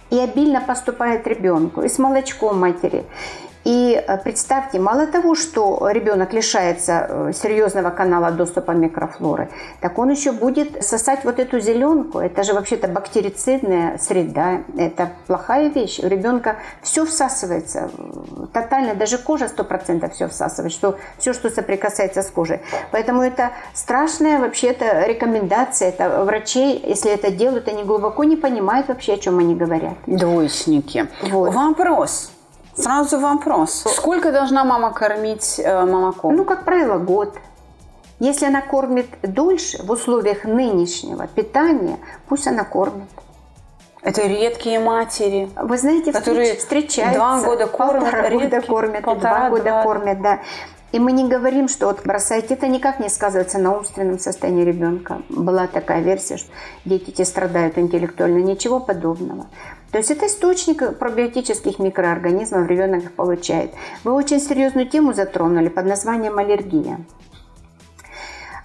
и 0.10 0.20
обильно 0.20 0.62
поступает 0.62 1.28
ребенку, 1.28 1.82
и 1.82 1.90
с 1.90 2.00
молочком 2.00 2.60
матери. 2.60 3.06
И 3.66 3.94
э, 3.94 4.18
представьте, 4.18 4.80
мало 4.80 5.06
того, 5.06 5.36
что 5.36 5.90
ребенок 5.90 6.34
лишается 6.34 7.08
э, 7.10 7.32
серьезного 7.34 7.90
канала 7.90 8.32
доступа 8.32 8.72
микрофлоры, 8.72 9.50
так 9.82 9.98
он 10.00 10.10
еще 10.10 10.32
будет 10.32 10.84
сосать 10.84 11.26
вот 11.26 11.40
эту 11.40 11.60
зеленку. 11.60 12.20
Это 12.20 12.44
же 12.44 12.54
вообще-то 12.54 12.88
бактерицидная 12.88 13.98
среда. 13.98 14.62
Это 14.78 15.12
плохая 15.28 15.70
вещь. 15.70 16.00
У 16.00 16.08
ребенка 16.08 16.56
все 16.82 17.06
всасывается. 17.06 17.90
Тотально, 18.54 18.96
даже 18.96 19.18
кожа 19.18 19.46
100% 19.46 20.10
все 20.14 20.30
всасывает. 20.30 20.72
Что, 20.72 20.98
все, 21.18 21.34
что 21.34 21.50
соприкасается 21.50 22.22
с 22.22 22.30
кожей. 22.30 22.62
Поэтому 22.92 23.22
это 23.22 23.52
страшная 23.74 24.40
вообще-то 24.40 25.06
рекомендация. 25.06 25.90
Это 25.90 26.24
врачей, 26.24 26.82
если 26.88 27.12
это 27.12 27.30
делают, 27.30 27.68
они 27.68 27.84
глубоко 27.84 28.24
не 28.24 28.38
понимают 28.38 28.88
вообще, 28.88 29.14
о 29.14 29.18
чем 29.18 29.40
они 29.40 29.56
говорят. 29.56 29.96
Двоечники. 30.08 31.08
Вот. 31.30 31.54
Вопрос. 31.54 32.32
Сразу 32.80 33.20
вопрос. 33.20 33.84
Сколько 33.96 34.32
должна 34.32 34.64
мама 34.64 34.94
кормить 34.94 35.60
э, 35.60 35.86
молоком? 35.86 36.36
Ну, 36.36 36.46
как 36.46 36.64
правило, 36.64 36.98
год. 36.98 37.36
Если 38.20 38.46
она 38.46 38.62
кормит 38.62 39.08
дольше, 39.22 39.84
в 39.84 39.92
условиях 39.92 40.44
нынешнего 40.44 41.28
питания, 41.28 41.98
пусть 42.28 42.48
она 42.48 42.64
кормит. 42.64 43.10
Это 44.02 44.22
редкие 44.22 44.80
матери. 44.80 45.50
Вы 45.62 45.78
знаете, 45.78 46.12
которые 46.14 46.56
встречаются. 46.56 47.20
Два 47.20 47.42
года 47.42 47.68
кормят, 47.68 48.04
полтора 48.04 48.30
года 48.30 48.62
кормят, 48.62 49.04
полтора, 49.04 49.40
два 49.40 49.50
года 49.50 49.64
два. 49.64 49.84
кормят, 49.84 50.22
да. 50.22 50.40
И 50.92 51.00
мы 51.00 51.12
не 51.12 51.28
говорим, 51.28 51.68
что 51.68 51.88
вот 51.88 52.02
бросайте, 52.04 52.56
это 52.56 52.68
никак 52.68 53.00
не 53.00 53.10
сказывается 53.10 53.60
на 53.60 53.76
умственном 53.76 54.20
состоянии 54.20 54.64
ребенка. 54.64 55.22
Была 55.30 55.68
такая 55.68 56.02
версия, 56.02 56.38
что 56.38 56.50
дети 56.86 57.10
эти 57.10 57.22
страдают 57.24 57.78
интеллектуально. 57.78 58.40
Ничего 58.40 58.80
подобного. 58.80 59.48
То 59.92 59.98
есть 59.98 60.12
это 60.12 60.28
источник 60.28 60.98
пробиотических 60.98 61.80
микроорганизмов, 61.80 62.68
ребенок 62.68 63.04
их 63.06 63.14
получает. 63.14 63.72
Вы 64.04 64.14
очень 64.14 64.40
серьезную 64.40 64.88
тему 64.88 65.14
затронули 65.14 65.70
под 65.70 65.86
названием 65.86 66.38
аллергия. 66.38 67.00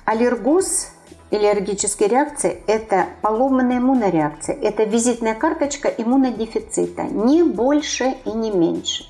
Аллергоз 0.05 0.91
или 1.31 1.47
аллергические 1.47 2.11
реакции– 2.11 2.63
это 2.67 3.07
поломанная 3.23 3.79
иммунореакция. 3.79 4.55
Это 4.55 4.85
визитная 4.85 5.35
карточка 5.35 5.89
иммунодефицита. 5.89 7.05
Не 7.05 7.43
больше 7.43 8.15
и 8.27 8.31
не 8.31 8.51
меньше. 8.51 9.05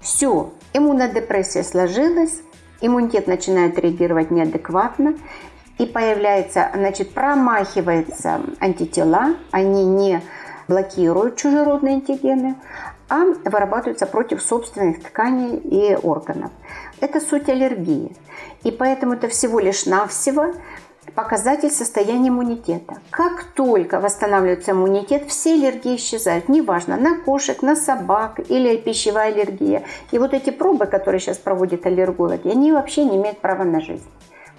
Все, 0.00 0.52
иммунодепрессия 0.72 1.64
сложилась, 1.64 2.40
иммунитет 2.80 3.26
начинает 3.26 3.76
реагировать 3.78 4.30
неадекватно, 4.30 5.16
и 5.78 5.86
появляется, 5.86 6.70
значит, 6.74 7.12
промахиваются 7.12 8.40
антитела, 8.60 9.34
они 9.50 9.84
не 9.84 10.22
блокируют 10.68 11.36
чужеродные 11.36 11.94
антигены, 11.94 12.56
а 13.08 13.24
вырабатываются 13.44 14.06
против 14.06 14.42
собственных 14.42 15.02
тканей 15.02 15.56
и 15.56 15.96
органов. 15.96 16.50
Это 17.00 17.20
суть 17.20 17.48
аллергии. 17.48 18.14
И 18.64 18.70
поэтому 18.70 19.14
это 19.14 19.28
всего 19.28 19.58
лишь 19.60 19.86
навсего 19.86 20.52
показатель 21.14 21.70
состояния 21.70 22.28
иммунитета. 22.28 22.98
Как 23.10 23.44
только 23.54 23.98
восстанавливается 23.98 24.72
иммунитет, 24.72 25.28
все 25.28 25.54
аллергии 25.54 25.96
исчезают. 25.96 26.48
Неважно, 26.48 26.96
на 26.96 27.18
кошек, 27.18 27.62
на 27.62 27.76
собак 27.76 28.40
или 28.48 28.76
пищевая 28.76 29.32
аллергия. 29.32 29.84
И 30.12 30.18
вот 30.18 30.34
эти 30.34 30.50
пробы, 30.50 30.86
которые 30.86 31.20
сейчас 31.20 31.38
проводят 31.38 31.86
аллергологи, 31.86 32.48
они 32.48 32.72
вообще 32.72 33.04
не 33.04 33.16
имеют 33.16 33.38
права 33.38 33.64
на 33.64 33.80
жизнь. 33.80 34.04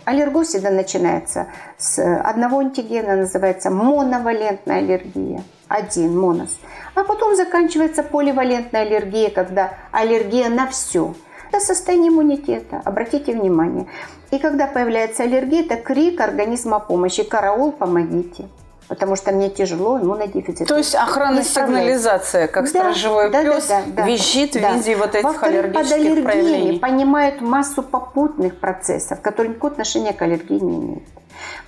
Аллергоз 0.05 0.47
всегда 0.47 0.69
начинается 0.71 1.47
с 1.77 1.99
одного 2.23 2.59
антигена, 2.59 3.15
называется 3.15 3.69
моновалентная 3.69 4.79
аллергия. 4.79 5.43
Один 5.67 6.19
монос. 6.19 6.57
А 6.95 7.03
потом 7.03 7.35
заканчивается 7.35 8.01
поливалентная 8.03 8.81
аллергия, 8.81 9.29
когда 9.29 9.73
аллергия 9.91 10.49
на 10.49 10.67
все– 10.67 11.13
это 11.51 11.59
состояние 11.59 12.11
иммунитета. 12.11 12.81
Обратите 12.85 13.33
внимание. 13.33 13.87
И 14.29 14.37
когда 14.37 14.67
появляется 14.67 15.23
аллергия, 15.23 15.63
это 15.63 15.77
крик 15.77 16.21
организма 16.21 16.79
помощи. 16.79 17.23
Караул, 17.23 17.71
помогите. 17.71 18.47
Потому 18.89 19.15
что 19.15 19.31
мне 19.31 19.49
тяжело, 19.49 19.99
иммунодефицит. 19.99 20.67
То 20.67 20.77
есть 20.77 20.95
охранная 20.95 21.43
сигнализация, 21.43 22.47
как 22.47 22.65
да, 22.65 22.69
сторожевой 22.69 23.29
да, 23.29 23.43
пес, 23.43 23.67
да, 23.67 23.83
да, 23.85 23.91
да, 24.03 24.07
визжит 24.07 24.53
да. 24.53 24.71
в 24.71 24.75
виде 24.77 24.95
вот 24.95 25.13
этих 25.13 25.43
аллергических 25.43 25.73
под 25.73 25.91
аллергиями 25.91 26.23
проявлений. 26.23 26.79
понимают 26.79 27.39
массу 27.39 27.83
попутных 27.83 28.59
процессов, 28.59 29.21
которые 29.21 29.51
никакого 29.51 29.73
отношения 29.73 30.11
к 30.11 30.21
аллергии 30.23 30.59
не 30.59 30.77
имеют. 30.77 31.03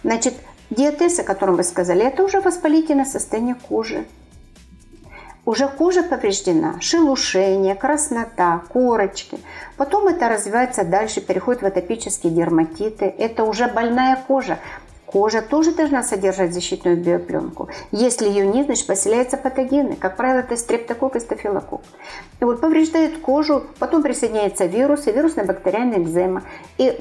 Значит, 0.03 0.33
диатез, 0.71 1.19
о 1.19 1.23
котором 1.23 1.57
вы 1.57 1.63
сказали, 1.63 2.03
это 2.03 2.23
уже 2.23 2.41
воспалительное 2.41 3.05
состояние 3.05 3.55
кожи 3.55 4.03
уже 5.45 5.67
кожа 5.67 6.03
повреждена, 6.03 6.75
шелушение, 6.79 7.75
краснота, 7.75 8.61
корочки. 8.69 9.39
Потом 9.77 10.07
это 10.07 10.29
развивается 10.29 10.83
дальше, 10.83 11.21
переходит 11.21 11.61
в 11.61 11.65
атопические 11.65 12.31
дерматиты. 12.31 13.05
Это 13.05 13.43
уже 13.43 13.67
больная 13.67 14.17
кожа. 14.27 14.59
Кожа 15.11 15.41
тоже 15.41 15.73
должна 15.73 16.03
содержать 16.03 16.53
защитную 16.53 16.95
биопленку. 16.95 17.69
Если 17.91 18.29
ее 18.29 18.47
нет, 18.47 18.67
значит 18.67 18.87
поселяются 18.87 19.35
патогены. 19.35 19.95
Как 19.95 20.15
правило, 20.15 20.39
это 20.39 20.55
стрептококк 20.55 21.17
и 21.17 21.19
стафилококк. 21.19 21.83
И 22.39 22.45
вот 22.45 22.61
повреждает 22.61 23.17
кожу, 23.17 23.63
потом 23.79 24.03
присоединяется 24.03 24.65
вирус 24.65 25.07
и 25.07 25.11
вирусная 25.11 25.45
бактериальная 25.45 25.99
экзема. 25.99 26.43
И 26.77 26.91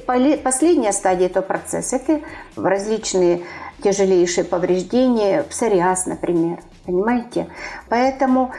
последняя 0.43 0.91
стадия 0.91 1.27
этого 1.27 1.43
процесса– 1.43 1.95
это 1.97 2.21
различные 2.57 3.43
тяжелейшие 3.81 4.43
повреждения, 4.43 5.43
псориаз, 5.43 6.05
например. 6.05 6.59
Понимаете? 6.85 7.47
Поэтому 7.89 8.51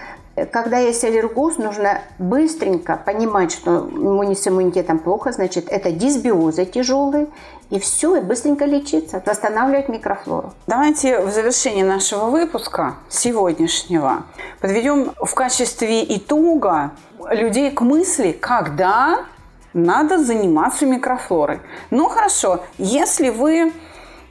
когда 0.50 0.78
есть 0.78 1.04
аллергоз, 1.04 1.58
нужно 1.58 2.00
быстренько 2.18 2.96
понимать, 2.96 3.52
что 3.52 3.88
с 4.34 4.48
иммунитетом 4.48 4.98
плохо, 4.98 5.32
значит, 5.32 5.68
это 5.68 5.92
дисбиозы 5.92 6.64
тяжелые, 6.64 7.26
и 7.70 7.78
все, 7.78 8.16
и 8.16 8.20
быстренько 8.20 8.64
лечиться, 8.64 9.22
восстанавливать 9.24 9.88
микрофлору. 9.88 10.52
Давайте 10.66 11.20
в 11.20 11.30
завершении 11.30 11.82
нашего 11.82 12.26
выпуска 12.26 12.96
сегодняшнего 13.08 14.24
подведем 14.60 15.12
в 15.16 15.34
качестве 15.34 16.04
итога 16.16 16.92
людей 17.30 17.70
к 17.70 17.80
мысли, 17.80 18.32
когда 18.32 19.24
надо 19.72 20.18
заниматься 20.18 20.86
микрофлорой. 20.86 21.60
Ну 21.90 22.08
хорошо, 22.08 22.60
если 22.78 23.30
вы 23.30 23.72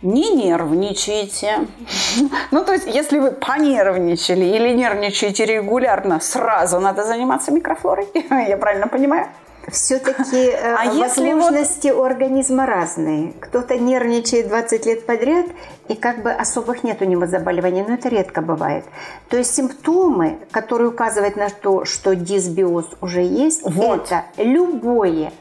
не 0.02 0.32
нервничайте. 0.32 1.68
Ну, 2.52 2.64
то 2.64 2.74
есть, 2.74 2.88
если 2.88 3.20
вы 3.20 3.32
понервничали 3.32 4.46
или 4.46 4.74
нервничаете 4.74 5.46
регулярно, 5.46 6.20
сразу 6.20 6.80
надо 6.80 7.04
заниматься 7.04 7.52
микрофлорой. 7.52 8.08
Я 8.48 8.58
правильно 8.58 8.88
понимаю? 8.88 9.28
Все-таки 9.68 10.38
э, 10.50 10.76
а 10.76 10.92
возможности 10.92 11.90
вот... 11.90 11.98
у 12.00 12.04
организма 12.04 12.66
разные. 12.66 13.34
Кто-то 13.40 13.78
нервничает 13.78 14.48
20 14.48 14.86
лет 14.88 15.06
подряд, 15.06 15.46
и 15.88 15.96
как 15.96 16.24
бы 16.24 16.32
особых 16.32 16.84
нет 16.84 17.02
у 17.02 17.06
него 17.06 17.28
заболеваний, 17.28 17.84
но 17.88 17.94
это 17.94 18.10
редко 18.10 18.42
бывает. 18.42 18.86
То 19.30 19.38
есть 19.38 19.54
симптомы, 19.54 20.40
которые 20.50 20.90
указывают 20.90 21.36
на 21.36 21.50
то, 21.50 21.86
что 21.86 22.16
дисбиоз 22.16 22.88
уже 23.02 23.22
есть, 23.22 23.62
вот. 23.64 24.08
это 24.08 24.24
любое 24.38 25.32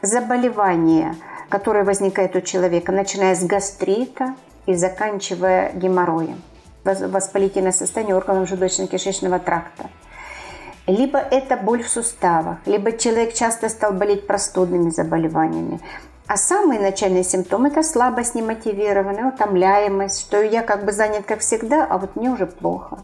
заболевание– 0.00 1.14
который 1.52 1.84
возникает 1.84 2.34
у 2.34 2.40
человека, 2.40 2.92
начиная 2.92 3.34
с 3.34 3.44
гастрита 3.44 4.36
и 4.64 4.74
заканчивая 4.74 5.70
геморроем, 5.74 6.40
воспалительное 6.82 7.72
состояние 7.72 8.16
органов 8.16 8.50
желудочно-кишечного 8.50 9.38
тракта. 9.38 9.90
Либо 10.86 11.18
это 11.18 11.58
боль 11.58 11.82
в 11.82 11.90
суставах, 11.90 12.56
либо 12.64 12.92
человек 12.92 13.34
часто 13.34 13.68
стал 13.68 13.92
болеть 13.92 14.26
простудными 14.26 14.88
заболеваниями. 14.88 15.80
А 16.26 16.38
самые 16.38 16.80
начальные 16.80 17.22
симптомы– 17.22 17.68
это 17.68 17.82
слабость 17.82 18.34
немотивированная, 18.34 19.28
утомляемость, 19.28 20.20
что 20.22 20.40
я 20.40 20.62
как 20.62 20.86
бы 20.86 20.92
занят 20.92 21.26
как 21.26 21.40
всегда, 21.40 21.84
а 21.84 21.98
вот 21.98 22.16
мне 22.16 22.30
уже 22.30 22.46
плохо 22.46 23.00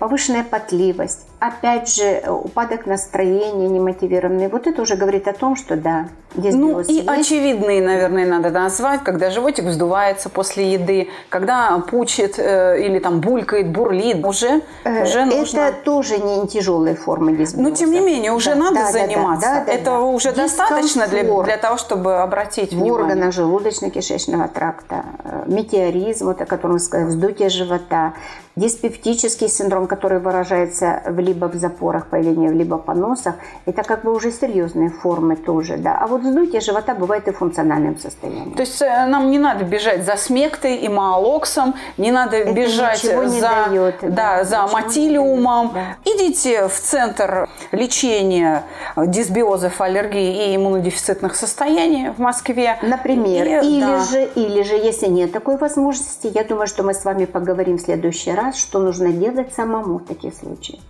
повышенная 0.00 0.44
потливость, 0.44 1.26
опять 1.38 1.94
же, 1.94 2.24
упадок 2.26 2.86
настроения 2.86 3.68
немотивированный. 3.68 4.48
Вот 4.48 4.66
это 4.66 4.80
уже 4.80 4.96
говорит 4.96 5.28
о 5.28 5.34
том, 5.34 5.56
что 5.56 5.76
да, 5.76 6.08
Ну 6.34 6.80
и 6.80 6.92
есть. 6.92 7.08
очевидные, 7.08 7.82
наверное, 7.82 8.24
надо 8.24 8.50
назвать, 8.50 9.02
когда 9.02 9.30
животик 9.30 9.64
вздувается 9.64 10.28
после 10.28 10.72
еды, 10.72 11.08
когда 11.28 11.78
пучит 11.78 12.38
э, 12.38 12.80
или 12.84 12.98
там 13.00 13.20
булькает, 13.20 13.70
бурлит, 13.70 14.24
уже, 14.24 14.62
э, 14.84 15.02
уже 15.02 15.24
нужно... 15.24 15.60
Это 15.60 15.76
тоже 15.84 16.18
не 16.18 16.46
тяжелые 16.46 16.94
формы 16.94 17.32
дисбиоза. 17.32 17.62
Но 17.62 17.74
тем 17.74 17.90
не 17.90 18.00
менее, 18.00 18.32
уже 18.32 18.50
да, 18.50 18.56
надо 18.56 18.76
да, 18.76 18.92
заниматься. 18.92 19.48
Да, 19.48 19.60
да, 19.60 19.64
да, 19.66 19.72
Этого 19.72 19.98
да. 19.98 20.04
уже 20.04 20.32
достаточно 20.32 21.08
для, 21.08 21.24
для 21.24 21.56
того, 21.56 21.76
чтобы 21.76 22.20
обратить 22.20 22.70
в 22.70 22.76
внимание. 22.76 22.92
В 22.92 22.94
органах 22.94 23.34
желудочно-кишечного 23.34 24.48
тракта, 24.48 25.04
э, 25.24 25.42
метеоризм, 25.46 26.26
вот 26.26 26.40
о 26.40 26.46
котором 26.46 26.78
сказал, 26.78 27.08
вздутие 27.08 27.48
живота, 27.48 28.14
диспептический 28.56 29.48
синдром, 29.48 29.86
который 29.86 30.18
выражается 30.18 31.02
в 31.06 31.18
либо 31.18 31.46
в 31.46 31.54
запорах 31.54 32.06
появления, 32.06 32.50
либо 32.50 32.78
поносах, 32.78 33.36
это 33.64 33.82
как 33.82 34.04
бы 34.04 34.12
уже 34.12 34.30
серьезные 34.30 34.90
формы 34.90 35.36
тоже, 35.36 35.76
да. 35.76 35.98
А 35.98 36.06
вот 36.06 36.19
вздутие 36.20 36.60
живота 36.60 36.94
бывает 36.94 37.28
и 37.28 37.32
в 37.32 37.38
функциональном 37.38 37.98
состоянии. 37.98 38.54
То 38.54 38.60
есть 38.60 38.80
э, 38.82 39.06
нам 39.06 39.30
не 39.30 39.38
надо 39.38 39.64
бежать 39.64 40.04
за 40.04 40.16
смектой 40.16 40.76
и 40.76 40.88
маалоксом, 40.88 41.74
не 41.96 42.10
надо 42.10 42.36
это 42.36 42.52
бежать 42.52 43.02
не 43.04 43.40
за, 43.40 43.66
дает, 43.66 43.96
да, 44.02 44.08
да, 44.38 44.44
за 44.44 44.66
матилиумом. 44.66 45.72
Да. 45.74 45.96
Идите 46.04 46.68
в 46.68 46.78
центр 46.78 47.48
лечения 47.72 48.64
дисбиозов, 48.96 49.80
аллергии 49.80 50.52
и 50.52 50.56
иммунодефицитных 50.56 51.34
состояний 51.36 52.10
в 52.10 52.18
Москве. 52.18 52.78
Например, 52.82 53.46
и, 53.46 53.66
или 53.66 53.80
да. 53.80 54.04
же, 54.04 54.24
или 54.34 54.62
же, 54.62 54.74
если 54.74 55.06
нет 55.06 55.32
такой 55.32 55.56
возможности, 55.56 56.30
я 56.32 56.44
думаю, 56.44 56.66
что 56.66 56.82
мы 56.82 56.94
с 56.94 57.04
вами 57.04 57.24
поговорим 57.24 57.78
в 57.78 57.80
следующий 57.80 58.32
раз, 58.32 58.56
что 58.56 58.78
нужно 58.78 59.12
делать 59.12 59.52
самому 59.54 59.98
в 59.98 60.04
таких 60.04 60.34
случаях. 60.34 60.80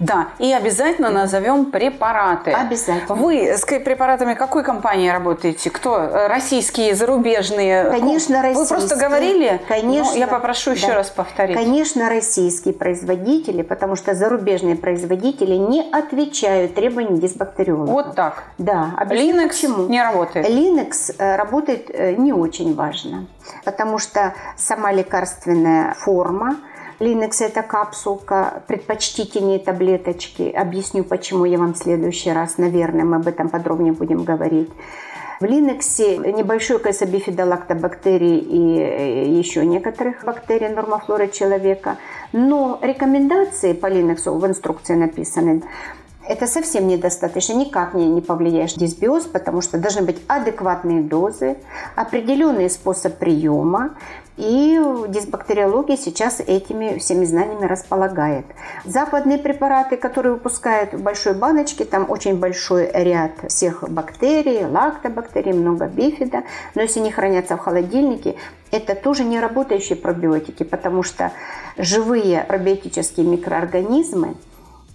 Да, 0.00 0.28
и 0.38 0.50
обязательно 0.50 1.10
назовем 1.10 1.66
препараты. 1.66 2.52
Обязательно. 2.52 3.14
Вы 3.14 3.52
с 3.52 3.64
препаратами 3.66 4.32
какой 4.32 4.64
компании 4.64 5.10
работаете? 5.10 5.68
Кто? 5.70 6.26
Российские, 6.26 6.94
зарубежные? 6.94 7.84
Конечно, 7.84 8.40
российские. 8.42 8.64
Вы 8.64 8.66
просто 8.66 8.96
говорили? 8.96 9.60
Конечно. 9.68 10.12
Но 10.12 10.18
я 10.18 10.26
попрошу 10.26 10.72
еще 10.72 10.88
да. 10.88 10.94
раз 10.94 11.10
повторить. 11.10 11.54
Конечно, 11.54 12.08
российские 12.08 12.72
производители, 12.72 13.60
потому 13.60 13.94
что 13.94 14.14
зарубежные 14.14 14.74
производители 14.74 15.54
не 15.54 15.82
отвечают 15.92 16.74
требованиям 16.74 17.20
дисбактериолога. 17.20 17.90
Вот 17.90 18.14
так? 18.14 18.44
Да. 18.56 18.94
Объясню, 18.96 19.34
Linux 19.34 19.48
почему. 19.48 19.86
не 19.86 20.02
работает? 20.02 20.48
Linux 20.48 21.14
э, 21.18 21.36
работает 21.36 21.90
э, 21.90 22.14
не 22.14 22.32
очень 22.32 22.74
важно, 22.74 23.26
потому 23.66 23.98
что 23.98 24.32
сама 24.56 24.92
лекарственная 24.92 25.92
форма– 25.92 26.56
Линекс– 27.00 27.40
это 27.40 27.62
капсулка, 27.62 28.62
предпочтительнее 28.66 29.58
таблеточки. 29.58 30.50
Объясню, 30.50 31.02
почему 31.02 31.46
я 31.46 31.56
вам 31.56 31.72
в 31.72 31.78
следующий 31.78 32.30
раз, 32.30 32.58
наверное, 32.58 33.06
мы 33.06 33.16
об 33.16 33.26
этом 33.26 33.48
подробнее 33.48 33.94
будем 33.94 34.22
говорить. 34.22 34.68
В 35.40 35.44
Линексе 35.46 36.18
небольшое 36.18 36.78
количество 36.78 37.06
бифидолактобактерий 37.06 38.36
и 38.36 38.78
э, 38.78 39.28
еще 39.30 39.64
некоторых 39.64 40.24
бактерий 40.24 40.68
нормофлоры 40.68 41.28
человека. 41.28 41.96
Но 42.34 42.78
рекомендации 42.82 43.72
по 43.72 43.86
Линексу 43.86 44.34
в 44.34 44.46
инструкции 44.46 44.94
написаны 44.94 45.62
это 46.30 46.46
совсем 46.46 46.86
недостаточно, 46.86 47.54
никак 47.54 47.94
не, 47.94 48.06
не 48.06 48.20
повлияешь 48.20 48.74
дисбиоз, 48.74 49.24
потому 49.24 49.62
что 49.62 49.78
должны 49.78 50.02
быть 50.02 50.18
адекватные 50.28 51.02
дозы, 51.02 51.56
определенный 51.96 52.70
способ 52.70 53.16
приема, 53.18 53.96
и 54.40 54.80
дисбактериология 55.08 55.98
сейчас 55.98 56.40
этими 56.40 56.96
всеми 56.98 57.26
знаниями 57.26 57.66
располагает. 57.66 58.46
Западные 58.86 59.36
препараты, 59.36 59.98
которые 59.98 60.32
выпускают 60.32 60.94
в 60.94 61.02
большой 61.02 61.34
баночке, 61.34 61.84
там 61.84 62.10
очень 62.10 62.38
большой 62.38 62.90
ряд 62.94 63.32
всех 63.48 63.84
бактерий, 63.90 64.64
лактобактерий, 64.64 65.52
много 65.52 65.86
бифида, 65.86 66.44
но 66.74 66.80
если 66.80 67.00
они 67.00 67.12
хранятся 67.12 67.58
в 67.58 67.60
холодильнике, 67.60 68.36
это 68.70 68.94
тоже 68.94 69.24
не 69.24 69.38
работающие 69.38 69.96
пробиотики, 69.96 70.62
потому 70.62 71.02
что 71.02 71.32
живые 71.76 72.42
пробиотические 72.48 73.26
микроорганизмы 73.26 74.36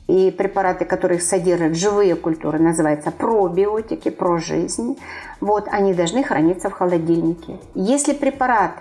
и 0.08 0.32
препараты, 0.32 0.86
которые 0.86 1.20
содержат 1.20 1.76
живые 1.76 2.16
культуры, 2.16 2.58
называются 2.58 3.12
пробиотики, 3.12 4.10
про 4.10 4.40
жизнь. 4.40 4.98
Вот, 5.40 5.68
они 5.72 5.94
должны 5.94 6.24
храниться 6.24 6.70
в 6.70 6.74
холодильнике. 6.74 7.60
Если 7.76 8.14
препарат 8.14 8.72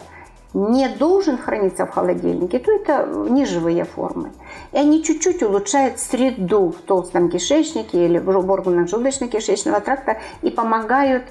не 0.54 0.88
должен 0.88 1.36
храниться 1.36 1.84
в 1.84 1.90
холодильнике, 1.90 2.60
то 2.60 2.72
это 2.72 3.06
неживые 3.28 3.84
формы. 3.84 4.30
И 4.72 4.78
они 4.78 5.02
чуть-чуть 5.02 5.42
улучшают 5.42 5.98
среду 5.98 6.70
в 6.70 6.80
толстом 6.82 7.28
кишечнике 7.28 8.06
или 8.06 8.18
в 8.18 8.50
органах 8.50 8.88
желудочно-кишечного 8.88 9.80
тракта 9.80 10.18
и 10.42 10.50
помогают 10.50 11.24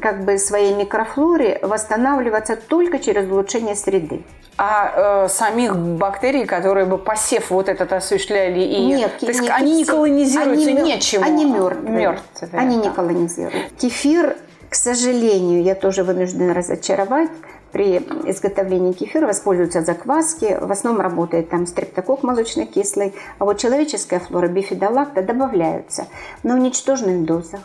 как 0.00 0.24
бы 0.24 0.38
своей 0.38 0.74
микрофлоре 0.74 1.60
восстанавливаться 1.62 2.56
только 2.56 2.98
через 2.98 3.30
улучшение 3.30 3.76
среды. 3.76 4.24
А 4.56 5.24
э, 5.24 5.28
самих 5.28 5.76
бактерий, 5.76 6.44
которые 6.44 6.86
бы 6.86 6.98
посев 6.98 7.50
вот 7.50 7.68
этот 7.68 7.92
осуществляли 7.92 8.60
и 8.60 8.86
нет, 8.86 9.18
то 9.18 9.26
есть 9.26 9.40
нет, 9.40 9.52
они 9.52 9.76
не 9.76 9.84
колонизируются 9.84 10.70
они, 10.70 10.82
нечем. 10.82 11.22
Они 11.24 11.44
мертвые. 11.44 11.96
мертвые 11.96 12.50
они 12.52 12.76
да. 12.76 12.82
не 12.84 12.90
колонизируют. 12.90 13.72
Кефир, 13.78 14.36
к 14.68 14.74
сожалению, 14.76 15.62
я 15.62 15.74
тоже 15.74 16.04
вынуждена 16.04 16.54
разочаровать 16.54 17.30
при 17.74 17.96
изготовлении 18.30 18.92
кефира 18.92 19.26
воспользуются 19.26 19.82
закваски. 19.82 20.56
В 20.60 20.70
основном 20.70 21.02
работает 21.02 21.50
там 21.50 21.66
стрептокок 21.66 22.22
молочно-кислый. 22.22 23.12
А 23.40 23.44
вот 23.44 23.58
человеческая 23.58 24.20
флора 24.20 24.46
бифидолакта 24.46 25.22
добавляются 25.22 26.06
на 26.44 26.54
уничтоженных 26.54 27.24
дозах 27.24 27.60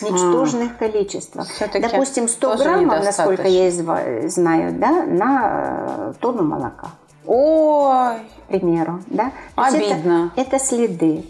ничтожных 0.00 0.72
а, 0.72 0.78
количествах. 0.78 1.48
Допустим, 1.80 2.28
100 2.28 2.56
граммов, 2.56 3.04
насколько 3.04 3.48
я 3.48 3.70
знаю, 3.70 4.72
да, 4.78 5.04
на 5.04 6.10
э, 6.10 6.12
тонну 6.20 6.42
молока. 6.42 6.88
Ой! 7.26 8.16
К 8.44 8.48
примеру, 8.48 9.00
да? 9.06 9.32
Обидно. 9.56 10.32
Это, 10.36 10.56
это 10.56 10.64
следы. 10.64 11.24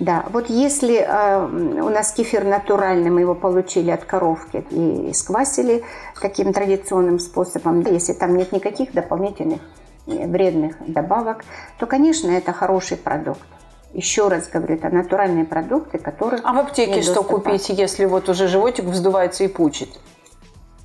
Да, 0.00 0.24
вот 0.30 0.48
если 0.48 0.96
э, 0.96 1.44
у 1.82 1.90
нас 1.90 2.12
кефир 2.12 2.44
натуральный, 2.44 3.10
мы 3.10 3.20
его 3.20 3.34
получили 3.34 3.90
от 3.90 4.04
коровки 4.04 4.64
и 4.70 5.12
сквасили 5.12 5.84
таким 6.20 6.54
традиционным 6.54 7.18
способом, 7.18 7.82
если 7.82 8.14
там 8.14 8.34
нет 8.34 8.50
никаких 8.50 8.94
дополнительных 8.94 9.60
э, 10.06 10.26
вредных 10.26 10.76
добавок, 10.90 11.44
то, 11.78 11.84
конечно, 11.84 12.30
это 12.30 12.54
хороший 12.54 12.96
продукт. 12.96 13.44
Еще 13.92 14.28
раз 14.28 14.48
говорю, 14.48 14.76
это 14.76 14.88
натуральные 14.88 15.44
продукты, 15.44 15.98
которые... 15.98 16.40
А 16.44 16.54
в 16.54 16.58
аптеке 16.58 17.02
что 17.02 17.22
купить, 17.22 17.68
если 17.68 18.06
вот 18.06 18.30
уже 18.30 18.48
животик 18.48 18.86
вздувается 18.86 19.44
и 19.44 19.48
пучит? 19.48 19.90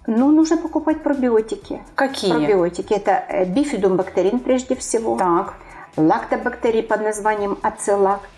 Ну, 0.08 0.30
нужно 0.30 0.58
покупать 0.58 1.02
пробиотики. 1.04 1.82
Какие? 1.96 2.32
Пробиотики. 2.32 2.94
Это 2.94 3.24
э, 3.30 3.46
бифидумбактерин 3.46 4.40
прежде 4.40 4.76
всего. 4.76 5.18
Так. 5.18 5.54
Лактобактерии 5.96 6.82
под 6.82 7.02
названием 7.02 7.58
ацелакт. 7.62 8.30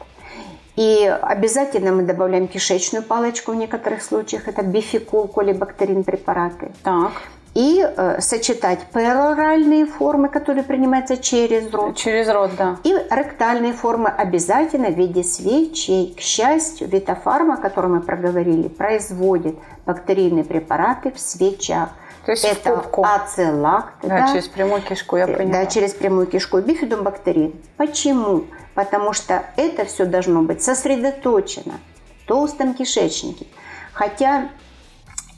И 0.77 1.05
обязательно 1.21 1.91
мы 1.91 2.03
добавляем 2.03 2.47
кишечную 2.47 3.03
палочку 3.03 3.51
в 3.51 3.55
некоторых 3.55 4.03
случаях. 4.03 4.47
Это 4.47 4.61
бификул, 4.61 5.27
колибактерин 5.27 6.03
препараты. 6.03 6.71
Так. 6.83 7.11
И 7.55 7.83
э, 7.83 8.21
сочетать 8.21 8.81
пероральные 8.93 9.87
формы, 9.87 10.29
которые 10.29 10.63
принимаются 10.63 11.17
через 11.17 11.73
рот. 11.73 11.95
Через 11.95 12.29
рот, 12.29 12.51
да. 12.55 12.77
И 12.83 12.93
ректальные 13.09 13.73
формы 13.73 14.09
обязательно 14.09 14.89
в 14.89 14.95
виде 14.95 15.23
свечей. 15.23 16.13
К 16.15 16.21
счастью, 16.21 16.87
Витофарма, 16.87 17.55
о 17.55 17.57
котором 17.57 17.95
мы 17.95 18.01
проговорили, 18.01 18.67
производит 18.67 19.55
бактерийные 19.87 20.43
препараты 20.43 21.11
в 21.11 21.19
свечах. 21.19 21.89
То 22.27 22.31
есть 22.31 22.43
это 22.43 22.75
в 22.75 23.05
ацелакт. 23.05 23.93
Да, 24.01 24.09
да, 24.09 24.27
через 24.33 24.49
прямую 24.49 24.81
кишку, 24.81 25.15
я 25.15 25.27
поняла. 25.27 25.63
Да, 25.63 25.65
через 25.65 25.93
прямую 25.93 26.27
кишку. 26.27 26.59
Бифидум 26.59 27.03
бактерий. 27.03 27.55
Почему? 27.77 28.43
Потому 28.75 29.13
что 29.13 29.45
это 29.55 29.85
все 29.85 30.03
должно 30.03 30.41
быть 30.41 30.61
сосредоточено 30.61 31.75
в 32.21 32.27
толстом 32.27 32.73
кишечнике. 32.73 33.47
Хотя 33.93 34.49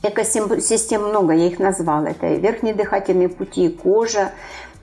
экосистем 0.02 1.04
много, 1.04 1.32
я 1.32 1.46
их 1.46 1.60
назвала. 1.60 2.10
Это 2.10 2.26
верхние 2.26 2.74
дыхательные 2.74 3.28
пути, 3.28 3.68
кожа, 3.68 4.32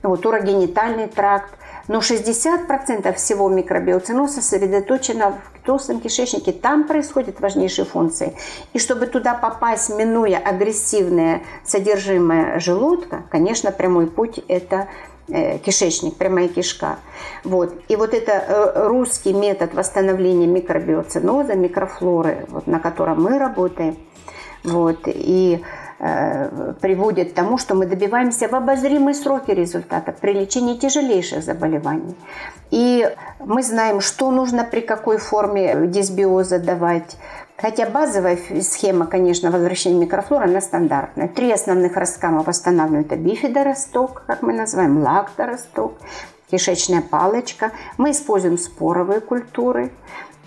вот, 0.02 0.24
урогенитальный 0.24 1.08
тракт. 1.08 1.52
Но 1.88 1.98
60% 1.98 3.14
всего 3.14 3.48
микробиоциноза 3.48 4.42
сосредоточено 4.42 5.40
в 5.54 5.66
толстом 5.66 6.00
кишечнике. 6.00 6.52
Там 6.52 6.86
происходят 6.86 7.40
важнейшие 7.40 7.84
функции. 7.86 8.34
И 8.74 8.78
чтобы 8.78 9.06
туда 9.06 9.34
попасть, 9.34 9.90
минуя 9.90 10.38
агрессивное 10.38 11.42
содержимое 11.64 12.60
желудка, 12.60 13.24
конечно, 13.30 13.72
прямой 13.72 14.06
путь– 14.06 14.40
это 14.48 14.88
э, 15.28 15.58
кишечник, 15.58 16.16
прямая 16.16 16.48
кишка. 16.48 16.98
Вот. 17.42 17.74
И 17.88 17.96
вот 17.96 18.12
это 18.12 18.32
э, 18.32 18.86
русский 18.86 19.32
метод 19.32 19.74
восстановления 19.74 20.46
микробиоциноза, 20.46 21.54
микрофлоры, 21.54 22.46
вот, 22.48 22.66
на 22.66 22.80
котором 22.80 23.22
мы 23.22 23.38
работаем, 23.38 23.96
вот, 24.64 25.00
и 25.06 25.62
приводит 25.98 27.32
к 27.32 27.34
тому, 27.34 27.58
что 27.58 27.74
мы 27.74 27.86
добиваемся 27.86 28.48
в 28.48 28.54
обозримые 28.54 29.14
сроки 29.14 29.50
результата 29.50 30.12
при 30.12 30.32
лечении 30.32 30.76
тяжелейших 30.76 31.42
заболеваний. 31.42 32.14
И 32.70 33.08
мы 33.40 33.62
знаем, 33.62 34.00
что 34.00 34.30
нужно 34.30 34.64
при 34.64 34.80
какой 34.80 35.18
форме 35.18 35.88
дисбиоза 35.88 36.58
давать. 36.60 37.16
Хотя 37.56 37.86
базовая 37.86 38.38
схема, 38.60 39.06
конечно, 39.06 39.50
возвращения 39.50 39.98
микрофлоры, 39.98 40.44
она 40.44 40.60
стандартная. 40.60 41.26
Три 41.26 41.50
основных 41.50 41.96
восстанавливаем. 42.44 43.04
Это 43.04 43.16
бифидоросток, 43.16 44.22
как 44.28 44.42
мы 44.42 44.52
называем, 44.52 45.02
лакторосток, 45.02 45.94
кишечная 46.48 47.02
палочка. 47.02 47.72
Мы 47.96 48.12
используем 48.12 48.58
споровые 48.58 49.20
культуры 49.20 49.90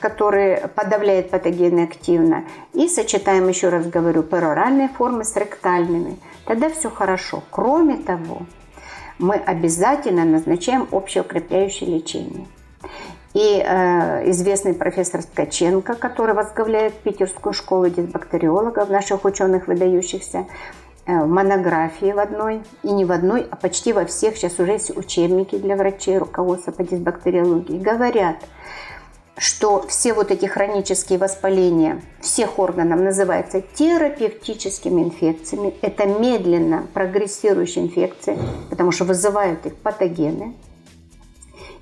которые 0.01 0.67
подавляют 0.75 1.29
патогены 1.29 1.81
активно, 1.81 2.43
и 2.73 2.89
сочетаем, 2.89 3.47
еще 3.47 3.69
раз 3.69 3.85
говорю, 3.85 4.23
пероральные 4.23 4.89
формы 4.89 5.23
с 5.23 5.35
ректальными, 5.37 6.17
тогда 6.45 6.69
все 6.69 6.89
хорошо. 6.89 7.43
Кроме 7.51 7.97
того, 7.97 8.41
мы 9.19 9.35
обязательно 9.35 10.25
назначаем 10.25 10.87
общеукрепляющее 10.91 11.89
лечение. 11.89 12.47
И 13.33 13.63
э, 13.65 14.29
известный 14.31 14.73
профессор 14.73 15.23
Ткаченко, 15.23 15.93
который 15.93 16.35
возглавляет 16.35 16.93
Питерскую 16.95 17.53
школу 17.53 17.87
дисбактериологов, 17.87 18.89
наших 18.89 19.23
ученых 19.23 19.67
выдающихся, 19.67 20.47
э, 21.05 21.23
в 21.23 21.27
монографии 21.27 22.11
в 22.11 22.19
одной, 22.19 22.61
и 22.83 22.91
не 22.91 23.05
в 23.05 23.11
одной, 23.11 23.47
а 23.49 23.55
почти 23.55 23.93
во 23.93 24.05
всех, 24.05 24.35
сейчас 24.35 24.59
уже 24.59 24.73
есть 24.73 24.97
учебники 24.97 25.57
для 25.57 25.77
врачей, 25.77 26.17
руководства 26.17 26.71
по 26.71 26.83
дисбактериологии, 26.83 27.77
говорят– 27.77 28.37
что 29.41 29.83
все 29.87 30.13
вот 30.13 30.29
эти 30.29 30.45
хронические 30.45 31.17
воспаления 31.17 31.99
всех 32.19 32.59
органов 32.59 32.99
называются 32.99 33.61
терапевтическими 33.61 35.01
инфекциями. 35.01 35.73
Это 35.81 36.05
медленно 36.05 36.85
прогрессирующие 36.93 37.85
инфекции, 37.85 38.37
потому 38.69 38.91
что 38.91 39.03
вызывают 39.03 39.65
их 39.65 39.75
патогены. 39.77 40.53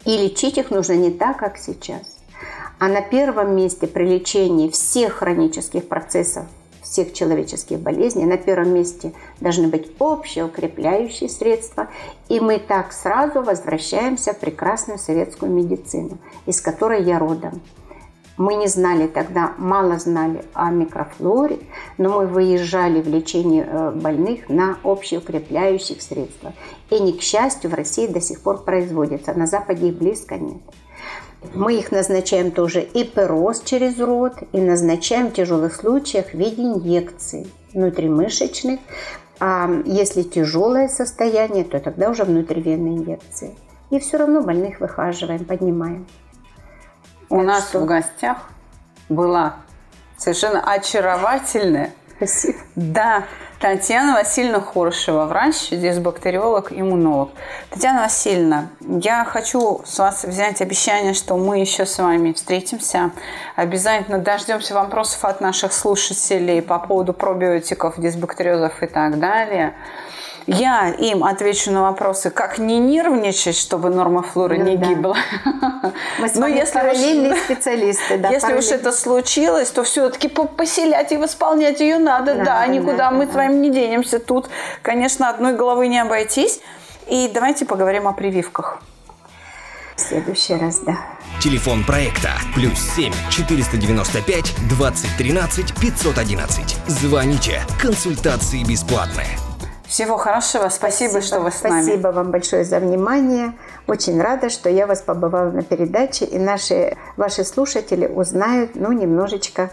И 0.05 0.15
лечить 0.15 0.57
их 0.57 0.71
нужно 0.71 0.93
не 0.93 1.11
так, 1.11 1.35
как 1.35 1.57
сейчас. 1.57 2.19
А 2.79 2.87
на 2.87 3.01
первом 3.01 3.53
месте 3.57 3.87
при 3.87 4.05
лечении 4.05 4.69
всех 4.69 5.15
хронических 5.15 5.85
процессов 5.85 6.45
всех 6.89 7.13
человеческих 7.13 7.79
болезней. 7.79 8.25
На 8.25 8.37
первом 8.37 8.73
месте 8.73 9.13
должны 9.39 9.67
быть 9.67 9.91
общеукрепляющие 9.99 11.29
средства. 11.29 11.87
И 12.27 12.39
мы 12.39 12.59
так 12.59 12.91
сразу 12.91 13.41
возвращаемся 13.41 14.33
в 14.33 14.39
прекрасную 14.39 14.99
советскую 14.99 15.51
медицину, 15.51 16.17
из 16.45 16.61
которой 16.61 17.03
я 17.03 17.19
родом. 17.19 17.61
Мы 18.37 18.55
не 18.55 18.67
знали 18.67 19.07
тогда, 19.07 19.53
мало 19.57 19.99
знали 19.99 20.45
о 20.53 20.71
микрофлоре, 20.71 21.59
но 21.97 22.21
мы 22.21 22.25
выезжали 22.25 23.01
в 23.01 23.07
лечение 23.09 23.67
э, 23.69 23.91
больных 23.91 24.47
на 24.47 24.77
общеукрепляющих 24.81 26.01
средствах. 26.01 26.53
И 26.89 27.01
не 27.01 27.11
к 27.11 27.21
счастью 27.21 27.69
в 27.69 27.73
России 27.73 28.07
до 28.07 28.21
сих 28.21 28.39
пор 28.39 28.63
производятся, 28.63 29.33
на 29.33 29.45
Западе 29.45 29.89
их 29.89 29.97
близко 29.97 30.37
нет. 30.37 30.61
Мы 31.53 31.79
их 31.79 31.91
назначаем 31.91 32.51
тоже 32.51 32.81
и 32.81 33.03
пероз 33.03 33.61
через 33.61 33.97
рот, 33.99 34.33
и 34.51 34.59
назначаем 34.59 35.27
в 35.27 35.33
тяжелых 35.33 35.73
случаях 35.73 36.27
в 36.27 36.33
виде 36.33 36.61
инъекций 36.61 37.51
внутримышечных. 37.73 38.79
А 39.39 39.69
если 39.85 40.23
тяжелое 40.23 40.89
состояние, 40.89 41.63
то 41.63 41.79
тогда 41.79 42.09
уже 42.09 42.25
внутривенные 42.25 42.97
инъекции. 42.97 43.55
И 43.89 43.99
все 43.99 44.17
равно 44.17 44.41
больных 44.41 44.81
выхаживаем, 44.81 45.45
поднимаем. 45.45 46.05
У 47.29 47.37
так 47.37 47.45
нас 47.45 47.69
что... 47.69 47.79
в 47.79 47.85
гостях 47.85 48.37
была 49.07 49.55
совершенно 50.17 50.61
очаровательная. 50.61 51.93
Спасибо. 52.19 52.59
Да, 52.75 53.23
Татьяна 53.61 54.13
Васильевна 54.13 54.59
Хорошева, 54.59 55.23
врач, 55.25 55.69
дисбактериолог, 55.69 56.73
иммунолог. 56.73 57.29
Татьяна 57.69 58.01
Васильевна, 58.01 58.71
я 58.81 59.23
хочу 59.23 59.81
с 59.85 59.97
вас 59.99 60.25
взять 60.25 60.61
обещание, 60.61 61.13
что 61.13 61.37
мы 61.37 61.59
еще 61.59 61.85
с 61.85 61.97
вами 61.97 62.33
встретимся. 62.33 63.11
Обязательно 63.55 64.19
дождемся 64.19 64.73
вопросов 64.73 65.23
от 65.23 65.39
наших 65.39 65.71
слушателей 65.71 66.61
по 66.61 66.77
поводу 66.79 67.13
пробиотиков, 67.13 67.97
дисбактериозов 67.97 68.83
и 68.83 68.87
так 68.87 69.17
далее. 69.17 69.73
Я 70.57 70.89
им 70.89 71.23
отвечу 71.23 71.71
на 71.71 71.83
вопросы, 71.83 72.31
как 72.31 72.57
не 72.57 72.79
нервничать, 72.79 73.55
чтобы 73.55 73.89
норма 73.89 74.23
флоры 74.23 74.57
ну, 74.57 74.65
не 74.65 74.77
да. 74.77 74.87
гибла. 74.87 75.15
Мы 76.19 76.27
с 76.27 76.35
вами 76.35 76.57
если 76.57 76.73
параллельные 76.73 77.33
уж, 77.33 77.39
специалисты. 77.39 78.17
Да, 78.17 78.29
если 78.29 78.53
уж 78.55 78.65
это 78.65 78.91
случилось, 78.91 79.69
то 79.69 79.83
все-таки 79.83 80.27
поселять 80.27 81.11
и 81.11 81.17
восполнять 81.17 81.79
ее 81.79 81.99
надо. 81.99 82.35
Да, 82.35 82.43
да 82.43 82.67
никуда 82.67 82.97
да, 82.97 83.11
мы 83.11 83.27
да. 83.27 83.31
с 83.31 83.35
вами 83.35 83.55
не 83.55 83.69
денемся. 83.69 84.19
Тут, 84.19 84.49
конечно, 84.81 85.29
одной 85.29 85.53
головы 85.53 85.87
не 85.87 85.99
обойтись. 85.99 86.61
И 87.07 87.29
давайте 87.31 87.65
поговорим 87.65 88.07
о 88.07 88.13
прививках. 88.13 88.79
В 89.95 90.01
следующий 90.01 90.55
раз, 90.55 90.79
да. 90.79 90.97
Телефон 91.41 91.83
проекта 91.83 92.31
плюс 92.55 92.79
7 92.95 93.13
495 93.29 94.55
2013 94.67 95.73
511. 95.79 96.77
Звоните. 96.87 97.61
Консультации 97.81 98.63
бесплатные. 98.63 99.48
Всего 99.89 100.17
хорошего. 100.17 100.69
Спасибо, 100.69 101.09
Спасибо, 101.09 101.21
что 101.21 101.39
вы 101.39 101.51
с 101.51 101.63
нами. 101.63 101.81
Спасибо 101.81 102.07
вам 102.09 102.29
большое 102.29 102.63
за 102.63 102.79
внимание. 102.79 103.53
Очень 103.87 104.21
рада, 104.21 104.49
что 104.49 104.69
я 104.69 104.85
вас 104.85 105.01
побывала 105.01 105.49
на 105.49 105.63
передаче, 105.63 106.25
и 106.25 106.37
наши, 106.37 106.95
ваши 107.17 107.43
слушатели 107.43 108.05
узнают, 108.05 108.75
ну, 108.75 108.91
немножечко 108.91 109.71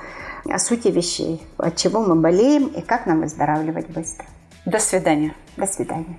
о 0.49 0.59
сути 0.59 0.89
вещей, 0.89 1.47
от 1.59 1.77
чего 1.77 2.01
мы 2.01 2.15
болеем 2.15 2.69
и 2.69 2.81
как 2.81 3.05
нам 3.05 3.21
выздоравливать 3.21 3.89
быстро. 3.89 4.25
До 4.65 4.79
свидания. 4.79 5.35
До 5.59 5.67
свидания. 5.67 6.19